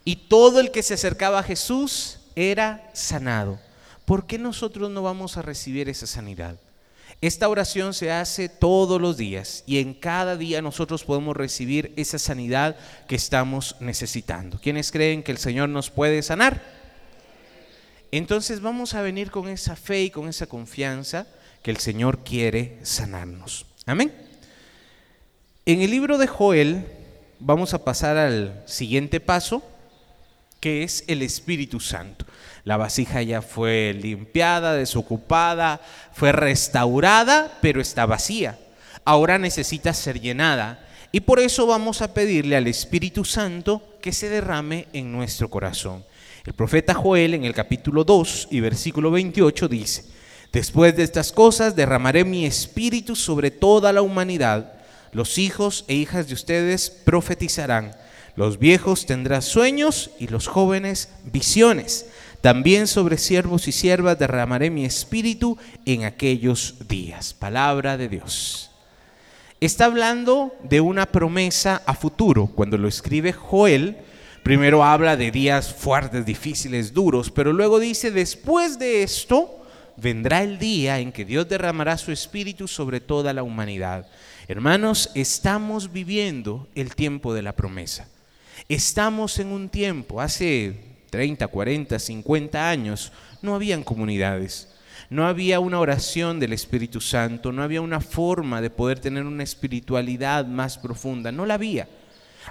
Y 0.04 0.16
todo 0.16 0.60
el 0.60 0.70
que 0.70 0.82
se 0.82 0.94
acercaba 0.94 1.40
a 1.40 1.44
Jesús 1.44 2.18
era 2.34 2.90
sanado. 2.92 3.58
¿Por 4.04 4.26
qué 4.26 4.38
nosotros 4.38 4.90
no 4.90 5.02
vamos 5.02 5.36
a 5.36 5.42
recibir 5.42 5.88
esa 5.88 6.06
sanidad? 6.06 6.56
Esta 7.20 7.48
oración 7.48 7.94
se 7.94 8.12
hace 8.12 8.48
todos 8.48 9.00
los 9.00 9.16
días 9.16 9.64
y 9.66 9.78
en 9.78 9.94
cada 9.94 10.36
día 10.36 10.60
nosotros 10.60 11.02
podemos 11.02 11.36
recibir 11.36 11.92
esa 11.96 12.18
sanidad 12.18 12.76
que 13.08 13.16
estamos 13.16 13.76
necesitando. 13.80 14.60
¿Quiénes 14.60 14.92
creen 14.92 15.22
que 15.22 15.32
el 15.32 15.38
Señor 15.38 15.70
nos 15.70 15.90
puede 15.90 16.22
sanar? 16.22 16.62
Entonces 18.12 18.60
vamos 18.60 18.94
a 18.94 19.02
venir 19.02 19.30
con 19.30 19.48
esa 19.48 19.76
fe 19.76 20.04
y 20.04 20.10
con 20.10 20.28
esa 20.28 20.46
confianza 20.46 21.26
que 21.62 21.70
el 21.70 21.78
Señor 21.78 22.22
quiere 22.22 22.78
sanarnos. 22.82 23.65
Amén. 23.88 24.12
En 25.64 25.80
el 25.80 25.92
libro 25.92 26.18
de 26.18 26.26
Joel 26.26 26.84
vamos 27.38 27.72
a 27.72 27.84
pasar 27.84 28.16
al 28.16 28.64
siguiente 28.66 29.20
paso 29.20 29.62
que 30.58 30.82
es 30.82 31.04
el 31.06 31.22
Espíritu 31.22 31.78
Santo. 31.78 32.26
La 32.64 32.76
vasija 32.78 33.22
ya 33.22 33.42
fue 33.42 33.96
limpiada, 33.96 34.74
desocupada, 34.74 35.80
fue 36.12 36.32
restaurada, 36.32 37.58
pero 37.62 37.80
está 37.80 38.06
vacía. 38.06 38.58
Ahora 39.04 39.38
necesita 39.38 39.94
ser 39.94 40.20
llenada. 40.20 40.84
Y 41.12 41.20
por 41.20 41.38
eso 41.38 41.68
vamos 41.68 42.02
a 42.02 42.12
pedirle 42.12 42.56
al 42.56 42.66
Espíritu 42.66 43.24
Santo 43.24 43.98
que 44.02 44.10
se 44.10 44.28
derrame 44.28 44.88
en 44.94 45.12
nuestro 45.12 45.48
corazón. 45.48 46.04
El 46.44 46.54
profeta 46.54 46.92
Joel 46.92 47.34
en 47.34 47.44
el 47.44 47.54
capítulo 47.54 48.02
2 48.02 48.48
y 48.50 48.58
versículo 48.58 49.12
28 49.12 49.68
dice, 49.68 50.15
Después 50.52 50.96
de 50.96 51.02
estas 51.02 51.32
cosas 51.32 51.76
derramaré 51.76 52.24
mi 52.24 52.46
espíritu 52.46 53.16
sobre 53.16 53.50
toda 53.50 53.92
la 53.92 54.02
humanidad. 54.02 54.72
Los 55.12 55.38
hijos 55.38 55.84
e 55.88 55.94
hijas 55.94 56.28
de 56.28 56.34
ustedes 56.34 56.90
profetizarán 56.90 57.94
los 58.36 58.58
viejos 58.58 59.06
tendrán 59.06 59.40
sueños 59.40 60.10
y 60.18 60.28
los 60.28 60.46
jóvenes 60.46 61.08
visiones. 61.24 62.06
También 62.42 62.86
sobre 62.86 63.16
siervos 63.16 63.66
y 63.66 63.72
siervas 63.72 64.18
derramaré 64.18 64.70
mi 64.70 64.84
espíritu 64.84 65.56
en 65.86 66.04
aquellos 66.04 66.74
días. 66.86 67.32
Palabra 67.32 67.96
de 67.96 68.10
Dios. 68.10 68.70
Está 69.58 69.86
hablando 69.86 70.54
de 70.62 70.82
una 70.82 71.06
promesa 71.06 71.82
a 71.86 71.94
futuro. 71.94 72.48
Cuando 72.54 72.76
lo 72.76 72.88
escribe 72.88 73.32
Joel, 73.32 73.96
primero 74.42 74.84
habla 74.84 75.16
de 75.16 75.30
días 75.30 75.72
fuertes, 75.72 76.26
difíciles, 76.26 76.92
duros, 76.92 77.30
pero 77.30 77.54
luego 77.54 77.78
dice, 77.80 78.10
después 78.10 78.78
de 78.78 79.02
esto, 79.02 79.65
vendrá 79.96 80.42
el 80.42 80.58
día 80.58 80.98
en 80.98 81.12
que 81.12 81.24
Dios 81.24 81.48
derramará 81.48 81.96
su 81.98 82.12
espíritu 82.12 82.68
sobre 82.68 83.00
toda 83.00 83.32
la 83.32 83.42
humanidad. 83.42 84.06
Hermanos, 84.48 85.10
estamos 85.14 85.92
viviendo 85.92 86.68
el 86.74 86.94
tiempo 86.94 87.34
de 87.34 87.42
la 87.42 87.54
promesa. 87.54 88.08
Estamos 88.68 89.38
en 89.38 89.48
un 89.48 89.68
tiempo, 89.68 90.20
hace 90.20 90.96
30, 91.10 91.46
40, 91.48 91.98
50 91.98 92.68
años, 92.68 93.12
no 93.42 93.54
habían 93.54 93.82
comunidades. 93.82 94.68
No 95.08 95.26
había 95.26 95.60
una 95.60 95.78
oración 95.78 96.40
del 96.40 96.52
Espíritu 96.52 97.00
Santo, 97.00 97.52
no 97.52 97.62
había 97.62 97.80
una 97.80 98.00
forma 98.00 98.60
de 98.60 98.70
poder 98.70 98.98
tener 98.98 99.24
una 99.24 99.44
espiritualidad 99.44 100.46
más 100.46 100.78
profunda, 100.78 101.30
no 101.30 101.46
la 101.46 101.54
había. 101.54 101.88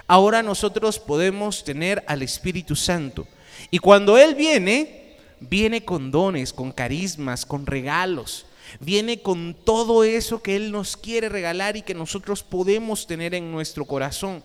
Ahora 0.06 0.42
nosotros 0.42 0.98
podemos 0.98 1.64
tener 1.64 2.02
al 2.06 2.22
Espíritu 2.22 2.74
Santo. 2.74 3.26
Y 3.70 3.78
cuando 3.78 4.16
Él 4.16 4.34
viene, 4.34 5.05
viene 5.40 5.84
con 5.84 6.10
dones, 6.10 6.52
con 6.52 6.72
carismas, 6.72 7.46
con 7.46 7.66
regalos. 7.66 8.46
Viene 8.80 9.22
con 9.22 9.54
todo 9.54 10.02
eso 10.02 10.42
que 10.42 10.56
Él 10.56 10.72
nos 10.72 10.96
quiere 10.96 11.28
regalar 11.28 11.76
y 11.76 11.82
que 11.82 11.94
nosotros 11.94 12.42
podemos 12.42 13.06
tener 13.06 13.34
en 13.34 13.52
nuestro 13.52 13.84
corazón 13.84 14.42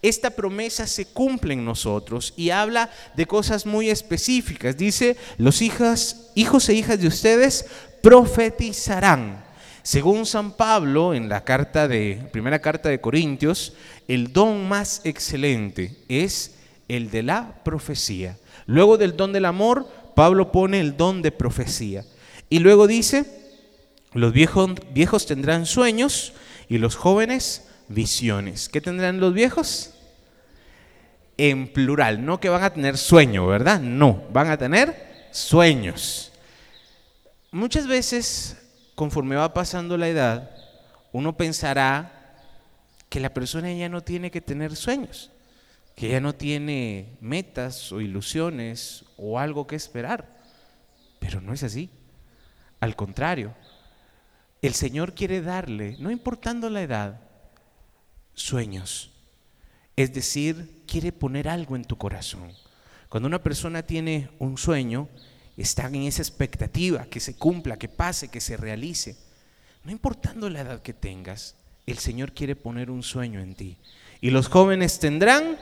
esta 0.00 0.30
promesa 0.30 0.86
se 0.86 1.06
cumple 1.06 1.54
en 1.54 1.64
nosotros 1.64 2.32
y 2.36 2.50
habla 2.50 2.90
de 3.14 3.26
cosas 3.26 3.66
muy 3.66 3.90
específicas. 3.90 4.76
Dice, 4.76 5.16
los 5.36 5.60
hijos, 5.60 6.30
hijos 6.34 6.68
e 6.68 6.74
hijas 6.74 7.00
de 7.00 7.08
ustedes 7.08 7.66
profetizarán. 8.02 9.44
Según 9.82 10.26
San 10.26 10.52
Pablo, 10.52 11.12
en 11.12 11.28
la 11.28 11.44
carta 11.44 11.88
de, 11.88 12.28
primera 12.32 12.60
carta 12.60 12.88
de 12.88 13.00
Corintios, 13.00 13.74
el 14.08 14.32
don 14.32 14.68
más 14.68 15.00
excelente 15.04 15.96
es 16.08 16.54
el 16.88 17.10
de 17.10 17.24
la 17.24 17.60
profecía. 17.64 18.38
Luego 18.66 18.96
del 18.96 19.16
don 19.16 19.32
del 19.32 19.44
amor, 19.44 19.88
Pablo 20.14 20.52
pone 20.52 20.80
el 20.80 20.96
don 20.96 21.22
de 21.22 21.32
profecía. 21.32 22.04
Y 22.48 22.58
luego 22.58 22.86
dice, 22.86 23.24
los 24.12 24.32
viejos, 24.32 24.72
viejos 24.92 25.26
tendrán 25.26 25.66
sueños 25.66 26.34
y 26.68 26.78
los 26.78 26.96
jóvenes 26.96 27.68
visiones. 27.88 28.68
¿Qué 28.68 28.80
tendrán 28.80 29.20
los 29.20 29.32
viejos? 29.32 29.94
En 31.38 31.72
plural, 31.72 32.24
no 32.24 32.40
que 32.40 32.48
van 32.48 32.62
a 32.62 32.72
tener 32.72 32.98
sueño, 32.98 33.46
¿verdad? 33.46 33.80
No, 33.80 34.22
van 34.32 34.50
a 34.50 34.58
tener 34.58 35.26
sueños. 35.30 36.32
Muchas 37.50 37.86
veces, 37.86 38.56
conforme 38.94 39.36
va 39.36 39.52
pasando 39.52 39.96
la 39.96 40.08
edad, 40.08 40.50
uno 41.12 41.36
pensará 41.36 42.36
que 43.08 43.20
la 43.20 43.34
persona 43.34 43.72
ya 43.72 43.88
no 43.88 44.00
tiene 44.00 44.30
que 44.30 44.40
tener 44.40 44.74
sueños, 44.74 45.30
que 45.94 46.08
ya 46.08 46.20
no 46.20 46.34
tiene 46.34 47.16
metas 47.20 47.92
o 47.92 48.00
ilusiones 48.00 49.04
o 49.16 49.38
algo 49.38 49.66
que 49.66 49.76
esperar. 49.76 50.42
Pero 51.18 51.40
no 51.40 51.52
es 51.52 51.62
así. 51.62 51.90
Al 52.80 52.96
contrario, 52.96 53.54
el 54.62 54.74
Señor 54.74 55.14
quiere 55.14 55.42
darle, 55.42 55.96
no 55.98 56.10
importando 56.10 56.70
la 56.70 56.82
edad, 56.82 57.20
sueños. 58.34 59.10
Es 59.96 60.12
decir, 60.12 60.82
quiere 60.86 61.12
poner 61.12 61.48
algo 61.48 61.76
en 61.76 61.84
tu 61.84 61.96
corazón. 61.96 62.52
Cuando 63.08 63.26
una 63.26 63.42
persona 63.42 63.82
tiene 63.82 64.30
un 64.38 64.56
sueño, 64.56 65.08
está 65.56 65.86
en 65.86 66.02
esa 66.02 66.22
expectativa, 66.22 67.04
que 67.04 67.20
se 67.20 67.36
cumpla, 67.36 67.78
que 67.78 67.88
pase, 67.88 68.28
que 68.28 68.40
se 68.40 68.56
realice. 68.56 69.16
No 69.84 69.92
importando 69.92 70.48
la 70.48 70.62
edad 70.62 70.82
que 70.82 70.94
tengas, 70.94 71.56
el 71.86 71.98
Señor 71.98 72.32
quiere 72.32 72.56
poner 72.56 72.90
un 72.90 73.02
sueño 73.02 73.40
en 73.40 73.54
ti. 73.54 73.76
Y 74.20 74.30
los 74.30 74.48
jóvenes 74.48 74.98
tendrán 74.98 75.58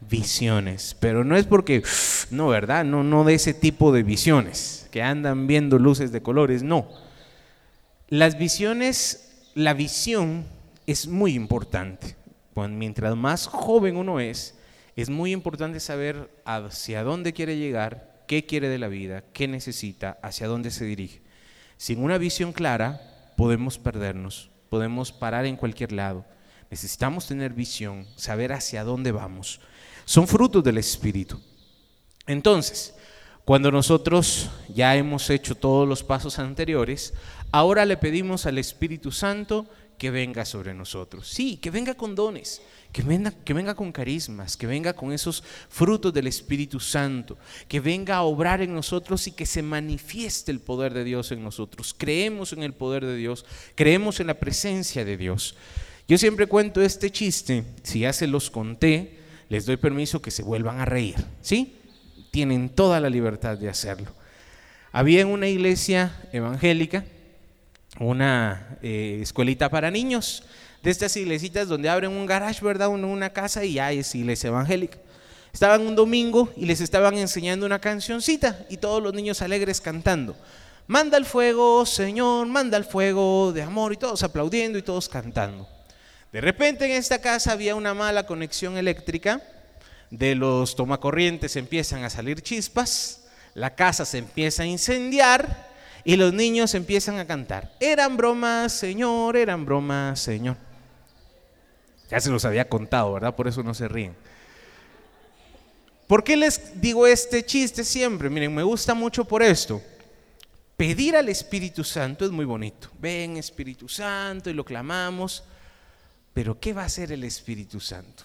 visiones, 0.00 0.96
pero 0.98 1.24
no 1.24 1.36
es 1.36 1.46
porque, 1.46 1.82
no, 2.30 2.48
¿verdad? 2.48 2.84
No, 2.84 3.04
no 3.04 3.24
de 3.24 3.34
ese 3.34 3.54
tipo 3.54 3.92
de 3.92 4.02
visiones, 4.02 4.88
que 4.90 5.02
andan 5.02 5.46
viendo 5.46 5.78
luces 5.78 6.12
de 6.12 6.22
colores, 6.22 6.62
no. 6.62 6.88
Las 8.08 8.38
visiones, 8.38 9.50
la 9.54 9.74
visión 9.74 10.44
es 10.86 11.06
muy 11.06 11.34
importante. 11.34 12.16
mientras 12.54 13.16
más 13.16 13.46
joven 13.46 13.96
uno 13.96 14.20
es, 14.20 14.58
es 14.96 15.08
muy 15.08 15.32
importante 15.32 15.80
saber 15.80 16.30
hacia 16.44 17.02
dónde 17.04 17.32
quiere 17.32 17.56
llegar, 17.56 18.24
qué 18.26 18.44
quiere 18.44 18.68
de 18.68 18.78
la 18.78 18.88
vida, 18.88 19.24
qué 19.32 19.48
necesita, 19.48 20.18
hacia 20.22 20.46
dónde 20.46 20.70
se 20.70 20.84
dirige. 20.84 21.22
Sin 21.76 22.02
una 22.02 22.18
visión 22.18 22.52
clara, 22.52 23.00
podemos 23.36 23.78
perdernos, 23.78 24.50
podemos 24.68 25.12
parar 25.12 25.46
en 25.46 25.56
cualquier 25.56 25.92
lado. 25.92 26.24
Necesitamos 26.70 27.26
tener 27.26 27.52
visión, 27.52 28.06
saber 28.16 28.52
hacia 28.52 28.84
dónde 28.84 29.12
vamos. 29.12 29.60
Son 30.10 30.26
frutos 30.26 30.64
del 30.64 30.76
Espíritu. 30.78 31.40
Entonces, 32.26 32.96
cuando 33.44 33.70
nosotros 33.70 34.50
ya 34.74 34.96
hemos 34.96 35.30
hecho 35.30 35.54
todos 35.54 35.86
los 35.86 36.02
pasos 36.02 36.40
anteriores, 36.40 37.14
ahora 37.52 37.86
le 37.86 37.96
pedimos 37.96 38.44
al 38.44 38.58
Espíritu 38.58 39.12
Santo 39.12 39.68
que 39.98 40.10
venga 40.10 40.44
sobre 40.44 40.74
nosotros. 40.74 41.28
Sí, 41.28 41.58
que 41.58 41.70
venga 41.70 41.94
con 41.94 42.16
dones, 42.16 42.60
que 42.90 43.02
venga, 43.02 43.30
que 43.30 43.54
venga 43.54 43.76
con 43.76 43.92
carismas, 43.92 44.56
que 44.56 44.66
venga 44.66 44.94
con 44.94 45.12
esos 45.12 45.44
frutos 45.68 46.12
del 46.12 46.26
Espíritu 46.26 46.80
Santo, 46.80 47.38
que 47.68 47.78
venga 47.78 48.16
a 48.16 48.22
obrar 48.22 48.62
en 48.62 48.74
nosotros 48.74 49.28
y 49.28 49.30
que 49.30 49.46
se 49.46 49.62
manifieste 49.62 50.50
el 50.50 50.58
poder 50.58 50.92
de 50.92 51.04
Dios 51.04 51.30
en 51.30 51.44
nosotros. 51.44 51.94
Creemos 51.96 52.52
en 52.52 52.64
el 52.64 52.72
poder 52.72 53.06
de 53.06 53.14
Dios, 53.14 53.46
creemos 53.76 54.18
en 54.18 54.26
la 54.26 54.40
presencia 54.40 55.04
de 55.04 55.16
Dios. 55.16 55.54
Yo 56.08 56.18
siempre 56.18 56.48
cuento 56.48 56.82
este 56.82 57.12
chiste, 57.12 57.62
si 57.84 58.00
ya 58.00 58.12
se 58.12 58.26
los 58.26 58.50
conté, 58.50 59.19
les 59.50 59.66
doy 59.66 59.76
permiso 59.76 60.22
que 60.22 60.30
se 60.30 60.44
vuelvan 60.44 60.78
a 60.80 60.84
reír, 60.86 61.16
¿sí? 61.42 61.76
Tienen 62.30 62.68
toda 62.70 63.00
la 63.00 63.10
libertad 63.10 63.58
de 63.58 63.68
hacerlo. 63.68 64.12
Había 64.92 65.22
en 65.22 65.28
una 65.28 65.48
iglesia 65.48 66.14
evangélica, 66.32 67.04
una 67.98 68.78
eh, 68.80 69.18
escuelita 69.20 69.68
para 69.68 69.90
niños, 69.90 70.44
de 70.84 70.90
estas 70.92 71.16
iglesitas 71.16 71.66
donde 71.66 71.88
abren 71.88 72.12
un 72.12 72.26
garage, 72.26 72.64
¿verdad? 72.64 72.88
Una 72.88 73.30
casa 73.30 73.64
y 73.64 73.74
ya 73.74 73.90
es 73.90 74.14
iglesia 74.14 74.48
evangélica. 74.48 74.98
Estaban 75.52 75.84
un 75.84 75.96
domingo 75.96 76.48
y 76.56 76.66
les 76.66 76.80
estaban 76.80 77.18
enseñando 77.18 77.66
una 77.66 77.80
cancioncita 77.80 78.64
y 78.70 78.76
todos 78.76 79.02
los 79.02 79.12
niños 79.12 79.42
alegres 79.42 79.80
cantando. 79.80 80.36
Manda 80.86 81.18
el 81.18 81.24
fuego, 81.24 81.84
Señor, 81.86 82.46
manda 82.46 82.76
el 82.76 82.84
fuego 82.84 83.52
de 83.52 83.62
amor 83.62 83.92
y 83.92 83.96
todos 83.96 84.22
aplaudiendo 84.22 84.78
y 84.78 84.82
todos 84.82 85.08
cantando. 85.08 85.68
De 86.32 86.40
repente 86.40 86.84
en 86.84 86.92
esta 86.92 87.20
casa 87.20 87.52
había 87.52 87.74
una 87.74 87.92
mala 87.92 88.24
conexión 88.24 88.76
eléctrica, 88.76 89.42
de 90.10 90.36
los 90.36 90.76
tomacorrientes 90.76 91.56
empiezan 91.56 92.04
a 92.04 92.10
salir 92.10 92.40
chispas, 92.40 93.24
la 93.54 93.74
casa 93.74 94.04
se 94.04 94.18
empieza 94.18 94.62
a 94.62 94.66
incendiar 94.66 95.68
y 96.04 96.16
los 96.16 96.32
niños 96.32 96.74
empiezan 96.74 97.18
a 97.18 97.26
cantar. 97.26 97.72
Eran 97.80 98.16
bromas, 98.16 98.72
Señor, 98.72 99.36
eran 99.36 99.64
bromas, 99.64 100.20
Señor. 100.20 100.56
Ya 102.08 102.20
se 102.20 102.30
los 102.30 102.44
había 102.44 102.68
contado, 102.68 103.12
¿verdad? 103.12 103.34
Por 103.34 103.48
eso 103.48 103.62
no 103.62 103.74
se 103.74 103.88
ríen. 103.88 104.14
¿Por 106.06 106.24
qué 106.24 106.36
les 106.36 106.80
digo 106.80 107.06
este 107.06 107.44
chiste 107.44 107.84
siempre? 107.84 108.30
Miren, 108.30 108.54
me 108.54 108.62
gusta 108.62 108.94
mucho 108.94 109.24
por 109.24 109.42
esto. 109.42 109.80
Pedir 110.76 111.16
al 111.16 111.28
Espíritu 111.28 111.84
Santo 111.84 112.24
es 112.24 112.30
muy 112.30 112.44
bonito. 112.44 112.88
Ven 112.98 113.36
Espíritu 113.36 113.88
Santo 113.88 114.48
y 114.48 114.54
lo 114.54 114.64
clamamos. 114.64 115.44
Pero 116.32 116.60
¿qué 116.60 116.72
va 116.72 116.82
a 116.82 116.86
hacer 116.86 117.12
el 117.12 117.24
Espíritu 117.24 117.80
Santo? 117.80 118.24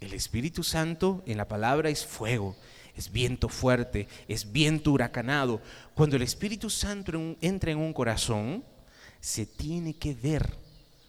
El 0.00 0.12
Espíritu 0.12 0.62
Santo 0.62 1.22
en 1.26 1.38
la 1.38 1.48
palabra 1.48 1.88
es 1.88 2.04
fuego, 2.04 2.56
es 2.94 3.10
viento 3.10 3.48
fuerte, 3.48 4.08
es 4.28 4.52
viento 4.52 4.92
huracanado. 4.92 5.60
Cuando 5.94 6.16
el 6.16 6.22
Espíritu 6.22 6.68
Santo 6.68 7.36
entra 7.40 7.70
en 7.70 7.78
un 7.78 7.92
corazón, 7.92 8.62
se 9.20 9.46
tiene 9.46 9.94
que 9.94 10.14
ver, 10.14 10.54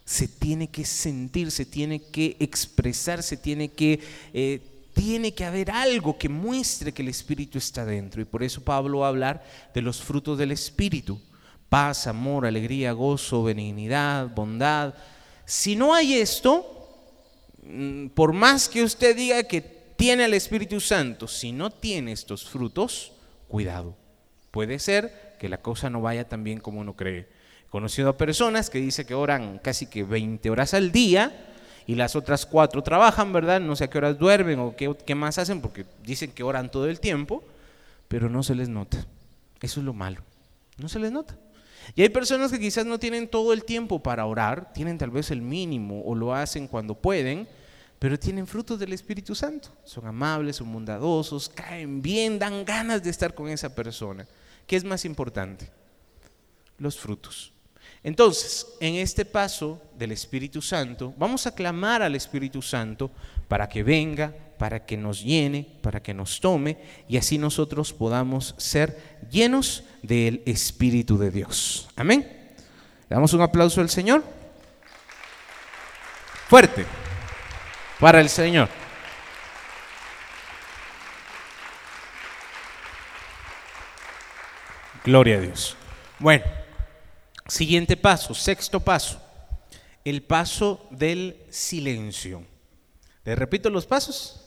se 0.06 0.28
tiene 0.28 0.70
que 0.70 0.86
sentir, 0.86 1.52
se 1.52 1.66
tiene 1.66 2.02
que 2.02 2.38
expresar, 2.40 3.22
se 3.24 3.38
tiene 3.38 3.70
que... 3.70 4.00
Eh, 4.34 4.74
tiene 4.98 5.36
que 5.36 5.46
haber 5.46 5.70
algo 5.70 6.18
que 6.18 6.28
muestre 6.28 6.92
que 6.92 7.04
el 7.04 7.10
Espíritu 7.10 7.60
está 7.60 7.86
dentro. 7.86 8.20
Y 8.20 8.26
por 8.26 8.42
eso 8.42 8.64
Pablo 8.64 9.00
va 9.00 9.06
a 9.06 9.10
hablar 9.10 9.46
de 9.72 9.84
los 9.84 10.02
frutos 10.02 10.40
del 10.40 10.52
Espíritu. 10.52 11.22
Paz, 11.70 12.08
amor, 12.08 12.48
alegría, 12.48 12.94
gozo, 12.94 13.44
benignidad, 13.44 14.34
bondad. 14.34 14.96
Si 15.48 15.78
no 15.78 15.94
hay 15.94 16.16
esto, 16.16 17.16
mm, 17.64 18.08
por 18.08 18.34
más 18.34 18.68
que 18.68 18.84
usted 18.84 19.16
diga 19.16 19.44
que 19.44 19.62
tiene 19.62 20.26
el 20.26 20.34
Espíritu 20.34 20.82
Santo, 20.82 21.26
si 21.26 21.54
no 21.54 21.70
tiene 21.70 22.12
estos 22.12 22.50
frutos, 22.50 23.14
cuidado. 23.48 23.96
Puede 24.52 24.78
ser 24.78 25.38
que 25.40 25.48
la 25.48 25.62
cosa 25.62 25.90
no 25.90 26.02
vaya 26.02 26.28
tan 26.28 26.44
bien 26.44 26.60
como 26.60 26.82
uno 26.82 26.98
cree. 26.98 27.30
He 27.66 27.70
conocido 27.70 28.10
a 28.10 28.18
personas 28.18 28.70
que 28.70 28.80
dicen 28.80 29.08
que 29.08 29.14
oran 29.14 29.60
casi 29.60 29.86
que 29.86 30.04
20 30.04 30.50
horas 30.50 30.74
al 30.74 30.92
día 30.92 31.54
y 31.86 31.96
las 31.96 32.18
otras 32.18 32.46
cuatro 32.46 32.84
trabajan, 32.84 33.32
¿verdad? 33.32 33.62
No 33.62 33.78
sé 33.78 33.86
a 33.86 33.90
qué 33.90 34.00
horas 34.00 34.20
duermen 34.20 34.60
o 34.60 34.76
qué 34.76 35.16
más 35.16 35.38
hacen 35.38 35.62
porque 35.62 35.86
dicen 36.04 36.32
que 36.32 36.44
oran 36.44 36.70
todo 36.70 36.90
el 36.90 37.00
tiempo, 37.00 37.42
pero 38.10 38.30
no 38.30 38.44
se 38.44 38.54
les 38.54 38.68
nota. 38.68 39.06
Eso 39.62 39.80
es 39.80 39.86
lo 39.86 39.94
malo. 39.94 40.22
No 40.78 40.90
se 40.90 41.00
les 41.00 41.14
nota. 41.14 41.38
Y 41.96 42.02
hay 42.02 42.10
personas 42.10 42.52
que 42.52 42.60
quizás 42.60 42.86
no 42.86 43.00
tienen 43.00 43.28
todo 43.28 43.54
el 43.54 43.64
tiempo 43.64 44.02
para 44.02 44.26
orar, 44.26 44.74
tienen 44.74 44.98
tal 44.98 45.12
vez 45.12 45.32
el 45.32 45.42
mínimo 45.42 46.02
o 46.04 46.16
lo 46.16 46.34
hacen 46.34 46.68
cuando 46.68 46.96
pueden, 46.96 47.48
pero 48.00 48.20
tienen 48.20 48.46
frutos 48.46 48.80
del 48.80 48.94
Espíritu 48.94 49.34
Santo. 49.34 49.70
Son 49.84 50.06
amables, 50.06 50.58
son 50.58 50.72
bondadosos, 50.72 51.50
caen 51.50 52.02
bien, 52.02 52.38
dan 52.38 52.64
ganas 52.66 53.04
de 53.04 53.10
estar 53.10 53.34
con 53.34 53.50
esa 53.50 53.74
persona. 53.74 54.28
¿Qué 54.68 54.76
es 54.76 54.84
más 54.84 55.06
importante? 55.06 55.70
Los 56.78 57.00
frutos. 57.00 57.54
Entonces, 58.04 58.68
en 58.80 58.96
este 58.96 59.26
paso 59.26 59.82
del 59.98 60.12
Espíritu 60.12 60.62
Santo, 60.62 61.14
vamos 61.18 61.48
a 61.48 61.54
clamar 61.54 62.02
al 62.02 62.16
Espíritu 62.16 62.62
Santo 62.62 63.12
para 63.48 63.68
que 63.68 63.84
venga, 63.84 64.34
para 64.58 64.86
que 64.86 64.98
nos 64.98 65.24
llene, 65.24 65.68
para 65.82 66.02
que 66.02 66.14
nos 66.14 66.40
tome 66.40 66.78
y 67.08 67.18
así 67.18 67.38
nosotros 67.38 67.94
podamos 67.94 68.56
ser 68.58 69.18
llenos 69.30 69.84
del 70.02 70.42
Espíritu 70.46 71.18
de 71.18 71.32
Dios. 71.32 71.90
Amén. 71.96 72.22
Le 73.10 73.16
damos 73.16 73.34
un 73.34 73.42
aplauso 73.42 73.82
al 73.82 73.90
Señor. 73.90 74.24
Fuerte 76.48 76.86
para 78.00 78.22
el 78.22 78.30
Señor. 78.30 78.70
Gloria 85.04 85.38
a 85.38 85.40
Dios. 85.40 85.78
Bueno, 86.20 86.44
siguiente 87.48 87.98
paso, 87.98 88.34
sexto 88.34 88.80
paso, 88.80 89.22
el 90.04 90.24
paso 90.24 90.86
del 90.92 91.38
silencio. 91.50 92.44
¿Le 93.24 93.36
repito 93.36 93.70
los 93.70 93.86
pasos? 93.86 94.44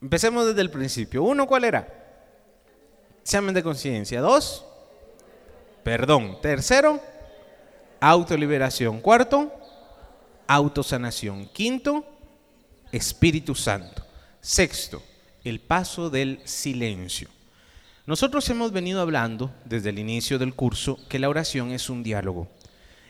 Empecemos 0.00 0.46
desde 0.46 0.60
el 0.60 0.70
principio. 0.70 1.22
Uno, 1.22 1.46
¿cuál 1.46 1.64
era? 1.64 1.86
Examen 3.22 3.54
de 3.54 3.62
conciencia. 3.62 4.20
Dos, 4.20 4.64
Perdón. 5.82 6.38
Tercero, 6.40 7.00
autoliberación. 8.00 9.00
Cuarto, 9.00 9.52
autosanación. 10.46 11.48
Quinto, 11.48 12.04
Espíritu 12.92 13.54
Santo. 13.54 14.04
Sexto, 14.40 15.02
el 15.44 15.60
paso 15.60 16.10
del 16.10 16.40
silencio. 16.44 17.28
Nosotros 18.04 18.48
hemos 18.50 18.72
venido 18.72 19.00
hablando 19.00 19.52
desde 19.64 19.90
el 19.90 19.98
inicio 20.00 20.38
del 20.38 20.54
curso 20.54 20.98
que 21.08 21.20
la 21.20 21.28
oración 21.28 21.70
es 21.70 21.88
un 21.88 22.02
diálogo. 22.02 22.48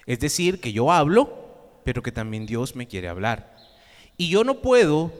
Es 0.04 0.20
decir, 0.20 0.60
que 0.60 0.72
yo 0.72 0.92
hablo, 0.92 1.80
pero 1.82 2.02
que 2.02 2.12
también 2.12 2.44
Dios 2.44 2.76
me 2.76 2.86
quiere 2.86 3.08
hablar. 3.08 3.56
Y 4.18 4.28
yo 4.28 4.44
no 4.44 4.60
puedo 4.60 5.10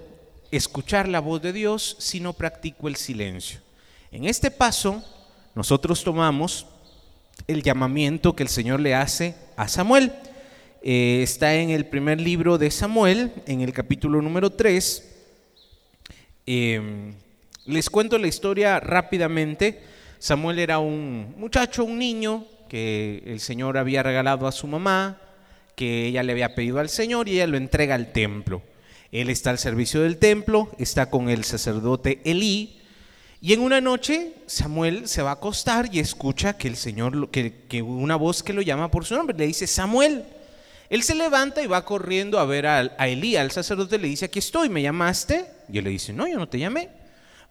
escuchar 0.51 1.09
la 1.09 1.21
voz 1.21 1.41
de 1.41 1.55
Dios 1.55 1.97
si 1.99 2.21
no 2.21 2.35
practico 2.35 2.87
el 2.87 2.97
silencio. 2.97 3.61
En 4.11 4.27
este 4.27 4.51
paso, 4.51 5.03
nosotros 5.55 6.05
tomamos 6.05 6.67
el 7.47 7.63
llamamiento 7.63 8.37
que 8.37 8.43
el 8.43 8.51
Señor 8.51 8.79
le 8.79 8.95
hace 8.95 9.35
a 9.57 9.69
Samuel. 9.69 10.13
Eh, 10.83 11.21
está 11.23 11.55
en 11.55 11.71
el 11.71 11.87
primer 11.87 12.21
libro 12.21 12.59
de 12.59 12.71
Samuel, 12.71 13.33
en 13.47 13.63
el 13.63 13.73
capítulo 13.73 14.21
número 14.21 14.51
3. 14.51 15.09
Em, 16.45 17.15
les 17.67 17.91
cuento 17.91 18.19
la 18.19 18.29
historia 18.29 18.81
rápidamente. 18.81 19.81
Samuel 20.19 20.59
era 20.59 20.79
un 20.79 21.35
muchacho, 21.37 21.85
un 21.85 21.99
niño 21.99 22.47
que 22.69 23.23
el 23.27 23.41
Señor 23.41 23.77
había 23.77 24.03
regalado 24.03 24.47
a 24.47 24.53
su 24.53 24.67
mamá, 24.67 25.19
que 25.75 26.07
ella 26.07 26.23
le 26.23 26.33
había 26.33 26.55
pedido 26.55 26.79
al 26.79 26.89
Señor 26.89 27.29
y 27.29 27.35
ella 27.35 27.47
lo 27.47 27.57
entrega 27.57 27.95
al 27.95 28.13
templo. 28.13 28.63
Él 29.11 29.29
está 29.29 29.51
al 29.51 29.59
servicio 29.59 30.03
del 30.03 30.17
templo, 30.17 30.71
está 30.79 31.11
con 31.11 31.29
el 31.29 31.45
sacerdote 31.45 32.21
Elí, 32.25 32.79
y 33.41 33.53
en 33.53 33.61
una 33.61 33.81
noche 33.81 34.35
Samuel 34.47 35.09
se 35.09 35.21
va 35.21 35.31
a 35.31 35.35
acostar 35.35 35.89
y 35.93 35.99
escucha 35.99 36.57
que 36.57 36.69
el 36.69 36.77
Señor, 36.77 37.29
que, 37.31 37.65
que 37.69 37.83
una 37.83 38.17
voz 38.17 38.43
que 38.43 38.53
lo 38.53 38.63
llama 38.63 38.91
por 38.91 39.05
su 39.05 39.15
nombre, 39.17 39.37
le 39.37 39.47
dice, 39.47 39.67
Samuel. 39.67 40.25
Él 40.89 41.03
se 41.03 41.15
levanta 41.15 41.63
y 41.63 41.67
va 41.67 41.85
corriendo 41.87 42.39
a 42.39 42.45
ver 42.45 42.67
a, 42.67 42.95
a 42.99 43.09
Elí, 43.09 43.35
al 43.37 43.51
sacerdote, 43.51 43.99
le 43.99 44.09
dice, 44.09 44.27
aquí 44.27 44.39
estoy, 44.39 44.69
¿me 44.69 44.83
llamaste? 44.83 45.47
Y 45.73 45.79
él 45.79 45.85
le 45.85 45.91
dice, 45.91 46.13
no, 46.13 46.29
yo 46.29 46.39
no 46.39 46.49
te 46.49 46.59
llamé. 46.59 46.91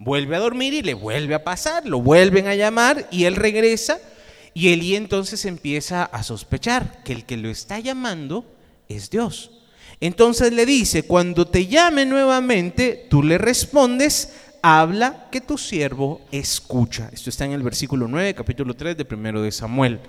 Vuelve 0.04 0.36
a 0.36 0.39
dormir 0.39 0.74
y 0.74 0.82
le 0.82 0.95
vuelve 0.95 1.36
a 1.36 1.43
pasar, 1.43 1.86
lo 1.86 2.02
vuelven 2.02 2.47
a 2.47 2.56
llamar 2.56 3.08
y 3.12 3.26
él 3.26 3.36
regresa 3.36 3.99
y 4.54 4.74
Elí 4.74 4.95
entonces 4.95 5.45
empieza 5.45 6.04
a 6.04 6.24
sospechar 6.24 7.04
que 7.04 7.14
el 7.14 7.26
que 7.26 7.38
lo 7.38 7.49
está 7.49 7.80
llamando 7.80 8.43
es 8.89 9.12
Dios. 9.12 9.52
Entonces 9.99 10.52
le 10.54 10.66
dice, 10.66 11.04
cuando 11.04 11.47
te 11.47 11.68
llame 11.68 12.08
nuevamente, 12.08 13.06
tú 13.12 13.22
le 13.22 13.38
respondes, 13.38 14.34
habla 14.64 15.28
que 15.32 15.39
tu 15.39 15.60
siervo 15.60 16.22
escucha. 16.32 17.12
Esto 17.14 17.30
está 17.30 17.45
en 17.45 17.52
el 17.52 17.62
versículo 17.62 18.08
9, 18.08 18.34
capítulo 18.34 18.74
3 18.74 18.97
de 18.97 19.06
primero 19.06 19.43
de 19.43 19.52
Samuel. 19.52 19.99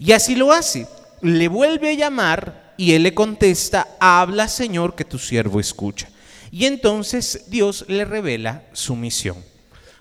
Y 0.00 0.10
así 0.10 0.34
lo 0.34 0.52
hace 0.52 0.88
le 1.24 1.48
vuelve 1.48 1.90
a 1.90 1.94
llamar 1.94 2.74
y 2.76 2.92
él 2.92 3.04
le 3.04 3.14
contesta, 3.14 3.96
habla 3.98 4.46
Señor 4.46 4.94
que 4.94 5.06
tu 5.06 5.18
siervo 5.18 5.58
escucha. 5.58 6.08
Y 6.54 6.66
entonces 6.66 7.46
Dios 7.48 7.84
le 7.88 8.04
revela 8.04 8.62
su 8.74 8.94
misión. 8.94 9.44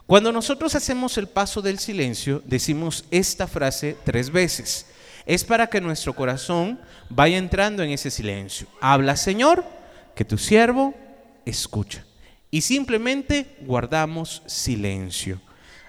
Cuando 0.05 0.31
nosotros 0.31 0.75
hacemos 0.75 1.17
el 1.17 1.25
paso 1.25 1.63
del 1.63 1.79
silencio, 1.79 2.43
decimos 2.45 3.05
esta 3.09 3.47
frase 3.47 3.97
tres 4.03 4.29
veces. 4.29 4.85
Es 5.25 5.43
para 5.43 5.65
que 5.65 5.81
nuestro 5.81 6.13
corazón 6.13 6.79
vaya 7.09 7.39
entrando 7.39 7.81
en 7.81 7.89
ese 7.89 8.11
silencio. 8.11 8.67
Habla 8.81 9.15
Señor 9.15 9.65
que 10.13 10.25
tu 10.25 10.37
siervo 10.37 10.93
escucha. 11.43 12.05
Y 12.51 12.61
simplemente 12.61 13.55
guardamos 13.61 14.43
silencio. 14.45 15.41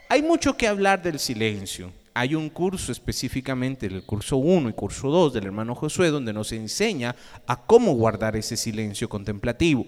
Hay 0.09 0.23
mucho 0.23 0.57
que 0.57 0.67
hablar 0.67 1.03
del 1.03 1.19
silencio 1.19 1.93
hay 2.17 2.37
un 2.37 2.49
curso 2.49 2.93
específicamente, 2.93 3.87
el 3.87 4.05
curso 4.05 4.37
1 4.37 4.69
y 4.69 4.73
curso 4.73 5.11
2 5.11 5.33
del 5.33 5.47
hermano 5.47 5.75
Josué, 5.75 6.11
donde 6.11 6.33
nos 6.33 6.53
enseña 6.53 7.17
a 7.45 7.67
cómo 7.67 7.93
guardar 7.95 8.37
ese 8.37 8.57
silencio 8.57 9.09
contemplativo. 9.09 9.85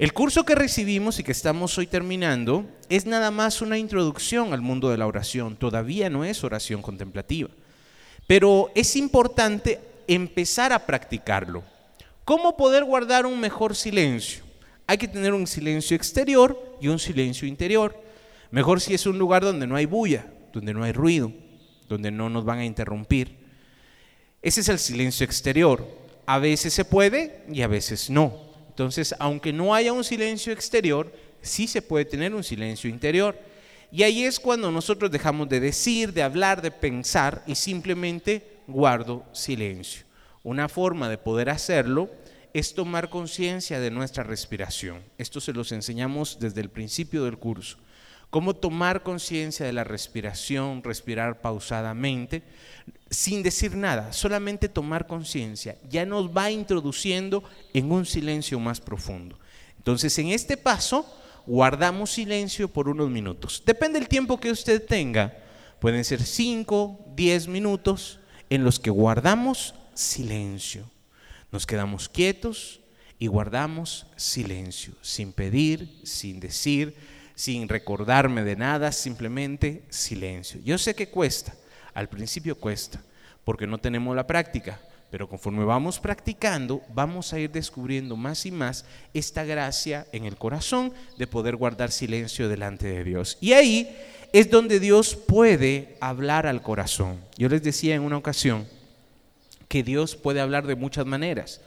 El 0.00 0.14
curso 0.14 0.46
que 0.46 0.54
recibimos 0.54 1.18
y 1.18 1.22
que 1.22 1.32
estamos 1.32 1.76
hoy 1.76 1.86
terminando 1.86 2.64
es 2.88 3.04
nada 3.04 3.30
más 3.30 3.60
una 3.60 3.76
introducción 3.76 4.54
al 4.54 4.62
mundo 4.62 4.88
de 4.88 4.96
la 4.96 5.06
oración, 5.06 5.56
todavía 5.56 6.08
no 6.08 6.24
es 6.24 6.42
oración 6.42 6.80
contemplativa, 6.80 7.50
pero 8.26 8.70
es 8.74 8.96
importante 8.96 9.78
empezar 10.08 10.72
a 10.72 10.86
practicarlo. 10.86 11.62
¿Cómo 12.24 12.56
poder 12.56 12.84
guardar 12.84 13.26
un 13.26 13.38
mejor 13.38 13.76
silencio? 13.76 14.42
Hay 14.86 14.96
que 14.96 15.06
tener 15.06 15.34
un 15.34 15.46
silencio 15.46 15.94
exterior 15.94 16.78
y 16.80 16.88
un 16.88 16.98
silencio 16.98 17.46
interior. 17.46 17.94
Mejor 18.50 18.80
si 18.80 18.94
es 18.94 19.04
un 19.04 19.18
lugar 19.18 19.42
donde 19.42 19.66
no 19.66 19.76
hay 19.76 19.84
bulla, 19.84 20.24
donde 20.54 20.72
no 20.72 20.82
hay 20.82 20.92
ruido, 20.92 21.30
donde 21.90 22.10
no 22.10 22.30
nos 22.30 22.46
van 22.46 22.60
a 22.60 22.64
interrumpir. 22.64 23.36
Ese 24.40 24.62
es 24.62 24.68
el 24.70 24.78
silencio 24.78 25.26
exterior. 25.26 25.86
A 26.24 26.38
veces 26.38 26.72
se 26.72 26.86
puede 26.86 27.44
y 27.52 27.60
a 27.60 27.66
veces 27.66 28.08
no. 28.08 28.49
Entonces, 28.70 29.16
aunque 29.18 29.52
no 29.52 29.74
haya 29.74 29.92
un 29.92 30.04
silencio 30.04 30.52
exterior, 30.52 31.12
sí 31.42 31.66
se 31.66 31.82
puede 31.82 32.04
tener 32.04 32.32
un 32.32 32.44
silencio 32.44 32.88
interior. 32.88 33.36
Y 33.90 34.04
ahí 34.04 34.22
es 34.22 34.38
cuando 34.38 34.70
nosotros 34.70 35.10
dejamos 35.10 35.48
de 35.48 35.58
decir, 35.58 36.12
de 36.12 36.22
hablar, 36.22 36.62
de 36.62 36.70
pensar 36.70 37.42
y 37.48 37.56
simplemente 37.56 38.58
guardo 38.68 39.26
silencio. 39.32 40.04
Una 40.44 40.68
forma 40.68 41.08
de 41.08 41.18
poder 41.18 41.50
hacerlo 41.50 42.08
es 42.54 42.74
tomar 42.74 43.10
conciencia 43.10 43.80
de 43.80 43.90
nuestra 43.90 44.22
respiración. 44.22 45.02
Esto 45.18 45.40
se 45.40 45.52
los 45.52 45.72
enseñamos 45.72 46.38
desde 46.38 46.60
el 46.60 46.70
principio 46.70 47.24
del 47.24 47.38
curso 47.38 47.76
cómo 48.30 48.54
tomar 48.54 49.02
conciencia 49.02 49.66
de 49.66 49.72
la 49.72 49.84
respiración, 49.84 50.82
respirar 50.82 51.40
pausadamente, 51.40 52.42
sin 53.10 53.42
decir 53.42 53.76
nada, 53.76 54.12
solamente 54.12 54.68
tomar 54.68 55.06
conciencia, 55.06 55.76
ya 55.88 56.06
nos 56.06 56.28
va 56.28 56.50
introduciendo 56.50 57.42
en 57.74 57.90
un 57.90 58.06
silencio 58.06 58.60
más 58.60 58.80
profundo. 58.80 59.38
Entonces, 59.76 60.16
en 60.18 60.28
este 60.28 60.56
paso, 60.56 61.04
guardamos 61.46 62.12
silencio 62.12 62.68
por 62.68 62.88
unos 62.88 63.10
minutos. 63.10 63.62
Depende 63.66 63.98
del 63.98 64.08
tiempo 64.08 64.38
que 64.38 64.52
usted 64.52 64.84
tenga, 64.86 65.36
pueden 65.80 66.04
ser 66.04 66.22
5, 66.22 67.06
10 67.16 67.48
minutos 67.48 68.20
en 68.48 68.62
los 68.62 68.78
que 68.78 68.90
guardamos 68.90 69.74
silencio. 69.94 70.88
Nos 71.50 71.66
quedamos 71.66 72.08
quietos 72.08 72.80
y 73.18 73.26
guardamos 73.26 74.06
silencio, 74.16 74.94
sin 75.02 75.32
pedir, 75.32 76.00
sin 76.04 76.38
decir, 76.38 76.94
sin 77.34 77.68
recordarme 77.68 78.44
de 78.44 78.54
nada, 78.54 78.92
simplemente 78.92 79.82
silencio. 79.88 80.60
Yo 80.62 80.78
sé 80.78 80.94
que 80.94 81.08
cuesta, 81.08 81.54
al 81.94 82.08
principio 82.08 82.58
cuesta, 82.58 83.00
porque 83.44 83.66
no 83.66 83.78
tenemos 83.78 84.14
la 84.14 84.26
práctica, 84.26 84.80
pero 85.10 85.28
conforme 85.28 85.64
vamos 85.64 85.98
practicando, 85.98 86.82
vamos 86.94 87.32
a 87.32 87.38
ir 87.38 87.50
descubriendo 87.50 88.16
más 88.16 88.46
y 88.46 88.52
más 88.52 88.84
esta 89.12 89.44
gracia 89.44 90.06
en 90.12 90.24
el 90.24 90.36
corazón 90.36 90.92
de 91.18 91.26
poder 91.26 91.56
guardar 91.56 91.90
silencio 91.90 92.48
delante 92.48 92.86
de 92.86 93.02
Dios. 93.02 93.36
Y 93.40 93.52
ahí 93.52 93.96
es 94.32 94.50
donde 94.50 94.78
Dios 94.78 95.16
puede 95.16 95.96
hablar 96.00 96.46
al 96.46 96.62
corazón. 96.62 97.20
Yo 97.36 97.48
les 97.48 97.62
decía 97.62 97.96
en 97.96 98.02
una 98.02 98.16
ocasión 98.16 98.68
que 99.66 99.82
Dios 99.82 100.14
puede 100.14 100.40
hablar 100.40 100.66
de 100.66 100.76
muchas 100.76 101.06
maneras. 101.06 101.60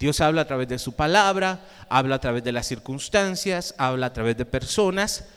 Dios 0.00 0.20
habla 0.20 0.42
a 0.42 0.46
través 0.46 0.68
de 0.68 0.78
su 0.78 0.94
palabra, 0.94 1.60
habla 1.88 2.16
a 2.16 2.20
través 2.20 2.42
de 2.44 2.52
las 2.52 2.66
circunstancias, 2.66 3.74
habla 3.78 4.06
a 4.06 4.12
través 4.12 4.36
de 4.36 4.44
personas, 4.44 5.28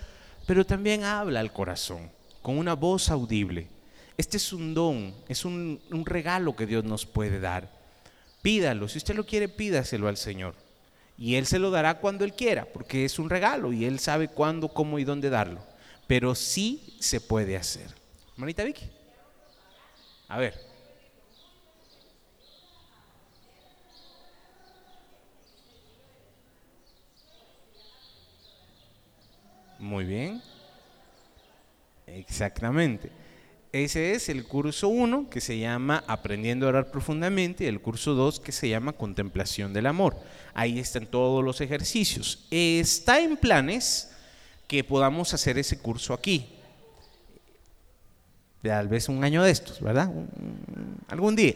pero 0.47 0.65
también 0.65 1.03
habla 1.03 1.39
al 1.39 1.53
corazón 1.53 2.11
con 2.41 2.57
una 2.57 2.73
voz 2.73 3.09
audible. 3.09 3.67
Este 4.21 4.37
es 4.37 4.53
un 4.53 4.75
don, 4.75 5.15
es 5.27 5.45
un, 5.45 5.81
regalo 6.05 6.55
que 6.55 6.67
Dios 6.67 6.83
nos 6.83 7.07
puede 7.07 7.39
dar. 7.39 7.71
Pídalo, 8.43 8.87
si 8.87 8.99
usted 8.99 9.15
lo 9.15 9.25
quiere, 9.25 9.49
pídaselo 9.49 10.07
al 10.07 10.15
Señor. 10.15 10.53
Y 11.17 11.37
Él 11.37 11.47
se 11.47 11.57
lo 11.57 11.71
dará 11.71 11.97
cuando 11.97 12.23
Él 12.23 12.35
quiera, 12.35 12.65
porque 12.71 13.03
es 13.03 13.17
un 13.17 13.31
regalo 13.31 13.73
y 13.73 13.85
Él 13.85 13.97
sabe 13.97 14.27
cuándo, 14.27 14.67
cómo 14.67 14.99
y 14.99 15.05
dónde 15.05 15.31
darlo. 15.31 15.65
Pero 16.05 16.35
sí 16.35 16.95
se 16.99 17.19
puede 17.19 17.57
hacer. 17.57 17.87
Manita 18.37 18.63
Vicky. 18.63 18.85
A 20.27 20.37
ver. 20.37 20.53
Muy 29.79 30.05
bien. 30.05 30.43
Exactamente. 32.05 33.20
Ese 33.71 34.11
es 34.11 34.27
el 34.27 34.45
curso 34.45 34.89
1 34.89 35.29
que 35.29 35.39
se 35.39 35.57
llama 35.57 36.03
Aprendiendo 36.05 36.65
a 36.65 36.69
orar 36.69 36.91
profundamente 36.91 37.63
y 37.63 37.67
el 37.67 37.79
curso 37.79 38.13
2 38.15 38.41
que 38.41 38.51
se 38.51 38.67
llama 38.67 38.91
Contemplación 38.91 39.71
del 39.71 39.85
Amor. 39.85 40.17
Ahí 40.53 40.77
están 40.77 41.05
todos 41.05 41.41
los 41.41 41.61
ejercicios. 41.61 42.45
Está 42.51 43.21
en 43.21 43.37
planes 43.37 44.11
que 44.67 44.83
podamos 44.83 45.33
hacer 45.33 45.57
ese 45.57 45.79
curso 45.79 46.13
aquí. 46.13 46.49
Tal 48.61 48.89
vez 48.89 49.07
un 49.07 49.23
año 49.23 49.41
de 49.41 49.51
estos, 49.51 49.79
¿verdad? 49.79 50.11
Algún 51.07 51.37
día. 51.37 51.55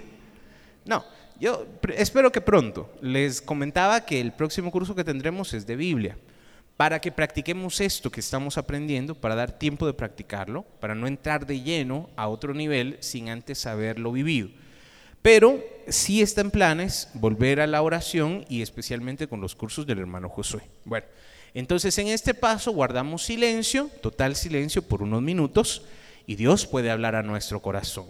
No, 0.85 1.03
yo 1.37 1.67
espero 1.97 2.31
que 2.31 2.39
pronto. 2.39 2.93
Les 3.01 3.41
comentaba 3.41 4.05
que 4.05 4.21
el 4.21 4.31
próximo 4.31 4.71
curso 4.71 4.95
que 4.95 5.03
tendremos 5.03 5.53
es 5.53 5.67
de 5.67 5.75
Biblia 5.75 6.17
para 6.77 6.99
que 6.99 7.11
practiquemos 7.11 7.79
esto 7.79 8.11
que 8.11 8.19
estamos 8.19 8.57
aprendiendo, 8.57 9.15
para 9.15 9.35
dar 9.35 9.57
tiempo 9.57 9.87
de 9.87 9.93
practicarlo, 9.93 10.63
para 10.79 10.95
no 10.95 11.07
entrar 11.07 11.45
de 11.45 11.61
lleno 11.61 12.09
a 12.15 12.27
otro 12.27 12.53
nivel 12.53 12.97
sin 12.99 13.29
antes 13.29 13.65
haberlo 13.65 14.11
vivido. 14.11 14.49
Pero 15.21 15.63
sí 15.87 16.21
está 16.21 16.41
en 16.41 16.51
planes 16.51 17.09
volver 17.13 17.61
a 17.61 17.67
la 17.67 17.81
oración 17.81 18.45
y 18.49 18.61
especialmente 18.61 19.27
con 19.27 19.41
los 19.41 19.55
cursos 19.55 19.87
del 19.87 19.99
hermano 19.99 20.29
Josué. 20.29 20.61
Bueno, 20.83 21.07
entonces 21.53 21.97
en 21.97 22.09
este 22.09 22.33
paso 22.33 22.71
guardamos 22.71 23.23
silencio, 23.23 23.89
total 24.01 24.35
silencio 24.35 24.81
por 24.81 25.01
unos 25.01 25.21
minutos 25.21 25.83
y 26.27 26.35
Dios 26.35 26.67
puede 26.67 26.91
hablar 26.91 27.15
a 27.15 27.23
nuestro 27.23 27.61
corazón. 27.61 28.05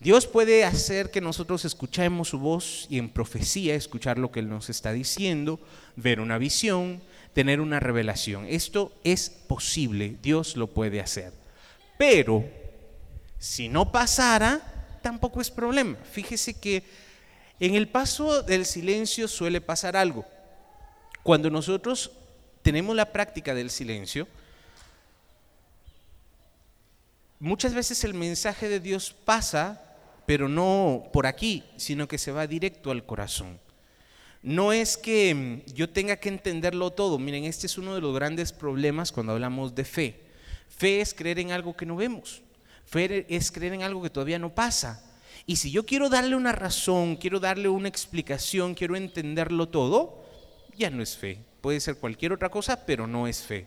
Dios 0.00 0.28
puede 0.28 0.64
hacer 0.64 1.10
que 1.10 1.20
nosotros 1.20 1.64
escuchemos 1.64 2.28
su 2.28 2.38
voz 2.38 2.86
y 2.88 2.98
en 2.98 3.08
profecía 3.08 3.74
escuchar 3.74 4.16
lo 4.16 4.30
que 4.30 4.38
Él 4.38 4.48
nos 4.48 4.70
está 4.70 4.92
diciendo, 4.92 5.58
ver 5.96 6.20
una 6.20 6.38
visión, 6.38 7.02
tener 7.32 7.60
una 7.60 7.80
revelación. 7.80 8.46
Esto 8.48 8.92
es 9.04 9.30
posible, 9.30 10.16
Dios 10.22 10.56
lo 10.56 10.68
puede 10.68 11.00
hacer. 11.00 11.32
Pero 11.96 12.44
si 13.38 13.68
no 13.68 13.92
pasara, 13.92 14.60
tampoco 15.02 15.40
es 15.40 15.50
problema. 15.50 15.96
Fíjese 16.10 16.54
que 16.54 16.82
en 17.60 17.74
el 17.74 17.88
paso 17.88 18.42
del 18.42 18.66
silencio 18.66 19.28
suele 19.28 19.60
pasar 19.60 19.96
algo. 19.96 20.24
Cuando 21.22 21.50
nosotros 21.50 22.12
tenemos 22.62 22.94
la 22.94 23.12
práctica 23.12 23.54
del 23.54 23.70
silencio, 23.70 24.28
muchas 27.38 27.74
veces 27.74 28.02
el 28.04 28.14
mensaje 28.14 28.68
de 28.68 28.80
Dios 28.80 29.14
pasa, 29.24 29.82
pero 30.26 30.48
no 30.48 31.08
por 31.12 31.26
aquí, 31.26 31.64
sino 31.76 32.08
que 32.08 32.18
se 32.18 32.32
va 32.32 32.46
directo 32.46 32.90
al 32.90 33.04
corazón. 33.04 33.58
No 34.42 34.72
es 34.72 34.96
que 34.96 35.34
mm, 35.34 35.72
yo 35.72 35.88
tenga 35.90 36.16
que 36.16 36.28
entenderlo 36.28 36.90
todo. 36.90 37.18
Miren, 37.18 37.44
este 37.44 37.66
es 37.66 37.78
uno 37.78 37.94
de 37.94 38.00
los 38.00 38.14
grandes 38.14 38.52
problemas 38.52 39.12
cuando 39.12 39.32
hablamos 39.32 39.74
de 39.74 39.84
fe. 39.84 40.20
Fe 40.68 41.00
es 41.00 41.14
creer 41.14 41.38
en 41.38 41.52
algo 41.52 41.76
que 41.76 41.86
no 41.86 41.96
vemos. 41.96 42.42
Fe 42.86 43.26
es 43.28 43.50
creer 43.50 43.74
en 43.74 43.82
algo 43.82 44.02
que 44.02 44.10
todavía 44.10 44.38
no 44.38 44.54
pasa. 44.54 45.04
Y 45.46 45.56
si 45.56 45.70
yo 45.70 45.84
quiero 45.84 46.08
darle 46.08 46.36
una 46.36 46.52
razón, 46.52 47.16
quiero 47.16 47.40
darle 47.40 47.68
una 47.68 47.88
explicación, 47.88 48.74
quiero 48.74 48.96
entenderlo 48.96 49.68
todo, 49.68 50.24
ya 50.76 50.90
no 50.90 51.02
es 51.02 51.16
fe 51.16 51.38
puede 51.60 51.80
ser 51.80 51.96
cualquier 51.96 52.32
otra 52.32 52.48
cosa, 52.48 52.84
pero 52.86 53.06
no 53.06 53.26
es 53.26 53.42
fe. 53.42 53.66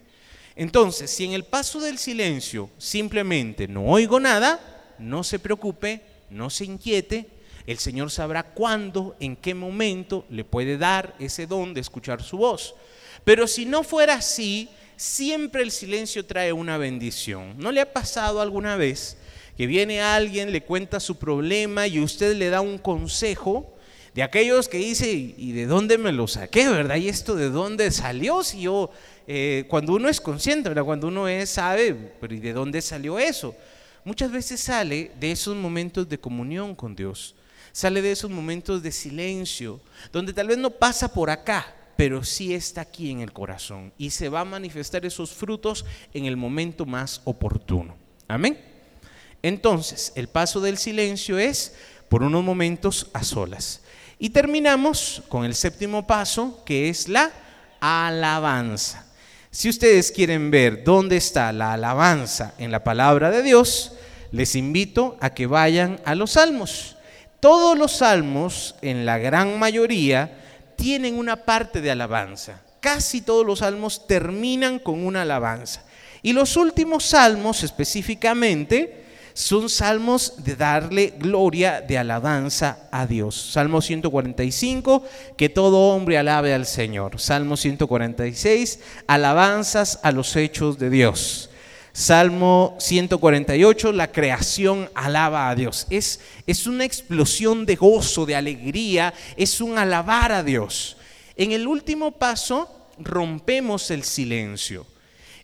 Entonces, 0.56 1.10
si 1.10 1.26
en 1.26 1.34
el 1.34 1.44
paso 1.44 1.80
del 1.80 1.98
silencio 1.98 2.70
simplemente 2.78 3.68
no 3.68 3.86
oigo 3.86 4.20
nada, 4.20 4.96
no 5.00 5.24
se 5.24 5.40
preocupe, 5.40 6.02
no 6.30 6.50
se 6.50 6.66
inquiete, 6.66 7.30
el 7.68 7.78
Señor 7.78 8.12
sabrá 8.12 8.44
cuándo, 8.44 9.16
en 9.20 9.36
qué 9.36 9.54
momento 9.54 10.26
le 10.30 10.44
puede 10.44 10.78
dar 10.78 11.16
ese 11.20 11.48
don 11.48 11.74
de 11.74 11.82
escuchar 11.82 12.24
su 12.24 12.38
voz. 12.38 12.76
Pero 13.24 13.48
si 13.48 13.66
no 13.66 13.84
fuera 13.84 14.16
así, 14.16 14.70
siempre 14.96 15.62
el 15.62 15.72
silencio 15.72 16.26
trae 16.26 16.54
una 16.54 16.78
bendición. 16.78 17.56
¿No 17.58 17.72
le 17.72 17.82
ha 17.82 17.94
pasado 17.94 18.42
alguna 18.42 18.76
vez 18.76 19.18
que 19.58 19.68
viene 19.68 20.02
alguien, 20.02 20.52
le 20.52 20.64
cuenta 20.64 21.00
su 21.00 21.18
problema 21.18 21.88
y 21.88 22.00
usted 22.00 22.36
le 22.36 22.50
da 22.50 22.62
un 22.62 22.78
consejo? 22.78 23.76
de 24.14 24.24
aquellos 24.24 24.68
que 24.68 24.78
dice, 24.78 25.10
¿y 25.10 25.54
de 25.54 25.66
dónde 25.66 25.98
me 25.98 26.12
lo 26.12 26.28
saqué, 26.28 26.68
verdad? 26.68 26.98
¿Y 26.98 27.08
esto 27.08 27.36
de 27.36 27.50
dónde 27.50 27.92
salió? 27.92 28.44
Si 28.44 28.62
yo, 28.62 28.92
eh, 29.26 29.66
cuando 29.70 29.94
uno 29.94 30.10
es 30.10 30.20
consciente, 30.20 30.70
¿verdad? 30.70 30.84
Cuando 30.84 31.08
uno 31.08 31.28
es, 31.28 31.50
sabe, 31.50 31.94
pero 32.20 32.34
¿y 32.34 32.40
de 32.40 32.52
dónde 32.52 32.82
salió 32.82 33.20
eso? 33.20 33.56
Muchas 34.04 34.32
veces 34.32 34.60
sale 34.60 35.12
de 35.20 35.32
esos 35.32 35.56
momentos 35.56 36.10
de 36.10 36.20
comunión 36.20 36.76
con 36.76 36.96
Dios, 36.96 37.36
sale 37.72 38.02
de 38.02 38.12
esos 38.12 38.30
momentos 38.30 38.84
de 38.84 38.92
silencio, 38.92 39.80
donde 40.12 40.34
tal 40.34 40.48
vez 40.48 40.58
no 40.58 40.72
pasa 40.72 41.14
por 41.14 41.30
acá, 41.30 41.76
pero 41.96 42.24
sí 42.24 42.54
está 42.54 42.82
aquí 42.82 43.12
en 43.12 43.22
el 43.22 43.32
corazón 43.32 43.94
y 43.98 44.10
se 44.10 44.30
va 44.30 44.42
a 44.42 44.46
manifestar 44.46 45.06
esos 45.06 45.32
frutos 45.32 45.86
en 46.14 46.26
el 46.26 46.38
momento 46.38 46.86
más 46.86 47.22
oportuno. 47.26 47.96
Amén. 48.28 48.60
Entonces, 49.44 50.12
el 50.16 50.28
paso 50.28 50.60
del 50.62 50.78
silencio 50.78 51.38
es 51.38 51.76
por 52.10 52.24
unos 52.24 52.44
momentos 52.44 53.10
a 53.14 53.24
solas. 53.24 53.82
Y 54.20 54.30
terminamos 54.30 55.24
con 55.30 55.46
el 55.46 55.56
séptimo 55.56 56.06
paso, 56.06 56.64
que 56.66 56.90
es 56.90 57.08
la 57.08 57.32
alabanza. 57.80 59.08
Si 59.50 59.68
ustedes 59.68 60.12
quieren 60.12 60.52
ver 60.52 60.84
dónde 60.84 61.18
está 61.18 61.52
la 61.52 61.74
alabanza 61.74 62.54
en 62.58 62.72
la 62.72 62.84
palabra 62.84 63.32
de 63.32 63.44
Dios, 63.44 63.94
les 64.32 64.56
invito 64.56 65.18
a 65.20 65.34
que 65.34 65.48
vayan 65.48 66.00
a 66.06 66.16
los 66.16 66.32
salmos. 66.32 66.96
Todos 67.42 67.76
los 67.76 67.98
salmos, 67.98 68.76
en 68.84 69.04
la 69.04 69.18
gran 69.18 69.58
mayoría, 69.58 70.32
tienen 70.76 71.18
una 71.18 71.38
parte 71.38 71.82
de 71.82 71.90
alabanza. 71.90 72.62
Casi 72.80 73.22
todos 73.22 73.44
los 73.44 73.60
salmos 73.60 74.06
terminan 74.06 74.78
con 74.78 75.04
una 75.04 75.24
alabanza. 75.24 75.84
Y 76.22 76.34
los 76.34 76.56
últimos 76.56 77.04
salmos 77.04 77.64
específicamente 77.64 79.06
son 79.34 79.70
salmos 79.70 80.44
de 80.44 80.56
darle 80.56 81.16
gloria, 81.18 81.82
de 81.82 81.98
alabanza 81.98 82.88
a 82.92 83.08
Dios. 83.08 83.52
Salmo 83.54 83.82
145, 83.82 85.04
que 85.36 85.50
todo 85.50 85.96
hombre 85.96 86.20
alabe 86.20 86.54
al 86.54 86.68
Señor. 86.68 87.20
Salmo 87.20 87.58
146, 87.58 88.80
alabanzas 89.08 90.00
a 90.04 90.12
los 90.12 90.36
hechos 90.36 90.78
de 90.78 90.92
Dios. 90.92 91.51
Salmo 91.94 92.78
148, 92.80 93.92
la 93.92 94.12
creación 94.12 94.90
alaba 94.96 95.50
a 95.50 95.56
Dios. 95.56 95.88
Es, 95.90 96.22
es 96.48 96.66
una 96.66 96.86
explosión 96.86 97.66
de 97.66 97.76
gozo, 97.76 98.26
de 98.26 98.36
alegría, 98.36 99.14
es 99.36 99.60
un 99.60 99.78
alabar 99.78 100.32
a 100.32 100.44
Dios. 100.44 100.96
En 101.36 101.52
el 101.52 101.68
último 101.68 102.12
paso 102.12 102.88
rompemos 102.98 103.92
el 103.92 104.04
silencio. 104.04 104.86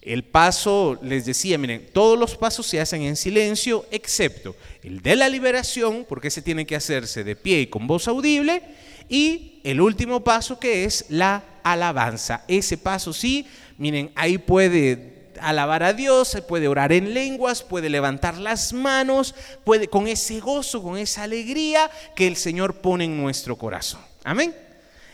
El 0.02 0.24
paso, 0.24 0.98
les 1.02 1.26
decía, 1.26 1.58
miren, 1.58 1.90
todos 1.92 2.18
los 2.18 2.38
pasos 2.38 2.66
se 2.66 2.80
hacen 2.80 3.02
en 3.02 3.18
silencio, 3.18 3.86
excepto 3.92 4.56
el 4.82 5.02
de 5.02 5.18
la 5.18 5.28
liberación, 5.28 6.06
porque 6.08 6.30
ese 6.30 6.42
tiene 6.42 6.66
que 6.66 6.78
hacerse 6.78 7.26
de 7.26 7.36
pie 7.36 7.60
y 7.60 7.68
con 7.68 7.88
voz 7.88 8.08
audible, 8.08 8.62
y 9.10 9.60
el 9.66 9.82
último 9.82 10.24
paso 10.24 10.62
que 10.62 10.86
es 10.86 11.08
la 11.10 11.44
alabanza. 11.62 12.46
Ese 12.48 12.78
paso 12.78 13.12
sí, 13.12 13.46
miren, 13.78 14.12
ahí 14.16 14.38
puede 14.38 15.17
alabar 15.42 15.84
a 15.84 15.94
Dios, 15.94 16.38
puede 16.48 16.68
orar 16.68 16.92
en 16.92 17.14
lenguas, 17.14 17.64
puede 17.64 17.90
levantar 17.90 18.38
las 18.38 18.74
manos, 18.74 19.36
puede 19.64 19.88
con 19.88 20.08
ese 20.08 20.40
gozo, 20.40 20.82
con 20.82 20.98
esa 20.98 21.24
alegría 21.24 21.90
que 22.16 22.28
el 22.28 22.36
Señor 22.36 22.76
pone 22.76 23.06
en 23.06 23.22
nuestro 23.22 23.56
corazón. 23.56 24.02
Amén. 24.24 24.56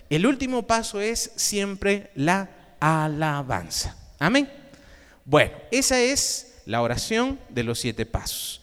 El 0.09 0.25
último 0.25 0.63
paso 0.63 1.01
es 1.01 1.31
siempre 1.35 2.11
la 2.15 2.49
alabanza. 2.79 3.97
Amén. 4.19 4.51
Bueno, 5.25 5.53
esa 5.71 5.99
es 5.99 6.61
la 6.65 6.81
oración 6.81 7.39
de 7.49 7.63
los 7.63 7.79
siete 7.79 8.05
pasos. 8.05 8.61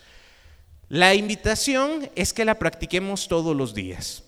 La 0.88 1.14
invitación 1.14 2.10
es 2.16 2.32
que 2.32 2.44
la 2.44 2.58
practiquemos 2.58 3.28
todos 3.28 3.56
los 3.56 3.74
días. 3.74 4.24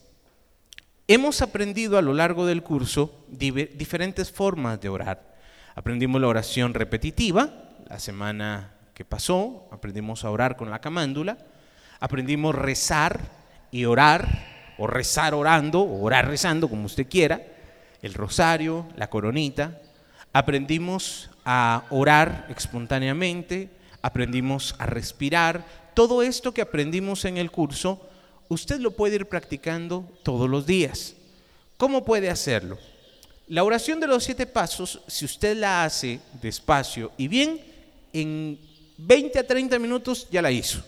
Hemos 1.08 1.42
aprendido 1.42 1.98
a 1.98 2.02
lo 2.02 2.14
largo 2.14 2.46
del 2.46 2.62
curso 2.62 3.24
diferentes 3.28 4.30
formas 4.30 4.80
de 4.80 4.88
orar. 4.88 5.31
Aprendimos 5.74 6.20
la 6.20 6.28
oración 6.28 6.74
repetitiva, 6.74 7.48
la 7.88 7.98
semana 7.98 8.72
que 8.94 9.04
pasó, 9.04 9.68
aprendimos 9.72 10.24
a 10.24 10.30
orar 10.30 10.56
con 10.56 10.70
la 10.70 10.80
camándula, 10.80 11.38
aprendimos 11.98 12.54
rezar 12.54 13.20
y 13.70 13.86
orar, 13.86 14.52
o 14.78 14.86
rezar 14.86 15.34
orando, 15.34 15.80
o 15.80 16.02
orar 16.02 16.28
rezando, 16.28 16.68
como 16.68 16.86
usted 16.86 17.06
quiera, 17.08 17.40
el 18.02 18.14
rosario, 18.14 18.86
la 18.96 19.08
coronita, 19.08 19.80
aprendimos 20.32 21.30
a 21.44 21.84
orar 21.90 22.46
espontáneamente, 22.48 23.70
aprendimos 24.02 24.74
a 24.78 24.86
respirar. 24.86 25.64
Todo 25.94 26.22
esto 26.22 26.52
que 26.52 26.62
aprendimos 26.62 27.24
en 27.24 27.36
el 27.36 27.50
curso, 27.50 28.08
usted 28.48 28.80
lo 28.80 28.92
puede 28.92 29.16
ir 29.16 29.26
practicando 29.26 30.04
todos 30.22 30.50
los 30.50 30.66
días. 30.66 31.14
¿Cómo 31.76 32.04
puede 32.04 32.30
hacerlo? 32.30 32.78
La 33.48 33.64
oración 33.64 34.00
de 34.00 34.06
los 34.06 34.24
siete 34.24 34.46
pasos, 34.46 35.00
si 35.06 35.24
usted 35.24 35.56
la 35.56 35.84
hace 35.84 36.20
despacio 36.40 37.12
y 37.16 37.28
bien, 37.28 37.60
en 38.12 38.58
20 38.98 39.38
a 39.38 39.46
30 39.46 39.78
minutos 39.78 40.28
ya 40.30 40.42
la 40.42 40.50
hizo. 40.50 40.82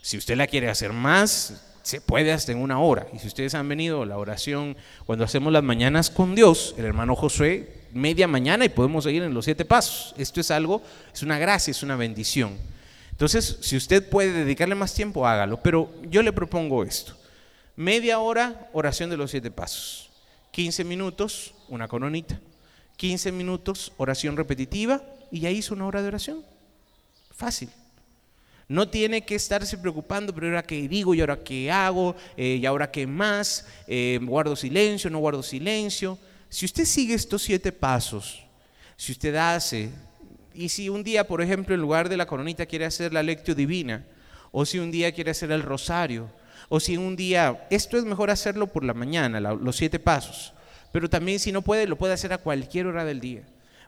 Si 0.00 0.16
usted 0.16 0.36
la 0.36 0.46
quiere 0.46 0.68
hacer 0.68 0.92
más, 0.92 1.62
se 1.82 2.00
puede 2.00 2.32
hasta 2.32 2.52
en 2.52 2.58
una 2.58 2.80
hora. 2.80 3.06
Y 3.12 3.18
si 3.18 3.26
ustedes 3.26 3.54
han 3.54 3.68
venido 3.68 4.02
a 4.02 4.06
la 4.06 4.18
oración 4.18 4.76
cuando 5.06 5.24
hacemos 5.24 5.52
las 5.52 5.62
mañanas 5.62 6.10
con 6.10 6.34
Dios, 6.34 6.74
el 6.78 6.84
hermano 6.84 7.14
Josué 7.14 7.82
media 7.92 8.26
mañana 8.26 8.64
y 8.64 8.70
podemos 8.70 9.04
seguir 9.04 9.22
en 9.22 9.34
los 9.34 9.44
siete 9.44 9.64
pasos. 9.64 10.14
Esto 10.16 10.40
es 10.40 10.50
algo, 10.50 10.82
es 11.12 11.22
una 11.22 11.38
gracia, 11.38 11.70
es 11.70 11.82
una 11.82 11.96
bendición. 11.96 12.56
Entonces, 13.10 13.58
si 13.60 13.76
usted 13.76 14.08
puede 14.08 14.32
dedicarle 14.32 14.74
más 14.74 14.94
tiempo, 14.94 15.26
hágalo. 15.26 15.62
Pero 15.62 15.92
yo 16.08 16.22
le 16.22 16.32
propongo 16.32 16.82
esto. 16.82 17.14
Media 17.76 18.18
hora, 18.18 18.68
oración 18.72 19.10
de 19.10 19.16
los 19.16 19.30
siete 19.30 19.50
pasos. 19.50 20.10
15 20.50 20.84
minutos, 20.84 21.54
una 21.72 21.88
coronita. 21.88 22.38
15 22.96 23.32
minutos, 23.32 23.92
oración 23.96 24.36
repetitiva 24.36 25.02
y 25.30 25.40
ya 25.40 25.50
hizo 25.50 25.74
una 25.74 25.86
hora 25.86 26.02
de 26.02 26.08
oración. 26.08 26.44
Fácil. 27.30 27.70
No 28.68 28.88
tiene 28.88 29.22
que 29.24 29.34
estarse 29.34 29.78
preocupando, 29.78 30.34
pero 30.34 30.48
ahora 30.48 30.62
qué 30.62 30.86
digo 30.86 31.14
y 31.14 31.20
ahora 31.20 31.42
qué 31.42 31.70
hago 31.70 32.14
eh, 32.36 32.58
y 32.60 32.66
ahora 32.66 32.90
qué 32.90 33.06
más, 33.06 33.66
eh, 33.86 34.20
guardo 34.22 34.54
silencio, 34.54 35.10
no 35.10 35.18
guardo 35.18 35.42
silencio. 35.42 36.18
Si 36.48 36.66
usted 36.66 36.84
sigue 36.84 37.14
estos 37.14 37.42
siete 37.42 37.72
pasos, 37.72 38.44
Si 38.96 39.10
usted 39.10 39.34
hace, 39.34 39.90
y 40.54 40.68
si 40.68 40.88
un 40.88 41.02
día, 41.02 41.26
por 41.26 41.42
ejemplo, 41.42 41.74
en 41.74 41.80
lugar 41.80 42.08
de 42.08 42.16
la 42.16 42.26
coronita 42.26 42.66
quiere 42.66 42.84
hacer 42.84 43.12
la 43.12 43.22
lectio 43.22 43.54
divina, 43.54 44.04
o 44.52 44.64
si 44.64 44.78
un 44.78 44.92
día 44.92 45.10
quiere 45.10 45.32
hacer 45.32 45.50
el 45.50 45.62
rosario, 45.62 46.30
o 46.68 46.78
si 46.78 46.96
un 46.96 47.16
día, 47.16 47.66
esto 47.70 47.96
es 47.96 48.04
mejor 48.04 48.30
hacerlo 48.30 48.68
por 48.68 48.84
la 48.84 48.94
mañana, 48.94 49.40
los 49.40 49.76
siete 49.76 49.98
pasos, 49.98 50.52
pero 50.92 51.10
también 51.10 51.40
si 51.40 51.50
no 51.50 51.62
puede, 51.62 51.86
lo 51.86 51.96
puede 51.96 52.14
hacer 52.14 52.32
a 52.32 52.38
cualquier 52.38 52.86
hora 52.86 53.04
del 53.04 53.20
día. 53.20 53.42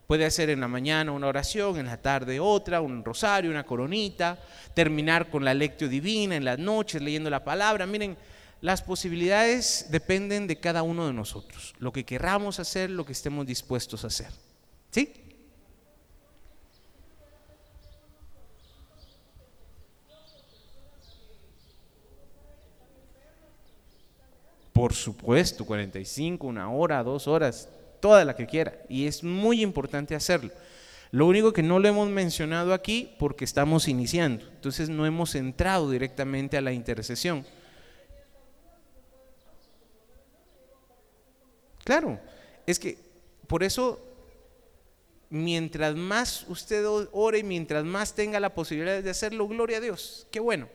Puede 0.07 0.25
hacer 0.25 0.49
en 0.49 0.59
la 0.59 0.67
mañana 0.67 1.11
una 1.11 1.27
oración, 1.27 1.77
en 1.77 1.87
la 1.87 2.01
tarde 2.01 2.39
otra, 2.39 2.81
un 2.81 3.03
rosario, 3.03 3.49
una 3.49 3.65
coronita, 3.65 4.39
terminar 4.73 5.29
con 5.29 5.43
la 5.43 5.53
lectio 5.53 5.89
divina 5.89 6.35
en 6.35 6.45
las 6.45 6.59
noches 6.59 7.01
leyendo 7.01 7.29
la 7.29 7.43
palabra. 7.43 7.87
Miren, 7.87 8.17
las 8.61 8.81
posibilidades 8.81 9.87
dependen 9.89 10.47
de 10.47 10.59
cada 10.59 10.83
uno 10.83 11.07
de 11.07 11.13
nosotros, 11.13 11.73
lo 11.79 11.91
que 11.91 12.03
querramos 12.03 12.59
hacer, 12.59 12.89
lo 12.89 13.05
que 13.05 13.13
estemos 13.13 13.45
dispuestos 13.45 14.03
a 14.03 14.07
hacer. 14.07 14.29
¿Sí? 14.91 15.24
Por 24.75 24.93
supuesto, 24.93 25.65
45, 25.65 26.45
una 26.45 26.69
hora, 26.69 27.01
dos 27.01 27.29
horas, 27.29 27.69
toda 28.01 28.25
la 28.25 28.35
que 28.35 28.45
quiera. 28.45 28.77
Y 28.89 29.07
es 29.07 29.23
muy 29.23 29.61
importante 29.61 30.15
hacerlo. 30.15 30.51
Lo 31.11 31.27
único 31.27 31.53
que 31.53 31.63
no 31.63 31.79
lo 31.79 31.87
hemos 31.87 32.09
mencionado 32.09 32.73
aquí 32.73 33.15
porque 33.17 33.45
estamos 33.45 33.87
iniciando. 33.87 34.45
Entonces 34.49 34.89
no 34.89 35.05
hemos 35.05 35.33
entrado 35.35 35.89
directamente 35.89 36.57
a 36.57 36.61
la 36.61 36.73
intercesión. 36.73 37.45
Claro, 41.85 42.19
es 42.67 42.77
que 42.77 42.97
por 43.47 43.63
eso 43.63 44.01
mientras 45.29 45.95
más 45.95 46.45
usted 46.49 46.83
ore, 47.13 47.43
mientras 47.43 47.85
más 47.85 48.13
tenga 48.13 48.41
la 48.41 48.53
posibilidad 48.53 49.01
de 49.01 49.09
hacerlo, 49.09 49.47
gloria 49.47 49.77
a 49.77 49.81
Dios. 49.81 50.27
Qué 50.31 50.41
bueno. 50.41 50.67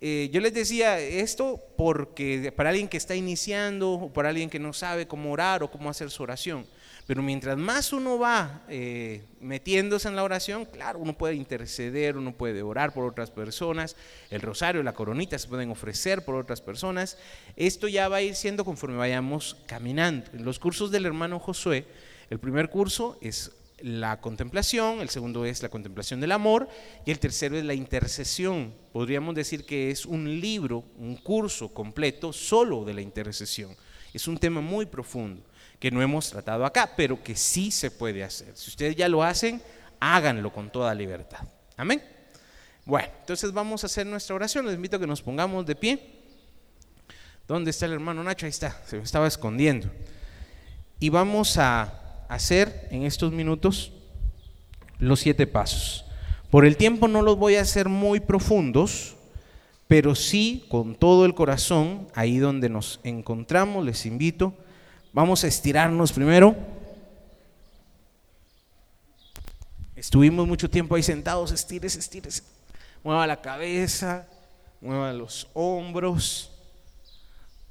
Eh, 0.00 0.28
yo 0.32 0.40
les 0.40 0.52
decía 0.52 0.98
esto 0.98 1.60
porque 1.76 2.52
para 2.54 2.70
alguien 2.70 2.88
que 2.88 2.96
está 2.96 3.14
iniciando 3.14 3.92
o 3.92 4.12
para 4.12 4.28
alguien 4.28 4.50
que 4.50 4.58
no 4.58 4.72
sabe 4.72 5.06
cómo 5.06 5.32
orar 5.32 5.62
o 5.62 5.70
cómo 5.70 5.88
hacer 5.88 6.10
su 6.10 6.22
oración. 6.22 6.66
Pero 7.06 7.22
mientras 7.22 7.58
más 7.58 7.92
uno 7.92 8.18
va 8.18 8.62
eh, 8.68 9.22
metiéndose 9.40 10.08
en 10.08 10.16
la 10.16 10.24
oración, 10.24 10.64
claro, 10.64 10.98
uno 10.98 11.12
puede 11.12 11.34
interceder, 11.34 12.16
uno 12.16 12.32
puede 12.32 12.62
orar 12.62 12.94
por 12.94 13.04
otras 13.04 13.30
personas, 13.30 13.94
el 14.30 14.40
rosario, 14.40 14.82
la 14.82 14.94
coronita 14.94 15.38
se 15.38 15.48
pueden 15.48 15.70
ofrecer 15.70 16.24
por 16.24 16.34
otras 16.34 16.62
personas. 16.62 17.18
Esto 17.56 17.88
ya 17.88 18.08
va 18.08 18.16
a 18.16 18.22
ir 18.22 18.34
siendo 18.34 18.64
conforme 18.64 18.96
vayamos 18.96 19.58
caminando. 19.66 20.30
En 20.32 20.44
los 20.44 20.58
cursos 20.58 20.90
del 20.90 21.04
hermano 21.04 21.38
Josué, 21.38 21.84
el 22.30 22.38
primer 22.38 22.70
curso 22.70 23.18
es 23.20 23.52
la 23.84 24.18
contemplación, 24.18 25.02
el 25.02 25.10
segundo 25.10 25.44
es 25.44 25.62
la 25.62 25.68
contemplación 25.68 26.18
del 26.18 26.32
amor 26.32 26.66
y 27.04 27.10
el 27.10 27.18
tercero 27.18 27.54
es 27.58 27.66
la 27.66 27.74
intercesión. 27.74 28.72
Podríamos 28.94 29.34
decir 29.34 29.66
que 29.66 29.90
es 29.90 30.06
un 30.06 30.40
libro, 30.40 30.84
un 30.96 31.16
curso 31.16 31.68
completo 31.68 32.32
solo 32.32 32.82
de 32.86 32.94
la 32.94 33.02
intercesión. 33.02 33.76
Es 34.14 34.26
un 34.26 34.38
tema 34.38 34.62
muy 34.62 34.86
profundo 34.86 35.42
que 35.78 35.90
no 35.90 36.00
hemos 36.00 36.30
tratado 36.30 36.64
acá, 36.64 36.94
pero 36.96 37.22
que 37.22 37.36
sí 37.36 37.70
se 37.70 37.90
puede 37.90 38.24
hacer. 38.24 38.56
Si 38.56 38.70
ustedes 38.70 38.96
ya 38.96 39.06
lo 39.06 39.22
hacen, 39.22 39.60
háganlo 40.00 40.50
con 40.50 40.70
toda 40.70 40.94
libertad. 40.94 41.46
Amén. 41.76 42.02
Bueno, 42.86 43.08
entonces 43.20 43.52
vamos 43.52 43.82
a 43.84 43.86
hacer 43.86 44.06
nuestra 44.06 44.34
oración. 44.34 44.64
Les 44.64 44.76
invito 44.76 44.96
a 44.96 45.00
que 45.00 45.06
nos 45.06 45.20
pongamos 45.20 45.66
de 45.66 45.76
pie. 45.76 46.22
¿Dónde 47.46 47.70
está 47.70 47.84
el 47.84 47.92
hermano 47.92 48.24
Nacho? 48.24 48.46
Ahí 48.46 48.50
está, 48.50 48.82
se 48.86 48.96
me 48.96 49.02
estaba 49.02 49.26
escondiendo. 49.26 49.90
Y 50.98 51.10
vamos 51.10 51.58
a 51.58 52.00
hacer 52.28 52.88
en 52.90 53.04
estos 53.04 53.32
minutos 53.32 53.92
los 54.98 55.20
siete 55.20 55.46
pasos. 55.46 56.04
Por 56.50 56.64
el 56.64 56.76
tiempo 56.76 57.08
no 57.08 57.22
los 57.22 57.36
voy 57.36 57.56
a 57.56 57.62
hacer 57.62 57.88
muy 57.88 58.20
profundos, 58.20 59.16
pero 59.88 60.14
sí 60.14 60.64
con 60.68 60.94
todo 60.94 61.24
el 61.24 61.34
corazón, 61.34 62.06
ahí 62.14 62.38
donde 62.38 62.68
nos 62.68 63.00
encontramos, 63.02 63.84
les 63.84 64.06
invito, 64.06 64.54
vamos 65.12 65.44
a 65.44 65.48
estirarnos 65.48 66.12
primero. 66.12 66.54
Estuvimos 69.96 70.46
mucho 70.46 70.70
tiempo 70.70 70.94
ahí 70.94 71.02
sentados, 71.02 71.50
estires, 71.52 71.96
estires. 71.96 72.44
Mueva 73.02 73.26
la 73.26 73.40
cabeza, 73.40 74.26
mueva 74.80 75.12
los 75.12 75.48
hombros, 75.54 76.50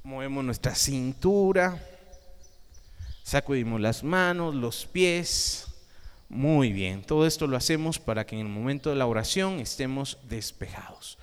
movemos 0.02 0.44
nuestra 0.44 0.74
cintura 0.74 1.80
Sacudimos 3.24 3.80
las 3.80 4.04
manos, 4.04 4.54
los 4.54 4.84
pies. 4.84 5.66
Muy 6.28 6.74
bien, 6.74 7.02
todo 7.02 7.26
esto 7.26 7.46
lo 7.46 7.56
hacemos 7.56 7.98
para 7.98 8.26
que 8.26 8.38
en 8.38 8.42
el 8.42 8.52
momento 8.52 8.90
de 8.90 8.96
la 8.96 9.06
oración 9.06 9.60
estemos 9.60 10.18
despejados. 10.28 11.18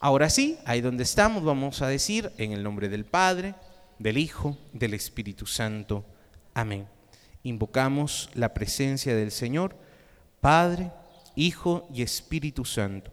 Ahora 0.00 0.30
sí, 0.30 0.56
ahí 0.64 0.80
donde 0.80 1.02
estamos 1.02 1.44
vamos 1.44 1.82
a 1.82 1.88
decir 1.88 2.32
en 2.38 2.52
el 2.52 2.62
nombre 2.62 2.88
del 2.88 3.04
Padre, 3.04 3.54
del 3.98 4.16
Hijo, 4.16 4.56
del 4.72 4.94
Espíritu 4.94 5.44
Santo. 5.44 6.06
Amén. 6.54 6.88
Invocamos 7.42 8.30
la 8.32 8.54
presencia 8.54 9.14
del 9.14 9.30
Señor, 9.30 9.76
Padre, 10.40 10.90
Hijo 11.36 11.86
y 11.92 12.00
Espíritu 12.00 12.64
Santo. 12.64 13.12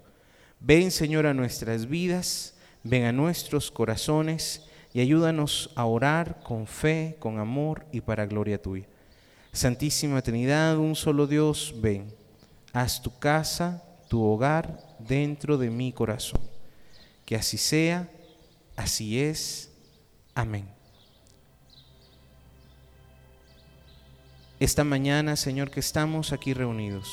Ven 0.61 0.91
Señor 0.91 1.25
a 1.25 1.33
nuestras 1.33 1.89
vidas, 1.89 2.55
ven 2.83 3.03
a 3.03 3.11
nuestros 3.11 3.69
corazones 3.69 4.68
y 4.93 5.01
ayúdanos 5.01 5.69
a 5.75 5.85
orar 5.85 6.41
con 6.43 6.65
fe, 6.65 7.15
con 7.19 7.39
amor 7.39 7.85
y 7.91 8.01
para 8.01 8.25
gloria 8.25 8.61
tuya. 8.61 8.85
Santísima 9.51 10.21
Trinidad, 10.21 10.77
un 10.77 10.95
solo 10.95 11.27
Dios, 11.27 11.73
ven, 11.77 12.13
haz 12.73 13.01
tu 13.01 13.17
casa, 13.17 13.83
tu 14.07 14.23
hogar 14.23 14.79
dentro 14.99 15.57
de 15.57 15.69
mi 15.69 15.91
corazón. 15.91 16.41
Que 17.25 17.35
así 17.35 17.57
sea, 17.57 18.09
así 18.75 19.19
es. 19.19 19.71
Amén. 20.33 20.67
Esta 24.59 24.83
mañana, 24.83 25.35
Señor, 25.35 25.71
que 25.71 25.79
estamos 25.79 26.33
aquí 26.33 26.53
reunidos, 26.53 27.07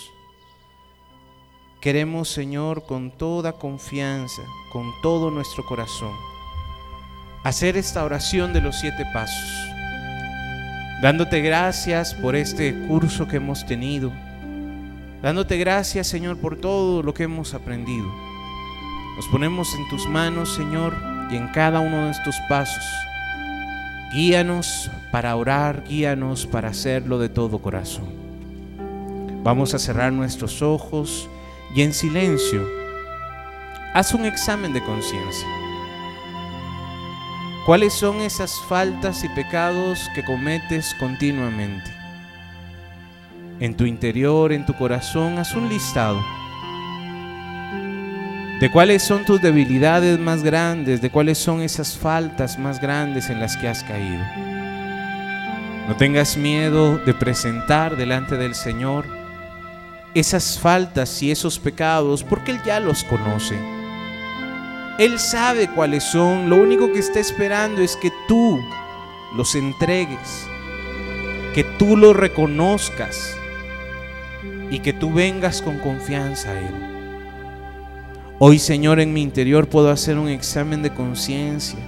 queremos, 1.81 2.29
Señor, 2.29 2.87
con 2.87 3.17
toda 3.17 3.53
confianza, 3.53 4.43
con 4.73 4.91
todo 5.01 5.31
nuestro 5.31 5.65
corazón, 5.65 6.13
hacer 7.47 7.77
esta 7.77 8.03
oración 8.03 8.53
de 8.53 8.61
los 8.61 8.75
siete 8.75 9.07
pasos, 9.15 9.71
dándote 11.01 11.41
gracias 11.43 12.13
por 12.13 12.35
este 12.35 12.75
curso 12.89 13.29
que 13.29 13.37
hemos 13.37 13.65
tenido, 13.65 14.11
dándote 15.23 15.57
gracias 15.57 16.09
Señor 16.09 16.39
por 16.39 16.57
todo 16.57 17.05
lo 17.05 17.15
que 17.15 17.23
hemos 17.23 17.55
aprendido. 17.55 18.13
Nos 19.15 19.29
ponemos 19.29 19.73
en 19.77 19.89
tus 19.89 20.09
manos 20.09 20.57
Señor 20.57 20.97
y 21.31 21.37
en 21.37 21.47
cada 21.53 21.79
uno 21.79 22.07
de 22.07 22.11
estos 22.11 22.35
pasos. 22.49 22.85
Guíanos 24.13 24.91
para 25.13 25.37
orar, 25.37 25.85
guíanos 25.85 26.47
para 26.47 26.71
hacerlo 26.71 27.21
de 27.21 27.29
todo 27.29 27.61
corazón. 27.61 28.09
Vamos 29.45 29.73
a 29.73 29.79
cerrar 29.79 30.13
nuestros 30.13 30.63
ojos 30.63 31.29
y 31.77 31.83
en 31.83 31.95
silencio 31.95 32.67
haz 33.95 34.15
un 34.15 34.25
examen 34.25 34.73
de 34.73 34.83
conciencia. 34.83 35.66
¿Cuáles 37.67 37.95
son 37.95 38.21
esas 38.21 38.61
faltas 38.69 39.25
y 39.25 39.29
pecados 39.29 40.09
que 40.15 40.25
cometes 40.25 40.95
continuamente? 41.01 41.91
En 43.59 43.77
tu 43.77 43.87
interior, 43.87 44.53
en 44.53 44.65
tu 44.65 44.73
corazón, 44.75 45.37
haz 45.37 45.53
un 45.57 45.69
listado 45.69 46.25
de 48.61 48.71
cuáles 48.71 49.03
son 49.03 49.25
tus 49.25 49.43
debilidades 49.43 50.17
más 50.17 50.45
grandes, 50.45 51.03
de 51.03 51.11
cuáles 51.11 51.39
son 51.39 51.61
esas 51.61 51.99
faltas 51.99 52.57
más 52.57 52.81
grandes 52.81 53.31
en 53.31 53.41
las 53.41 53.57
que 53.57 53.67
has 53.67 53.83
caído. 53.83 54.25
No 55.89 55.97
tengas 55.97 56.37
miedo 56.37 56.99
de 56.99 57.15
presentar 57.15 57.97
delante 57.97 58.37
del 58.37 58.55
Señor 58.55 59.07
esas 60.15 60.57
faltas 60.61 61.21
y 61.21 61.33
esos 61.33 61.59
pecados, 61.59 62.23
porque 62.23 62.53
Él 62.53 62.61
ya 62.65 62.79
los 62.79 63.03
conoce. 63.03 63.76
Él 64.99 65.19
sabe 65.19 65.69
cuáles 65.69 66.05
son. 66.05 66.49
Lo 66.49 66.57
único 66.57 66.91
que 66.93 67.01
está 67.01 67.21
esperando 67.21 67.83
es 67.83 67.97
que 67.97 68.11
tú 68.27 68.59
los 69.37 69.55
entregues, 69.55 70.47
que 71.55 71.65
tú 71.79 71.97
los 71.97 72.17
reconozcas 72.17 73.37
y 74.71 74.79
que 74.79 74.95
tú 74.95 75.13
vengas 75.13 75.61
con 75.61 75.79
confianza 75.79 76.51
a 76.51 76.61
Él. 76.61 76.75
Hoy, 78.39 78.59
Señor, 78.59 79.01
en 79.01 79.13
mi 79.13 79.23
interior 79.23 79.69
puedo 79.69 79.91
hacer 79.91 80.19
un 80.19 80.29
examen 80.29 80.83
de 80.83 80.93
conciencia 80.93 81.79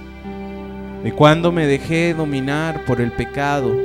de 1.03 1.11
cuando 1.13 1.51
me 1.51 1.65
dejé 1.65 2.13
dominar 2.13 2.85
por 2.85 3.01
el 3.01 3.11
pecado, 3.11 3.75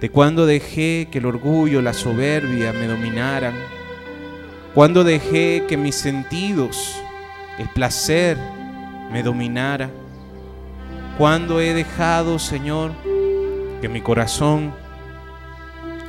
de 0.00 0.08
cuando 0.10 0.46
dejé 0.46 1.08
que 1.10 1.18
el 1.18 1.26
orgullo, 1.26 1.82
la 1.82 1.92
soberbia 1.92 2.72
me 2.72 2.86
dominaran, 2.86 3.54
cuando 4.74 5.04
dejé 5.04 5.64
que 5.68 5.76
mis 5.76 5.94
sentidos 5.94 6.96
el 7.60 7.68
placer 7.68 8.38
me 9.12 9.22
dominara. 9.22 9.90
Cuando 11.18 11.60
he 11.60 11.74
dejado, 11.74 12.38
Señor, 12.38 12.92
que 13.82 13.88
mi 13.88 14.00
corazón 14.00 14.72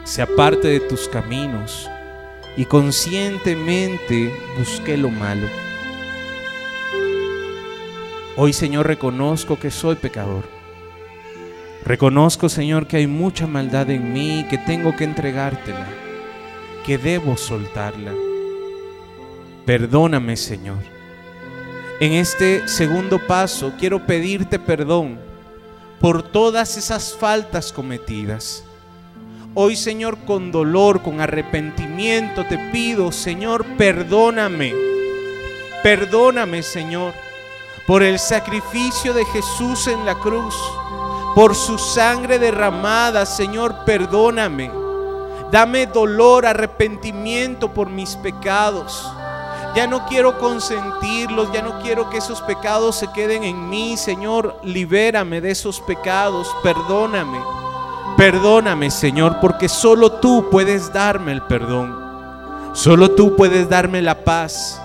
se 0.05 0.21
aparte 0.21 0.69
de 0.69 0.79
tus 0.79 1.09
caminos 1.09 1.89
y 2.55 2.63
conscientemente 2.63 4.33
busqué 4.57 4.95
lo 4.95 5.09
malo. 5.09 5.47
Hoy, 8.37 8.53
Señor, 8.53 8.87
reconozco 8.87 9.59
que 9.59 9.71
soy 9.71 9.95
pecador. 9.95 10.45
Reconozco, 11.83 12.47
Señor, 12.47 12.87
que 12.87 12.95
hay 12.95 13.07
mucha 13.07 13.45
maldad 13.45 13.89
en 13.89 14.13
mí, 14.13 14.45
que 14.49 14.57
tengo 14.57 14.95
que 14.95 15.03
entregártela, 15.03 15.85
que 16.85 16.97
debo 16.97 17.35
soltarla. 17.35 18.13
Perdóname, 19.65 20.37
Señor. 20.37 21.00
En 22.01 22.13
este 22.13 22.67
segundo 22.67 23.19
paso 23.27 23.73
quiero 23.77 24.07
pedirte 24.07 24.57
perdón 24.57 25.19
por 25.99 26.23
todas 26.23 26.75
esas 26.75 27.13
faltas 27.13 27.71
cometidas. 27.71 28.63
Hoy, 29.53 29.75
Señor, 29.75 30.17
con 30.25 30.51
dolor, 30.51 31.03
con 31.03 31.21
arrepentimiento, 31.21 32.43
te 32.47 32.57
pido, 32.71 33.11
Señor, 33.11 33.63
perdóname. 33.77 34.73
Perdóname, 35.83 36.63
Señor, 36.63 37.13
por 37.85 38.01
el 38.01 38.17
sacrificio 38.17 39.13
de 39.13 39.23
Jesús 39.25 39.85
en 39.85 40.03
la 40.03 40.15
cruz, 40.15 40.55
por 41.35 41.53
su 41.53 41.77
sangre 41.77 42.39
derramada, 42.39 43.27
Señor, 43.27 43.85
perdóname. 43.85 44.71
Dame 45.51 45.85
dolor, 45.85 46.47
arrepentimiento 46.47 47.71
por 47.71 47.91
mis 47.91 48.15
pecados. 48.15 49.07
Ya 49.73 49.87
no 49.87 50.05
quiero 50.05 50.37
consentirlos, 50.37 51.51
ya 51.53 51.61
no 51.61 51.79
quiero 51.79 52.09
que 52.09 52.17
esos 52.17 52.41
pecados 52.41 52.97
se 52.97 53.07
queden 53.13 53.43
en 53.43 53.69
mí. 53.69 53.95
Señor, 53.95 54.59
libérame 54.63 55.39
de 55.39 55.51
esos 55.51 55.79
pecados, 55.79 56.53
perdóname. 56.61 57.39
Perdóname, 58.17 58.91
Señor, 58.91 59.37
porque 59.39 59.69
solo 59.69 60.11
tú 60.11 60.49
puedes 60.51 60.91
darme 60.91 61.31
el 61.31 61.41
perdón. 61.43 61.97
Solo 62.73 63.11
tú 63.11 63.35
puedes 63.35 63.69
darme 63.69 64.01
la 64.01 64.23
paz. 64.23 64.81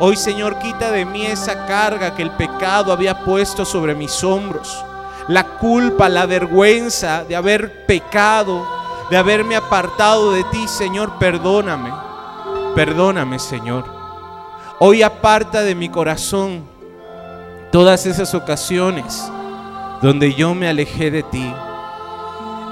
Hoy, 0.00 0.16
Señor, 0.16 0.58
quita 0.58 0.90
de 0.90 1.04
mí 1.04 1.24
esa 1.24 1.66
carga 1.66 2.14
que 2.14 2.22
el 2.22 2.30
pecado 2.32 2.92
había 2.92 3.24
puesto 3.24 3.64
sobre 3.64 3.94
mis 3.94 4.22
hombros. 4.24 4.84
La 5.28 5.44
culpa, 5.44 6.08
la 6.08 6.26
vergüenza 6.26 7.24
de 7.24 7.36
haber 7.36 7.86
pecado, 7.86 8.66
de 9.10 9.16
haberme 9.16 9.56
apartado 9.56 10.32
de 10.32 10.44
ti, 10.44 10.66
Señor, 10.68 11.18
perdóname. 11.18 11.92
Perdóname, 12.74 13.38
Señor. 13.38 13.97
Hoy 14.80 15.02
aparta 15.02 15.62
de 15.62 15.74
mi 15.74 15.88
corazón 15.88 16.62
todas 17.72 18.06
esas 18.06 18.32
ocasiones 18.32 19.28
donde 20.00 20.34
yo 20.34 20.54
me 20.54 20.68
alejé 20.68 21.10
de 21.10 21.24
ti. 21.24 21.52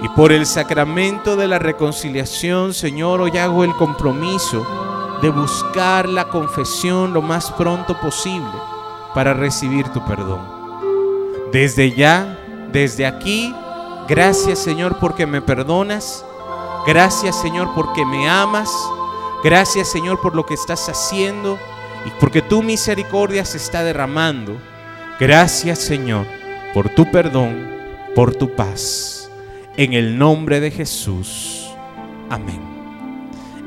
Y 0.03 0.09
por 0.11 0.31
el 0.31 0.47
sacramento 0.47 1.35
de 1.35 1.49
la 1.49 1.59
reconciliación, 1.59 2.75
Señor, 2.75 3.21
hoy 3.21 3.37
hago 3.39 3.65
el 3.65 3.75
compromiso 3.75 4.65
de 5.21 5.31
buscar 5.31 6.09
la 6.09 6.29
confesión 6.29 7.13
lo 7.13 7.23
más 7.23 7.51
pronto 7.51 7.99
posible 8.01 8.53
para 9.13 9.35
recibir 9.35 9.89
tu 9.89 10.05
perdón. 10.05 10.43
Desde 11.51 11.91
ya, 11.91 12.39
desde 12.71 13.05
aquí, 13.05 13.53
gracias 14.07 14.61
Señor 14.61 14.99
porque 15.01 15.27
me 15.27 15.43
perdonas. 15.43 16.25
Gracias 16.87 17.35
Señor 17.41 17.69
porque 17.75 18.07
me 18.07 18.29
amas. 18.29 18.71
Gracias 19.43 19.89
Señor 19.89 20.21
por 20.21 20.37
lo 20.37 20.47
que 20.47 20.55
estás 20.55 20.89
haciendo 20.89 21.59
y 22.07 22.11
porque 22.21 22.41
tu 22.41 22.63
misericordia 22.63 23.45
se 23.45 23.59
está 23.59 23.83
derramando. 23.83 24.57
Gracias 25.19 25.81
Señor 25.81 26.27
por 26.77 26.91
tu 26.91 27.11
perdón, 27.11 27.57
por 28.15 28.35
tu 28.35 28.55
paz. 28.55 29.31
En 29.79 29.95
el 29.95 30.19
nombre 30.19 30.61
de 30.61 30.71
Jesús. 30.71 31.71
Amén. 32.29 32.61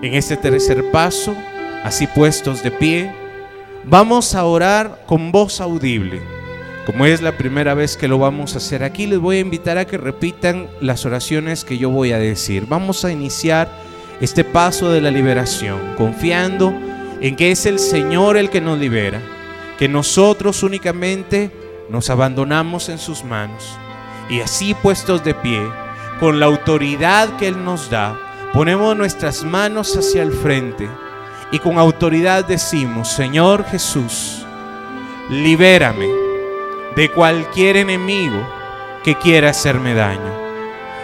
En 0.04 0.14
este 0.14 0.38
tercer 0.38 0.92
paso, 0.92 1.36
así 1.84 2.06
puestos 2.06 2.62
de 2.62 2.70
pie, 2.70 3.12
vamos 3.84 4.36
a 4.36 4.46
orar 4.46 5.04
con 5.08 5.32
voz 5.32 5.60
audible. 5.60 6.22
Como 6.86 7.08
es 7.08 7.22
la 7.22 7.36
primera 7.36 7.74
vez 7.74 7.98
que 7.98 8.08
lo 8.08 8.20
vamos 8.20 8.54
a 8.54 8.58
hacer 8.58 8.84
aquí, 8.84 9.08
les 9.08 9.18
voy 9.18 9.38
a 9.38 9.42
invitar 9.42 9.80
a 9.80 9.86
que 9.86 9.98
repitan 9.98 10.68
las 10.80 11.04
oraciones 11.06 11.66
que 11.66 11.80
yo 11.80 11.90
voy 11.90 12.12
a 12.12 12.20
decir. 12.20 12.66
Vamos 12.68 13.06
a 13.06 13.12
iniciar 13.12 13.70
este 14.22 14.44
paso 14.44 14.92
de 14.92 15.02
la 15.02 15.10
liberación, 15.10 15.96
confiando 15.98 16.74
en 17.22 17.36
que 17.36 17.51
es 17.51 17.65
el 17.65 17.80
Señor 17.80 18.38
el 18.38 18.49
que 18.49 18.61
nos 18.61 18.80
libera, 18.80 19.22
que 19.78 19.88
nosotros 19.88 20.63
únicamente 20.63 21.51
nos 21.89 22.09
abandonamos 22.09 22.89
en 22.89 22.97
sus 22.97 23.24
manos 23.24 23.78
y 24.30 24.41
así 24.41 24.74
puestos 24.74 25.24
de 25.24 25.34
pie, 25.34 25.61
con 26.20 26.39
la 26.39 26.45
autoridad 26.45 27.38
que 27.38 27.47
Él 27.47 27.63
nos 27.63 27.89
da, 27.89 28.20
ponemos 28.53 28.95
nuestras 28.95 29.43
manos 29.43 29.95
hacia 29.95 30.22
el 30.22 30.32
frente 30.32 30.88
y 31.51 31.59
con 31.59 31.78
autoridad 31.78 32.45
decimos, 32.45 33.09
Señor 33.09 33.65
Jesús, 33.65 34.45
libérame 35.30 36.09
de 36.95 37.09
cualquier 37.11 37.78
enemigo 37.78 38.41
que 39.03 39.15
quiera 39.15 39.49
hacerme 39.49 39.93
daño. 39.93 40.38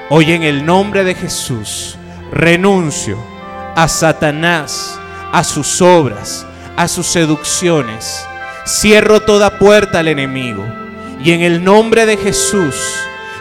Hoy 0.09 0.33
en 0.33 0.43
el 0.43 0.65
nombre 0.65 1.03
de 1.03 1.15
Jesús 1.15 1.97
renuncio 2.31 3.17
a 3.75 3.87
Satanás, 3.87 4.99
a 5.35 5.43
sus 5.43 5.81
obras, 5.81 6.45
a 6.77 6.87
sus 6.87 7.07
seducciones. 7.07 8.25
Cierro 8.65 9.19
toda 9.19 9.59
puerta 9.59 9.99
al 9.99 10.07
enemigo. 10.07 10.63
Y 11.21 11.33
en 11.33 11.41
el 11.41 11.61
nombre 11.61 12.05
de 12.05 12.15
Jesús, 12.15 12.73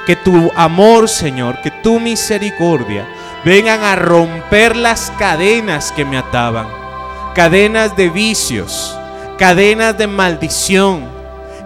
que 0.04 0.16
tu 0.16 0.50
amor, 0.56 1.08
Señor, 1.08 1.62
que 1.62 1.70
tu 1.70 2.00
misericordia 2.00 3.06
vengan 3.44 3.84
a 3.84 3.94
romper 3.94 4.74
las 4.74 5.12
cadenas 5.20 5.92
que 5.92 6.04
me 6.04 6.18
ataban. 6.18 6.66
Cadenas 7.32 7.96
de 7.96 8.08
vicios, 8.08 8.98
cadenas 9.38 9.96
de 9.96 10.08
maldición, 10.08 11.04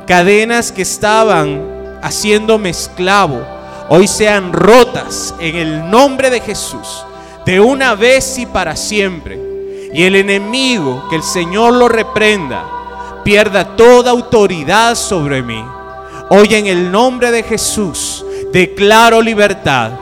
cadenas 0.07 0.73
que 0.73 0.83
estaban 0.83 1.99
haciéndome 2.03 2.69
esclavo. 2.69 3.41
Hoy 3.89 4.07
sean 4.07 4.53
rotas 4.53 5.35
en 5.41 5.57
el 5.57 5.91
nombre 5.91 6.29
de 6.29 6.43
Jesús, 6.43 7.03
de 7.47 7.61
una 7.61 7.95
vez 7.95 8.37
y 8.37 8.45
para 8.45 8.77
siempre 8.77 9.48
y 9.93 10.05
el 10.05 10.17
enemigo, 10.17 11.07
que 11.09 11.17
el 11.17 11.23
Señor 11.23 11.75
lo 11.75 11.89
reprenda, 11.89 12.65
pierda 13.25 13.77
toda 13.77 14.11
autoridad 14.11 14.95
sobre 14.95 15.43
mí. 15.43 15.65
Hoy 16.31 16.55
en 16.55 16.67
el 16.67 16.91
nombre 16.91 17.31
de 17.31 17.43
Jesús 17.43 18.25
declaro 18.53 19.23
libertad 19.23 19.93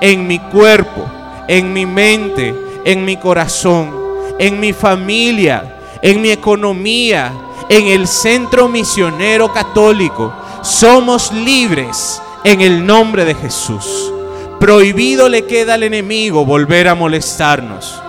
en 0.00 0.26
mi 0.26 0.38
cuerpo, 0.38 1.06
en 1.48 1.72
mi 1.72 1.86
mente, 1.86 2.54
en 2.84 3.04
mi 3.04 3.16
corazón, 3.16 3.92
en 4.38 4.60
mi 4.60 4.72
familia, 4.72 5.78
en 6.02 6.20
mi 6.20 6.30
economía, 6.30 7.32
en 7.68 7.86
el 7.86 8.06
centro 8.06 8.68
misionero 8.68 9.52
católico. 9.52 10.32
Somos 10.62 11.32
libres 11.32 12.20
en 12.44 12.60
el 12.60 12.84
nombre 12.84 13.24
de 13.24 13.34
Jesús. 13.34 14.12
Prohibido 14.60 15.28
le 15.28 15.46
queda 15.46 15.74
al 15.74 15.84
enemigo 15.84 16.44
volver 16.44 16.88
a 16.88 16.94
molestarnos 16.94 18.01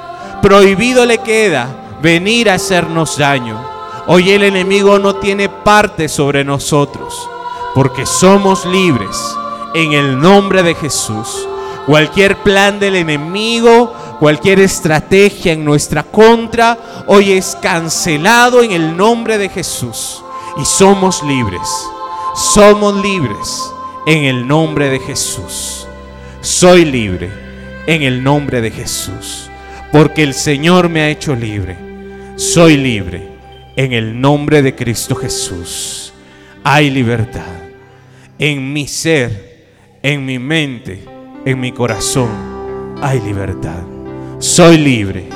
prohibido 0.43 1.05
le 1.05 1.19
queda 1.19 1.69
venir 2.01 2.49
a 2.49 2.55
hacernos 2.55 3.17
daño. 3.17 3.57
Hoy 4.07 4.31
el 4.31 4.43
enemigo 4.43 4.99
no 4.99 5.15
tiene 5.15 5.47
parte 5.47 6.09
sobre 6.09 6.43
nosotros, 6.43 7.17
porque 7.73 8.05
somos 8.05 8.65
libres 8.65 9.17
en 9.73 9.93
el 9.93 10.19
nombre 10.19 10.61
de 10.61 10.75
Jesús. 10.75 11.47
Cualquier 11.85 12.35
plan 12.43 12.77
del 12.77 12.97
enemigo, 12.97 13.93
cualquier 14.19 14.59
estrategia 14.59 15.53
en 15.53 15.63
nuestra 15.63 16.03
contra, 16.03 16.77
hoy 17.07 17.31
es 17.31 17.57
cancelado 17.61 18.61
en 18.61 18.73
el 18.73 18.97
nombre 18.97 19.37
de 19.37 19.47
Jesús. 19.47 20.21
Y 20.57 20.65
somos 20.65 21.23
libres, 21.23 21.69
somos 22.35 22.95
libres 22.95 23.63
en 24.05 24.25
el 24.25 24.45
nombre 24.45 24.89
de 24.89 24.99
Jesús. 24.99 25.87
Soy 26.41 26.83
libre 26.83 27.31
en 27.87 28.01
el 28.01 28.21
nombre 28.21 28.59
de 28.59 28.71
Jesús 28.71 29.49
porque 29.93 30.23
el 30.23 30.33
Señor 30.33 30.89
me 30.89 31.01
ha 31.01 31.09
hecho 31.09 31.35
libre. 31.35 31.77
Soy 32.35 32.77
libre 32.77 33.29
en 33.75 33.93
el 33.93 34.19
nombre 34.19 34.63
de 34.63 34.73
Cristo 34.73 35.13
Jesús. 35.13 36.11
Hay 36.63 36.89
libertad 36.89 37.53
en 38.39 38.73
mi 38.73 38.87
ser, 38.87 39.99
en 40.01 40.25
mi 40.25 40.39
mente, 40.39 41.05
en 41.45 41.59
mi 41.59 41.71
corazón. 41.71 42.27
Hay 43.03 43.19
libertad. 43.19 43.83
Soy 44.39 44.79
libre 44.79 45.29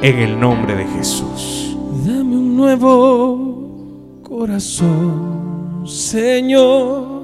en 0.00 0.18
el 0.20 0.40
nombre 0.40 0.74
de 0.74 0.86
Jesús. 0.86 1.76
Dame 2.06 2.34
un 2.34 2.56
nuevo 2.56 4.22
corazón, 4.22 5.84
Señor. 5.86 7.18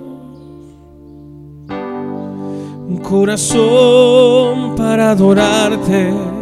Un 2.87 3.01
corazón 3.03 4.77
para 4.77 5.13
adorarte 5.13 6.34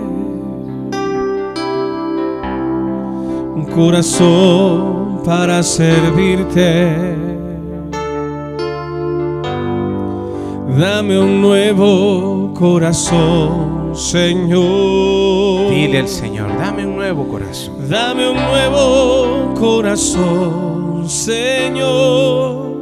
corazón 3.75 5.23
para 5.25 5.63
servirte. 5.63 7.17
Dame 10.79 11.19
un 11.19 11.41
nuevo 11.41 12.53
corazón, 12.55 13.95
Señor. 13.95 15.71
Dile 15.71 15.99
al 15.99 16.09
Señor, 16.09 16.49
dame 16.59 16.87
un 16.87 16.97
nuevo 16.97 17.29
corazón. 17.29 17.89
Dame 17.89 18.31
un 18.31 18.37
nuevo 18.37 19.55
corazón, 19.55 21.09
Señor. 21.09 22.73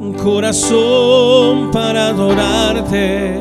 Un 0.00 0.14
corazón 0.22 1.70
para 1.70 2.08
adorarte. 2.08 3.38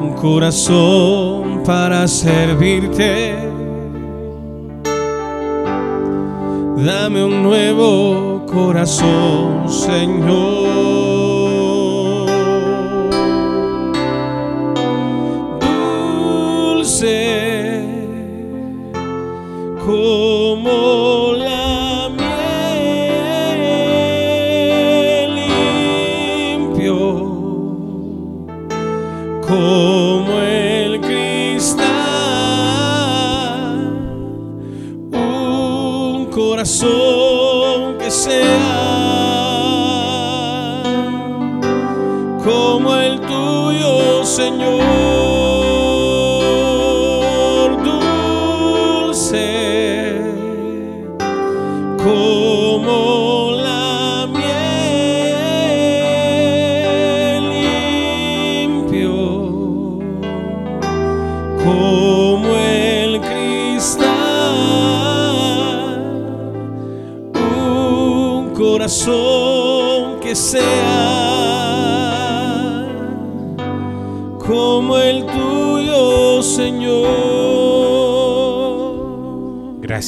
Un 0.00 0.12
corazón 0.14 1.47
para 1.68 2.08
servirte. 2.08 3.36
Dame 6.78 7.22
un 7.22 7.42
nuevo 7.42 8.46
corazón, 8.46 9.68
Señor. 9.68 10.68
Dulce 16.70 17.18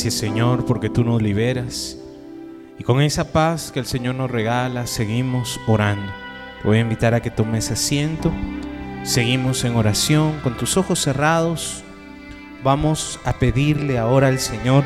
Señor 0.09 0.65
porque 0.65 0.89
tú 0.89 1.05
nos 1.05 1.21
liberas. 1.21 1.99
Y 2.79 2.83
con 2.85 3.03
esa 3.03 3.33
paz 3.33 3.71
que 3.71 3.81
el 3.81 3.85
Señor 3.85 4.15
nos 4.15 4.31
regala, 4.31 4.87
seguimos 4.87 5.61
orando. 5.67 6.11
Te 6.63 6.69
voy 6.69 6.79
a 6.79 6.81
invitar 6.81 7.13
a 7.13 7.21
que 7.21 7.31
tomes 7.31 7.71
asiento. 7.71 8.33
Seguimos 9.03 9.65
en 9.65 9.77
oración 9.77 10.41
con 10.43 10.57
tus 10.57 10.79
ojos 10.79 11.01
cerrados. 11.01 11.85
Vamos 12.65 13.21
a 13.27 13.35
pedirle 13.35 13.99
ahora 13.99 14.29
al 14.29 14.39
Señor 14.39 14.85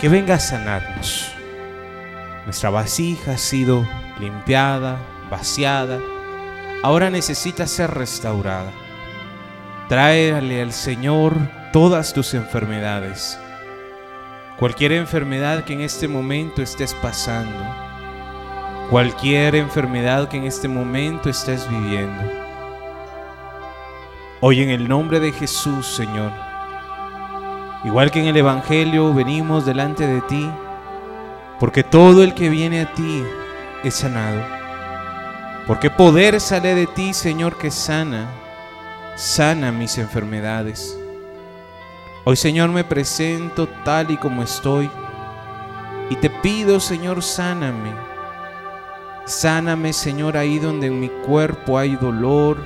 que 0.00 0.08
venga 0.08 0.34
a 0.34 0.40
sanarnos. 0.40 1.30
Nuestra 2.44 2.70
vasija 2.70 3.32
ha 3.34 3.38
sido 3.38 3.86
limpiada, 4.18 4.98
vaciada. 5.30 6.00
Ahora 6.82 7.10
necesita 7.10 7.68
ser 7.68 7.92
restaurada. 7.92 8.72
Tráele 9.88 10.62
al 10.62 10.72
Señor 10.72 11.34
todas 11.72 12.12
tus 12.12 12.34
enfermedades. 12.34 13.38
Cualquier 14.58 14.92
enfermedad 14.92 15.64
que 15.64 15.72
en 15.72 15.80
este 15.80 16.06
momento 16.06 16.62
estés 16.62 16.94
pasando. 16.94 17.58
Cualquier 18.88 19.56
enfermedad 19.56 20.28
que 20.28 20.36
en 20.36 20.44
este 20.44 20.68
momento 20.68 21.28
estés 21.28 21.68
viviendo. 21.68 22.22
Hoy 24.40 24.62
en 24.62 24.70
el 24.70 24.88
nombre 24.88 25.18
de 25.18 25.32
Jesús, 25.32 25.88
Señor. 25.88 26.30
Igual 27.82 28.12
que 28.12 28.20
en 28.20 28.26
el 28.26 28.36
Evangelio 28.36 29.12
venimos 29.12 29.66
delante 29.66 30.06
de 30.06 30.20
ti, 30.20 30.48
porque 31.58 31.82
todo 31.82 32.22
el 32.22 32.32
que 32.32 32.48
viene 32.48 32.82
a 32.82 32.94
ti 32.94 33.24
es 33.82 33.94
sanado. 33.94 34.40
Porque 35.66 35.90
poder 35.90 36.40
sale 36.40 36.76
de 36.76 36.86
ti, 36.86 37.12
Señor, 37.12 37.58
que 37.58 37.72
sana, 37.72 38.28
sana 39.16 39.72
mis 39.72 39.98
enfermedades. 39.98 40.96
Hoy, 42.26 42.36
Señor, 42.36 42.70
me 42.70 42.84
presento 42.84 43.68
tal 43.84 44.10
y 44.10 44.16
como 44.16 44.42
estoy 44.42 44.88
y 46.08 46.16
te 46.16 46.30
pido, 46.30 46.80
Señor, 46.80 47.22
sáname. 47.22 47.92
Sáname, 49.26 49.92
Señor, 49.92 50.38
ahí 50.38 50.58
donde 50.58 50.86
en 50.86 51.00
mi 51.00 51.08
cuerpo 51.08 51.78
hay 51.78 51.96
dolor, 51.96 52.64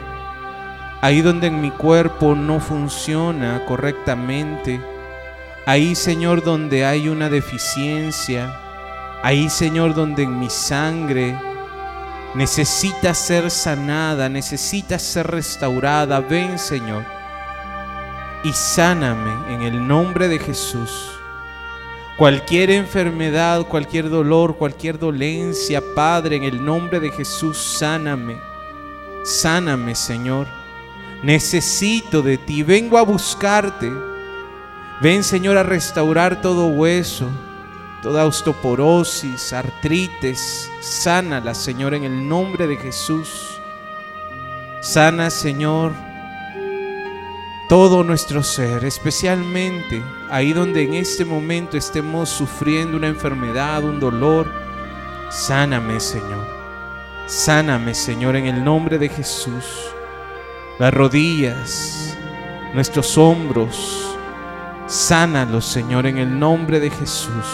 ahí 1.00 1.22
donde 1.22 1.48
en 1.48 1.60
mi 1.60 1.72
cuerpo 1.72 2.36
no 2.36 2.60
funciona 2.60 3.64
correctamente, 3.66 4.80
ahí, 5.66 5.96
Señor, 5.96 6.44
donde 6.44 6.84
hay 6.84 7.08
una 7.08 7.28
deficiencia, 7.28 8.56
ahí, 9.24 9.50
Señor, 9.50 9.92
donde 9.92 10.22
en 10.22 10.38
mi 10.38 10.50
sangre 10.50 11.36
necesita 12.36 13.12
ser 13.12 13.50
sanada, 13.50 14.28
necesita 14.28 15.00
ser 15.00 15.28
restaurada. 15.28 16.20
Ven, 16.20 16.60
Señor, 16.60 17.17
y 18.44 18.52
sáname 18.52 19.54
en 19.54 19.62
el 19.62 19.86
nombre 19.86 20.28
de 20.28 20.38
Jesús. 20.38 21.10
Cualquier 22.16 22.70
enfermedad, 22.70 23.62
cualquier 23.66 24.10
dolor, 24.10 24.56
cualquier 24.56 24.98
dolencia, 24.98 25.80
Padre, 25.94 26.36
en 26.36 26.44
el 26.44 26.64
nombre 26.64 26.98
de 26.98 27.10
Jesús, 27.10 27.56
sáname. 27.56 28.36
Sáname, 29.24 29.94
Señor. 29.94 30.48
Necesito 31.22 32.22
de 32.22 32.38
ti. 32.38 32.62
Vengo 32.62 32.98
a 32.98 33.02
buscarte. 33.02 33.92
Ven, 35.00 35.22
Señor, 35.22 35.56
a 35.58 35.62
restaurar 35.62 36.40
todo 36.40 36.66
hueso, 36.66 37.28
toda 38.02 38.26
osteoporosis, 38.26 39.52
artritis. 39.52 40.68
Sánala, 40.80 41.54
Señor, 41.54 41.94
en 41.94 42.02
el 42.02 42.28
nombre 42.28 42.66
de 42.66 42.76
Jesús. 42.76 43.60
Sana, 44.80 45.30
Señor, 45.30 45.92
todo 47.68 48.02
nuestro 48.02 48.42
ser, 48.42 48.86
especialmente 48.86 50.02
ahí 50.30 50.54
donde 50.54 50.82
en 50.82 50.94
este 50.94 51.26
momento 51.26 51.76
estemos 51.76 52.30
sufriendo 52.30 52.96
una 52.96 53.08
enfermedad, 53.08 53.84
un 53.84 54.00
dolor. 54.00 54.50
Sáname, 55.30 56.00
Señor. 56.00 56.46
Sáname, 57.26 57.94
Señor, 57.94 58.36
en 58.36 58.46
el 58.46 58.64
nombre 58.64 58.96
de 58.96 59.10
Jesús. 59.10 59.92
Las 60.78 60.94
rodillas, 60.94 62.16
nuestros 62.72 63.18
hombros. 63.18 64.16
Sánalos, 64.86 65.66
Señor, 65.66 66.06
en 66.06 66.16
el 66.16 66.38
nombre 66.38 66.80
de 66.80 66.88
Jesús. 66.88 67.44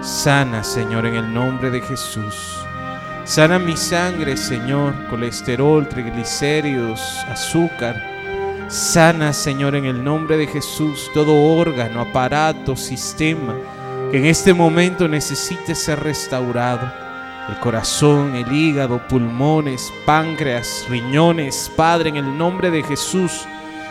Sana, 0.00 0.64
Señor, 0.64 1.06
en 1.06 1.14
el 1.14 1.32
nombre 1.32 1.70
de 1.70 1.80
Jesús. 1.80 2.58
Sana 3.22 3.60
mi 3.60 3.76
sangre, 3.76 4.36
Señor, 4.36 4.94
colesterol, 5.08 5.88
triglicéridos, 5.88 7.00
azúcar. 7.28 8.11
Sana, 8.72 9.34
Señor, 9.34 9.76
en 9.76 9.84
el 9.84 10.02
nombre 10.02 10.38
de 10.38 10.46
Jesús, 10.46 11.10
todo 11.12 11.58
órgano, 11.58 12.00
aparato, 12.00 12.74
sistema 12.74 13.54
que 14.10 14.16
en 14.16 14.24
este 14.24 14.54
momento 14.54 15.06
necesite 15.08 15.74
ser 15.74 16.00
restaurado. 16.00 16.90
El 17.50 17.58
corazón, 17.60 18.34
el 18.34 18.50
hígado, 18.50 19.06
pulmones, 19.08 19.92
páncreas, 20.06 20.86
riñones, 20.88 21.70
Padre, 21.76 22.08
en 22.08 22.16
el 22.16 22.38
nombre 22.38 22.70
de 22.70 22.82
Jesús, 22.82 23.44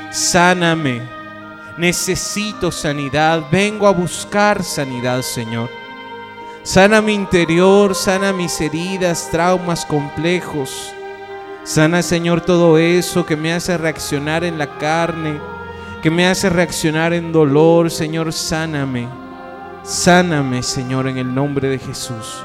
sáname. 0.09 1.03
Necesito 1.77 2.71
sanidad, 2.71 3.43
vengo 3.51 3.85
a 3.85 3.91
buscar 3.91 4.63
sanidad, 4.63 5.21
Señor. 5.21 5.69
Sana 6.63 7.03
mi 7.03 7.13
interior, 7.13 7.93
sana 7.93 8.33
mis 8.33 8.59
heridas, 8.59 9.29
traumas 9.29 9.85
complejos. 9.85 10.91
Sana, 11.63 12.01
Señor, 12.01 12.41
todo 12.41 12.77
eso 12.77 13.25
que 13.25 13.35
me 13.35 13.53
hace 13.53 13.77
reaccionar 13.77 14.43
en 14.43 14.57
la 14.57 14.77
carne, 14.77 15.39
que 16.01 16.09
me 16.09 16.27
hace 16.27 16.49
reaccionar 16.49 17.13
en 17.13 17.31
dolor. 17.31 17.91
Señor, 17.91 18.33
sáname. 18.33 19.07
Sáname, 19.83 20.63
Señor, 20.63 21.07
en 21.07 21.17
el 21.17 21.33
nombre 21.33 21.69
de 21.69 21.77
Jesús. 21.79 22.43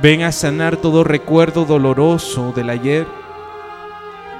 Ven 0.00 0.22
a 0.22 0.32
sanar 0.32 0.76
todo 0.76 1.04
recuerdo 1.04 1.64
doloroso 1.64 2.52
del 2.54 2.70
ayer. 2.70 3.06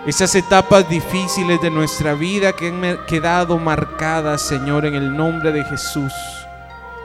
Esas 0.06 0.34
etapas 0.34 0.88
difíciles 0.88 1.60
de 1.60 1.70
nuestra 1.70 2.14
vida 2.14 2.52
que 2.52 2.68
han 2.68 3.06
quedado 3.06 3.58
marcadas, 3.58 4.42
Señor, 4.42 4.84
en 4.86 4.94
el 4.94 5.16
nombre 5.16 5.52
de 5.52 5.64
Jesús. 5.64 6.12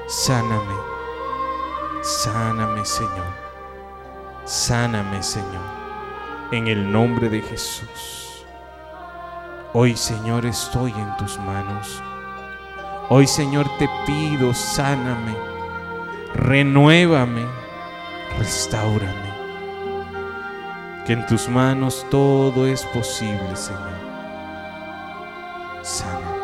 Sáname. 0.07 0.73
Sáname, 2.01 2.85
Señor. 2.85 3.47
Sáname, 4.47 5.21
Señor, 5.21 5.76
en 6.51 6.67
el 6.67 6.91
nombre 6.91 7.29
de 7.29 7.41
Jesús. 7.41 8.45
Hoy, 9.73 9.95
Señor, 9.95 10.45
estoy 10.45 10.91
en 10.91 11.17
tus 11.17 11.37
manos. 11.39 12.01
Hoy, 13.09 13.27
Señor, 13.27 13.67
te 13.77 13.89
pido, 14.05 14.53
sáname, 14.53 15.35
renuévame, 16.33 17.45
restaurame. 18.39 19.37
Que 21.05 21.13
en 21.13 21.25
tus 21.25 21.47
manos 21.47 22.05
todo 22.09 22.67
es 22.67 22.83
posible, 22.85 23.55
Señor. 23.55 23.97
Sana 25.81 26.37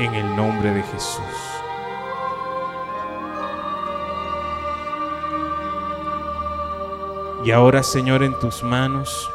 en 0.00 0.14
el 0.14 0.34
nombre 0.34 0.72
de 0.72 0.82
Jesús. 0.82 1.59
Y 7.42 7.52
ahora, 7.52 7.82
Señor, 7.82 8.22
en 8.22 8.38
tus 8.38 8.62
manos, 8.62 9.30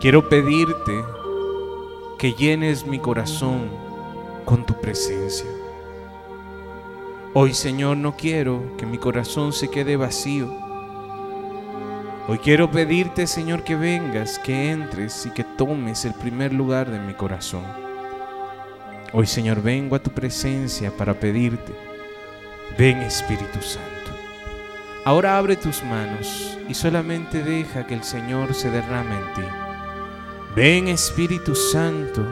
quiero 0.00 0.26
pedirte 0.26 1.04
que 2.18 2.32
llenes 2.32 2.86
mi 2.86 2.98
corazón 2.98 3.68
con 4.46 4.64
tu 4.64 4.80
presencia. 4.80 5.50
Hoy, 7.34 7.52
Señor, 7.52 7.98
no 7.98 8.16
quiero 8.16 8.74
que 8.78 8.86
mi 8.86 8.96
corazón 8.96 9.52
se 9.52 9.68
quede 9.68 9.96
vacío. 9.96 10.48
Hoy 12.26 12.38
quiero 12.38 12.70
pedirte, 12.70 13.26
Señor, 13.26 13.62
que 13.62 13.76
vengas, 13.76 14.38
que 14.38 14.70
entres 14.70 15.26
y 15.26 15.30
que 15.30 15.44
tomes 15.44 16.06
el 16.06 16.14
primer 16.14 16.54
lugar 16.54 16.90
de 16.90 17.00
mi 17.00 17.12
corazón. 17.12 17.64
Hoy, 19.12 19.26
Señor, 19.26 19.60
vengo 19.60 19.94
a 19.94 20.02
tu 20.02 20.10
presencia 20.10 20.90
para 20.90 21.12
pedirte, 21.12 21.74
ven 22.78 23.02
Espíritu 23.02 23.60
Santo. 23.60 23.93
Ahora 25.06 25.36
abre 25.36 25.56
tus 25.56 25.82
manos 25.82 26.56
y 26.66 26.72
solamente 26.72 27.42
deja 27.42 27.86
que 27.86 27.92
el 27.92 28.02
Señor 28.02 28.54
se 28.54 28.70
derrame 28.70 29.16
en 29.16 29.34
ti. 29.34 29.42
Ven 30.56 30.88
Espíritu 30.88 31.54
Santo, 31.54 32.24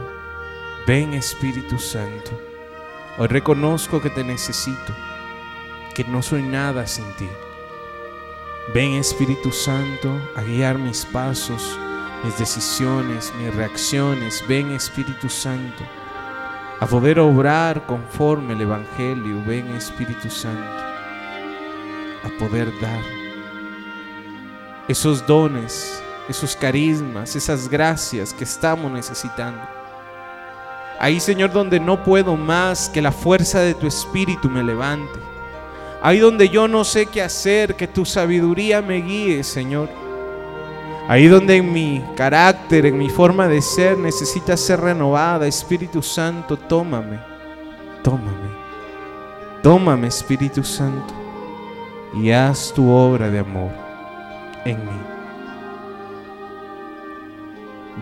ven 0.87 1.13
Espíritu 1.13 1.79
Santo. 1.79 2.31
Hoy 3.19 3.27
reconozco 3.27 4.01
que 4.01 4.09
te 4.09 4.25
necesito, 4.25 4.97
que 5.95 6.05
no 6.05 6.23
soy 6.23 6.43
nada 6.43 6.87
sin 6.87 7.05
ti. 7.17 7.29
Ven 8.73 8.93
Espíritu 8.95 9.53
Santo 9.53 10.19
a 10.35 10.41
guiar 10.41 10.79
mis 10.79 11.05
pasos, 11.05 11.79
mis 12.25 12.39
decisiones, 12.39 13.35
mis 13.39 13.55
reacciones. 13.55 14.43
Ven 14.49 14.71
Espíritu 14.71 15.29
Santo 15.29 15.85
a 16.81 16.87
poder 16.87 17.21
obrar 17.21 17.85
conforme 17.85 18.55
el 18.55 18.63
Evangelio. 18.63 19.43
Ven 19.47 19.67
Espíritu 19.73 20.31
Santo 20.31 20.92
a 22.25 22.39
poder 22.39 22.73
dar 22.81 23.23
esos 24.89 25.27
dones, 25.27 26.03
esos 26.29 26.57
carismas, 26.57 27.37
esas 27.37 27.69
gracias 27.69 28.33
que 28.33 28.45
estamos 28.45 28.91
necesitando. 28.91 29.61
Ahí, 30.99 31.19
Señor, 31.19 31.53
donde 31.53 31.81
no 31.81 32.05
puedo 32.05 32.37
más 32.37 32.89
que 32.89 33.03
la 33.03 33.13
fuerza 33.13 33.61
de 33.61 33.75
tu 33.75 33.87
Espíritu 33.87 34.49
me 34.49 34.63
levante. 34.63 35.19
Ahí 36.03 36.19
donde 36.19 36.49
yo 36.49 36.69
no 36.69 36.85
sé 36.85 37.07
qué 37.07 37.23
hacer, 37.23 37.75
que 37.75 37.89
tu 37.89 38.05
sabiduría 38.05 38.83
me 38.83 39.01
guíe, 39.01 39.43
Señor. 39.43 39.89
Ahí 41.09 41.27
donde 41.27 41.57
en 41.57 41.73
mi 41.73 42.05
carácter, 42.17 42.87
en 42.87 42.99
mi 42.99 43.09
forma 43.09 43.49
de 43.49 43.63
ser, 43.63 43.99
necesita 43.99 44.57
ser 44.57 44.81
renovada. 44.81 45.47
Espíritu 45.47 46.03
Santo, 46.03 46.57
tómame, 46.57 47.19
tómame. 48.03 48.63
Tómame, 49.63 50.09
Espíritu 50.09 50.65
Santo 50.65 51.22
y 52.15 52.31
haz 52.31 52.73
tu 52.75 52.91
obra 52.91 53.29
de 53.31 53.39
amor 53.39 53.71
en 54.65 54.79
mí. 54.85 55.01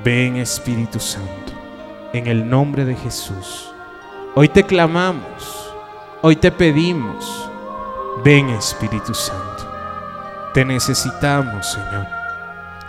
Ven 0.04 0.36
Espíritu 0.36 0.98
Santo, 0.98 1.52
en 2.12 2.26
el 2.26 2.48
nombre 2.48 2.84
de 2.84 2.94
Jesús. 2.94 3.72
Hoy 4.34 4.48
te 4.48 4.64
clamamos, 4.64 5.74
hoy 6.22 6.36
te 6.36 6.50
pedimos, 6.50 7.50
ven 8.24 8.48
Espíritu 8.50 9.14
Santo. 9.14 9.68
Te 10.54 10.64
necesitamos, 10.64 11.66
Señor. 11.72 12.06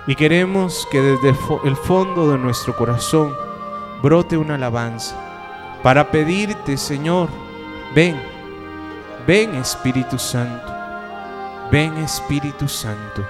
Y 0.08 0.16
queremos 0.16 0.88
que 0.92 1.02
desde 1.02 1.30
el 1.64 1.76
fondo 1.76 2.32
de 2.32 2.38
nuestro 2.38 2.76
corazón 2.76 3.36
brote 4.02 4.38
una 4.38 4.56
alabanza 4.56 5.16
para 5.84 6.10
pedirte, 6.10 6.78
Señor, 6.78 7.30
ven, 7.94 8.20
ven 9.28 9.56
Espíritu 9.56 10.18
Santo. 10.18 10.81
Ven 11.72 11.96
Espíritu 12.00 12.68
Santo, 12.68 13.26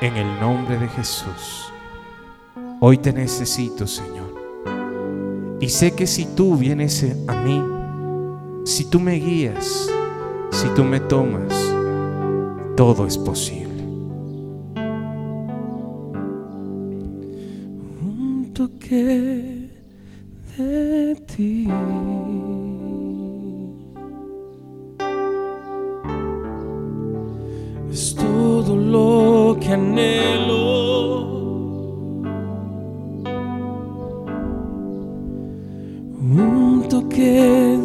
en 0.00 0.16
el 0.16 0.38
nombre 0.38 0.78
de 0.78 0.86
Jesús. 0.86 1.72
Hoy 2.78 2.96
te 2.96 3.12
necesito, 3.12 3.88
Señor. 3.88 4.32
Y 5.60 5.68
sé 5.68 5.90
que 5.90 6.06
si 6.06 6.26
tú 6.26 6.56
vienes 6.56 7.04
a 7.26 7.34
mí, 7.42 7.60
si 8.64 8.84
tú 8.84 9.00
me 9.00 9.14
guías, 9.14 9.90
si 10.52 10.68
tú 10.76 10.84
me 10.84 11.00
tomas, 11.00 11.52
todo 12.76 13.04
es 13.04 13.18
posible. 13.18 13.82
Un 18.00 18.52
toque 18.54 19.70
de 20.56 21.16
ti. 21.34 21.68
Anhelo. 29.76 30.64
Un 36.18 36.82
toque 36.88 37.75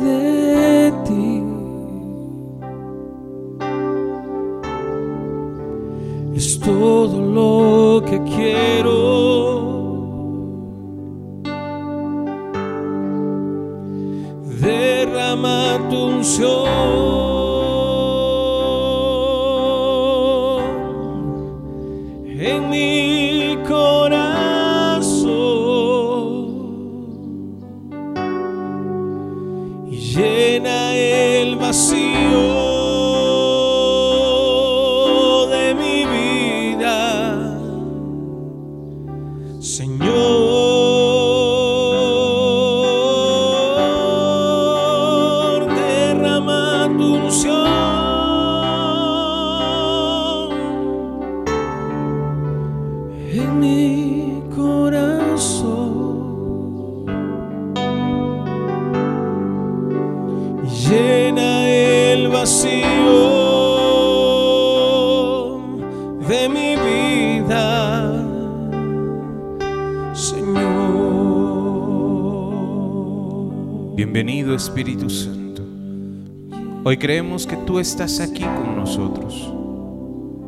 estás 77.91 78.21
aquí 78.21 78.43
con 78.43 78.77
nosotros. 78.77 79.53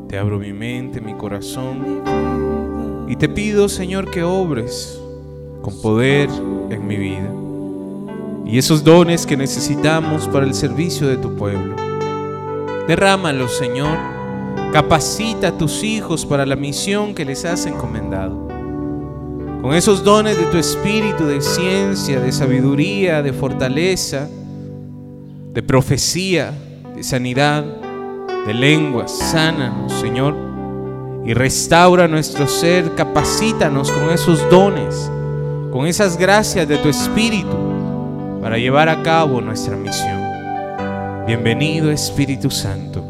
Te 0.07 0.17
abro 0.17 0.39
mi 0.39 0.53
mente, 0.53 1.01
mi 1.01 1.13
corazón 1.13 2.01
y 3.09 3.17
te 3.17 3.27
pido, 3.27 3.67
Señor, 3.67 4.09
que 4.09 4.23
obres 4.23 4.97
con 5.61 5.81
poder 5.81 6.29
en 6.69 6.87
mi 6.87 6.95
vida. 6.95 7.29
Y 8.45 8.57
esos 8.57 8.81
dones 8.85 9.25
que 9.25 9.35
necesitamos 9.35 10.29
para 10.29 10.45
el 10.45 10.53
servicio 10.53 11.05
de 11.05 11.17
tu 11.17 11.35
pueblo. 11.35 11.75
Derrámalos, 12.87 13.57
Señor. 13.57 13.97
Capacita 14.71 15.49
a 15.49 15.57
tus 15.57 15.83
hijos 15.83 16.25
para 16.25 16.45
la 16.45 16.55
misión 16.55 17.13
que 17.13 17.25
les 17.25 17.43
has 17.43 17.65
encomendado. 17.65 18.47
Con 19.61 19.73
esos 19.73 20.01
dones 20.01 20.37
de 20.37 20.45
tu 20.45 20.57
espíritu, 20.57 21.25
de 21.25 21.41
ciencia, 21.41 22.21
de 22.21 22.31
sabiduría, 22.31 23.21
de 23.21 23.33
fortaleza, 23.33 24.29
de 25.53 25.61
profecía, 25.61 26.53
de 26.95 27.03
sanidad. 27.03 27.65
de 28.45 28.53
lenguas. 28.53 29.17
Sánanos, 29.17 29.93
Señor, 29.93 30.35
y 31.25 31.33
restaura 31.33 32.07
nuestro 32.07 32.47
ser. 32.47 32.93
Capacítanos 32.95 33.89
con 33.91 34.09
esos 34.09 34.49
dones, 34.49 35.09
con 35.71 35.87
esas 35.87 36.17
gracias 36.17 36.67
de 36.67 36.77
tu 36.77 36.89
Espíritu 36.89 37.57
para 38.41 38.57
llevar 38.57 38.89
a 38.89 39.01
cabo 39.01 39.39
nuestra 39.39 39.77
misión. 39.77 40.21
Bienvenido 41.25 41.89
Espíritu 41.89 42.51
Santo, 42.51 43.01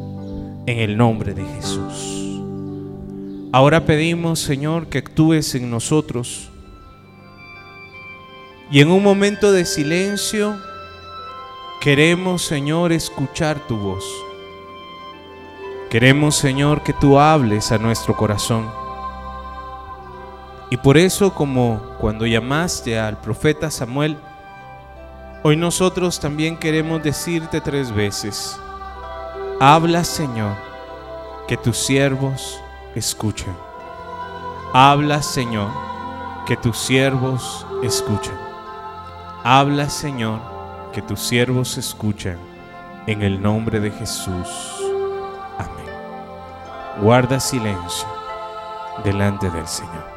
en 0.68 0.78
el 0.78 0.96
nombre 0.96 1.34
de 1.34 1.44
Jesús. 1.56 2.40
Ahora 3.52 3.86
pedimos, 3.86 4.40
Señor, 4.40 4.88
que 4.88 5.00
actúes 5.00 5.56
en 5.56 5.72
nosotros 5.72 6.50
y 8.70 8.82
en 8.82 8.90
un 8.90 9.02
momento 9.02 9.52
de 9.52 9.66
silencio 9.66 10.56
queremos, 11.84 12.44
Señor, 12.44 12.94
escuchar 12.94 13.60
tu 13.68 13.76
voz. 13.78 14.06
Queremos, 15.90 16.34
Señor, 16.34 16.82
que 16.82 16.94
tú 16.94 17.20
hables 17.20 17.74
a 17.74 17.78
nuestro 17.78 18.16
corazón. 18.16 18.72
Y 20.70 20.78
por 20.78 20.96
eso, 20.96 21.34
como 21.34 21.82
cuando 22.00 22.26
llamaste 22.26 22.98
al 22.98 23.20
profeta 23.20 23.70
Samuel, 23.70 24.18
hoy 25.44 25.58
nosotros 25.58 26.22
también 26.22 26.56
queremos 26.56 27.04
decirte 27.04 27.60
tres 27.60 27.94
veces, 27.94 28.58
habla, 29.60 30.06
Señor, 30.06 30.56
que 31.50 31.58
tus 31.58 31.78
siervos 31.78 32.62
escuchen. 32.96 33.54
Habla, 34.72 35.22
Señor, 35.22 35.68
que 36.48 36.56
tus 36.56 36.78
siervos 36.78 37.68
escuchen. 37.84 38.38
Habla, 39.44 39.90
Señor, 39.90 40.53
que 40.94 41.02
tus 41.02 41.20
siervos 41.20 41.78
escuchan. 41.78 42.38
En 43.08 43.22
el 43.22 43.42
nombre 43.42 43.82
de 43.82 43.92
Jesús. 43.92 44.48
Amén. 45.58 47.02
Guarda 47.02 47.40
silencio 47.40 48.08
delante 49.04 49.50
del 49.50 49.68
Señor. 49.68 50.13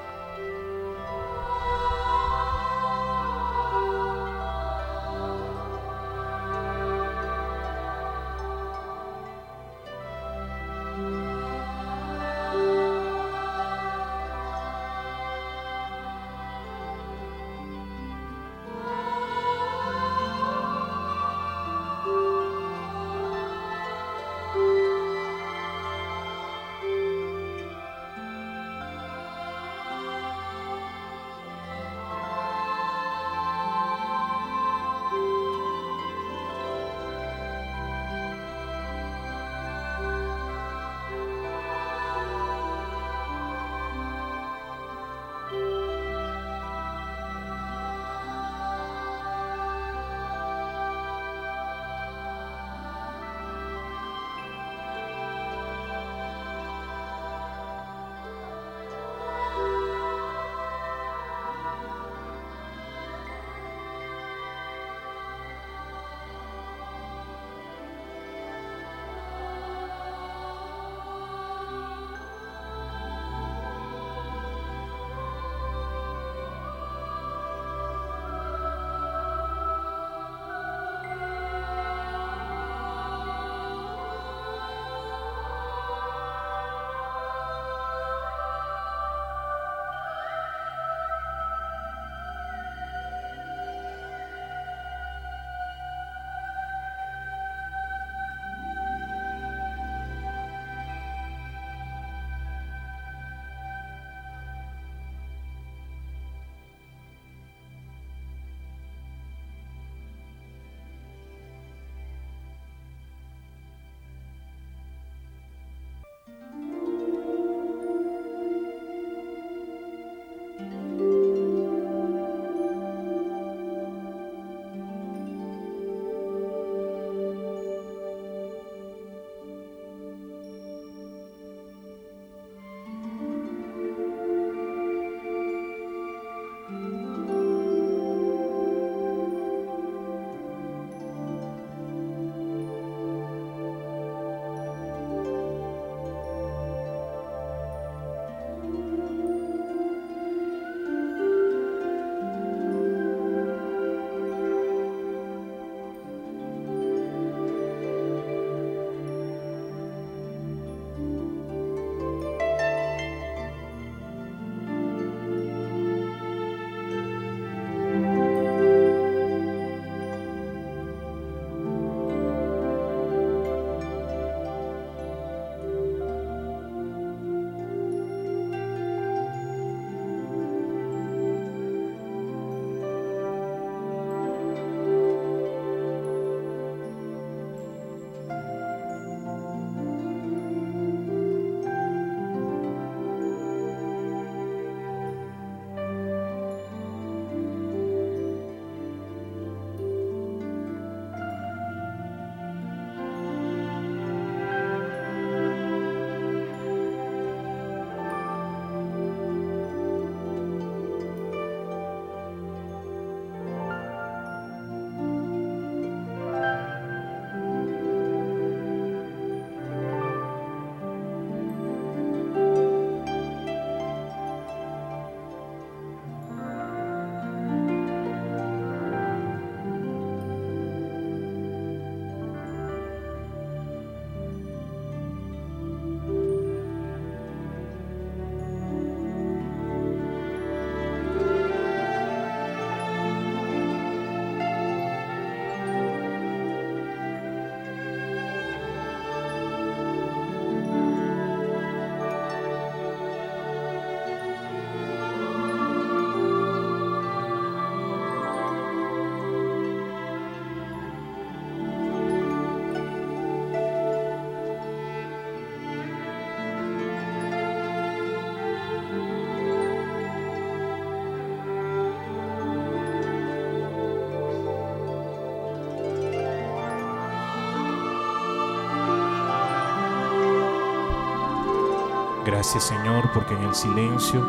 Gracias 282.47 282.79
Señor 282.79 283.11
porque 283.13 283.35
en 283.35 283.43
el 283.43 283.57
silencio 283.57 284.25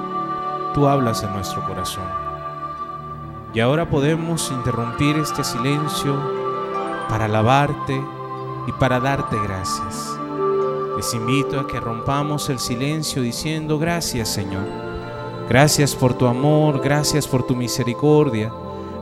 tú 0.74 0.88
hablas 0.88 1.22
en 1.22 1.32
nuestro 1.34 1.64
corazón. 1.68 2.08
Y 3.54 3.60
ahora 3.60 3.92
podemos 3.92 4.50
interrumpir 4.50 5.18
este 5.18 5.44
silencio 5.44 6.20
para 7.10 7.26
alabarte 7.26 8.04
y 8.66 8.72
para 8.72 9.00
darte 9.00 9.38
gracias. 9.44 10.18
Les 10.96 11.14
invito 11.14 11.60
a 11.60 11.68
que 11.68 11.80
rompamos 11.80 12.50
el 12.50 12.58
silencio 12.58 13.22
diciendo 13.22 13.78
gracias 13.78 14.30
Señor. 14.30 14.66
Gracias 15.48 15.94
por 15.94 16.16
tu 16.16 16.26
amor, 16.26 16.82
gracias 16.82 17.28
por 17.28 17.46
tu 17.46 17.56
misericordia. 17.56 18.52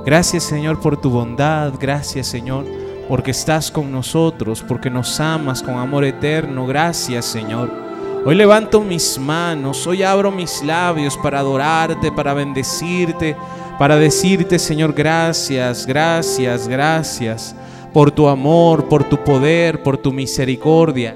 Gracias 0.05 0.43
Señor 0.43 0.81
por 0.81 0.97
tu 0.97 1.09
bondad, 1.09 1.71
gracias 1.79 2.27
Señor 2.27 2.65
porque 3.07 3.31
estás 3.31 3.71
con 3.71 3.93
nosotros, 3.93 4.61
porque 4.61 4.89
nos 4.89 5.21
amas 5.21 5.63
con 5.63 5.75
amor 5.75 6.03
eterno. 6.03 6.67
Gracias 6.67 7.23
Señor. 7.23 7.84
Hoy 8.27 8.33
levanto 8.33 8.81
mis 8.81 9.19
manos, 9.19 9.85
hoy 9.85 10.01
abro 10.01 10.31
mis 10.31 10.63
labios 10.63 11.15
para 11.15 11.41
adorarte, 11.41 12.11
para 12.11 12.33
bendecirte, 12.33 13.37
para 13.77 13.97
decirte 13.97 14.57
Señor 14.57 14.93
gracias, 14.93 15.85
gracias, 15.85 16.67
gracias 16.67 17.55
por 17.93 18.09
tu 18.09 18.27
amor, 18.27 18.85
por 18.89 19.03
tu 19.03 19.23
poder, 19.23 19.83
por 19.83 19.99
tu 19.99 20.11
misericordia. 20.11 21.15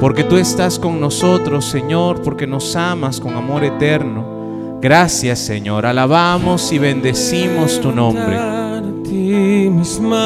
Porque 0.00 0.24
tú 0.24 0.36
estás 0.36 0.80
con 0.80 1.00
nosotros, 1.00 1.64
Señor, 1.64 2.22
porque 2.22 2.46
nos 2.46 2.74
amas 2.74 3.20
con 3.20 3.36
amor 3.36 3.62
eterno. 3.62 4.78
Gracias, 4.80 5.38
Señor. 5.38 5.86
Alabamos 5.86 6.72
y 6.72 6.78
bendecimos 6.78 7.80
tu 7.80 7.92
nombre. 7.92 8.36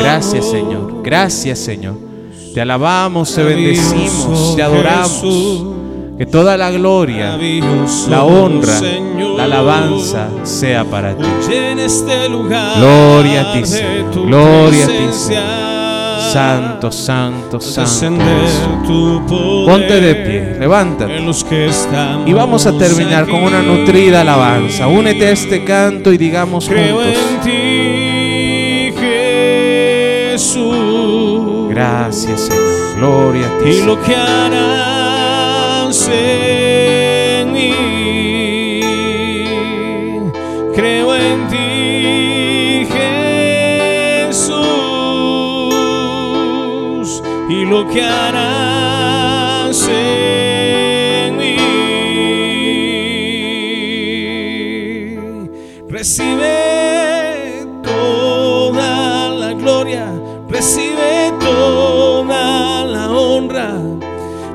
Gracias, 0.01 0.51
Señor. 0.51 1.03
Gracias, 1.03 1.59
Señor. 1.59 2.11
Te 2.55 2.61
alabamos, 2.61 3.35
te 3.35 3.43
bendecimos, 3.43 4.57
te 4.57 4.62
adoramos. 4.62 5.65
Que 6.19 6.27
toda 6.27 6.57
la 6.57 6.70
gloria, 6.70 7.39
la 8.09 8.24
honra, 8.24 8.81
la 9.37 9.45
alabanza 9.45 10.29
sea 10.43 10.85
para 10.85 11.16
ti. 11.16 11.24
Gloria 12.77 13.41
a 13.41 13.53
ti, 13.55 13.65
Señor. 13.65 14.27
Gloria 14.27 14.85
a 14.85 14.89
ti, 14.89 15.09
Señor. 15.12 15.73
Santo, 16.33 16.93
santo, 16.93 17.61
santo. 17.61 17.91
Ponte 19.66 20.01
de 20.01 20.15
pie, 20.15 20.57
levántate. 20.61 21.20
Y 22.27 22.33
vamos 22.33 22.66
a 22.66 22.77
terminar 22.79 23.27
con 23.27 23.43
una 23.43 23.62
nutrida 23.62 24.20
alabanza. 24.20 24.87
Únete 24.87 25.27
a 25.27 25.31
este 25.31 25.65
canto 25.65 26.12
y 26.12 26.19
digamos 26.19 26.69
juntos. 26.69 27.19
Gracias, 31.83 32.43
Señor. 32.43 32.95
Gloria 32.97 33.49
a 33.49 33.59
ti. 33.59 33.71
Y 33.71 33.83
lo 33.83 34.01
que 34.01 34.15
harás 34.15 36.09
en 36.13 37.53
mí. 37.53 38.81
Creo 40.77 41.13
en 41.17 41.49
ti, 41.49 42.87
Jesús. 44.29 44.53
Y 47.49 47.65
lo 47.65 47.89
que 47.89 48.01
harás 48.05 48.52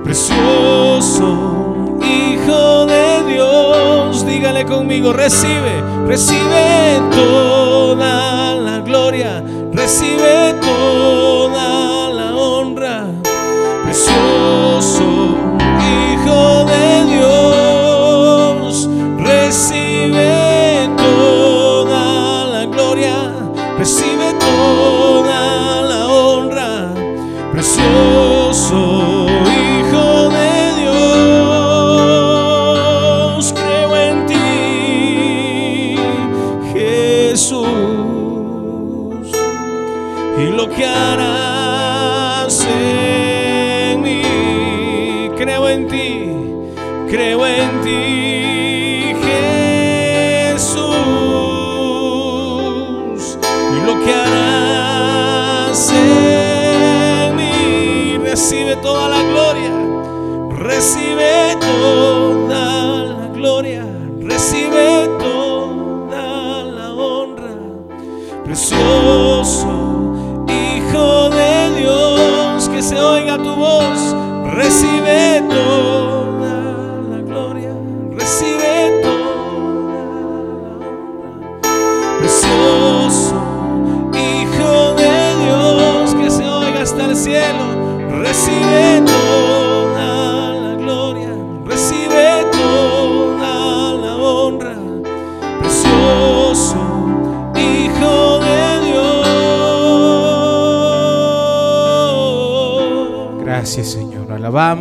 Precioso 0.08 1.98
Hijo 2.02 2.86
de 2.86 3.26
Dios. 3.34 4.26
Dígale 4.26 4.64
conmigo, 4.66 5.12
recibe, 5.12 5.84
recibe 6.08 7.02
toda 7.12 8.56
la 8.56 8.80
gloria. 8.80 9.44
Recibe 9.74 10.54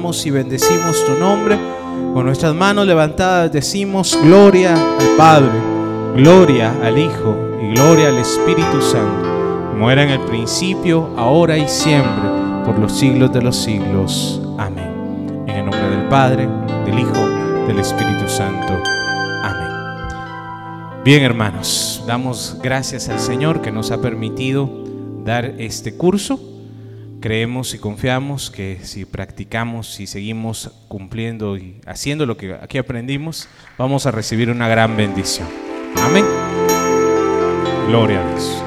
Y 0.06 0.30
bendecimos 0.30 1.04
tu 1.04 1.14
nombre. 1.14 1.58
Con 2.14 2.26
nuestras 2.26 2.54
manos 2.54 2.86
levantadas 2.86 3.50
decimos 3.50 4.16
gloria 4.22 4.74
al 4.74 5.16
Padre, 5.16 5.50
gloria 6.14 6.72
al 6.80 6.96
Hijo 6.96 7.36
y 7.60 7.74
gloria 7.74 8.10
al 8.10 8.18
Espíritu 8.18 8.80
Santo. 8.80 9.28
Como 9.72 9.90
era 9.90 10.04
en 10.04 10.10
el 10.10 10.20
principio, 10.20 11.10
ahora 11.16 11.58
y 11.58 11.68
siempre, 11.68 12.22
por 12.64 12.78
los 12.78 12.92
siglos 12.92 13.32
de 13.32 13.42
los 13.42 13.56
siglos. 13.56 14.40
Amén. 14.58 15.44
En 15.48 15.56
el 15.56 15.64
nombre 15.64 15.90
del 15.90 16.08
Padre, 16.08 16.48
del 16.84 17.00
Hijo, 17.00 17.66
del 17.66 17.80
Espíritu 17.80 18.28
Santo. 18.28 18.80
Amén. 19.42 21.02
Bien, 21.04 21.24
hermanos, 21.24 22.04
damos 22.06 22.56
gracias 22.62 23.08
al 23.08 23.18
Señor 23.18 23.60
que 23.60 23.72
nos 23.72 23.90
ha 23.90 24.00
permitido 24.00 24.70
dar 25.24 25.46
este 25.58 25.96
curso. 25.96 26.38
Creemos 27.26 27.74
y 27.74 27.78
confiamos 27.78 28.52
que 28.52 28.78
si 28.84 29.04
practicamos 29.04 29.98
y 29.98 30.06
seguimos 30.06 30.70
cumpliendo 30.86 31.56
y 31.56 31.80
haciendo 31.84 32.24
lo 32.24 32.36
que 32.36 32.54
aquí 32.54 32.78
aprendimos, 32.78 33.48
vamos 33.76 34.06
a 34.06 34.12
recibir 34.12 34.48
una 34.48 34.68
gran 34.68 34.96
bendición. 34.96 35.48
Amén. 35.96 36.24
Gloria 37.88 38.22
a 38.22 38.28
Dios. 38.28 38.62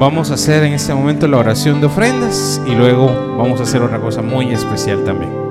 Vamos 0.00 0.32
a 0.32 0.34
hacer 0.34 0.64
en 0.64 0.72
este 0.72 0.92
momento 0.92 1.28
la 1.28 1.36
oración 1.36 1.80
de 1.80 1.86
ofrendas 1.86 2.60
y 2.66 2.74
luego 2.74 3.36
vamos 3.38 3.60
a 3.60 3.62
hacer 3.62 3.82
otra 3.82 4.00
cosa 4.00 4.22
muy 4.22 4.52
especial 4.52 5.04
también. 5.04 5.45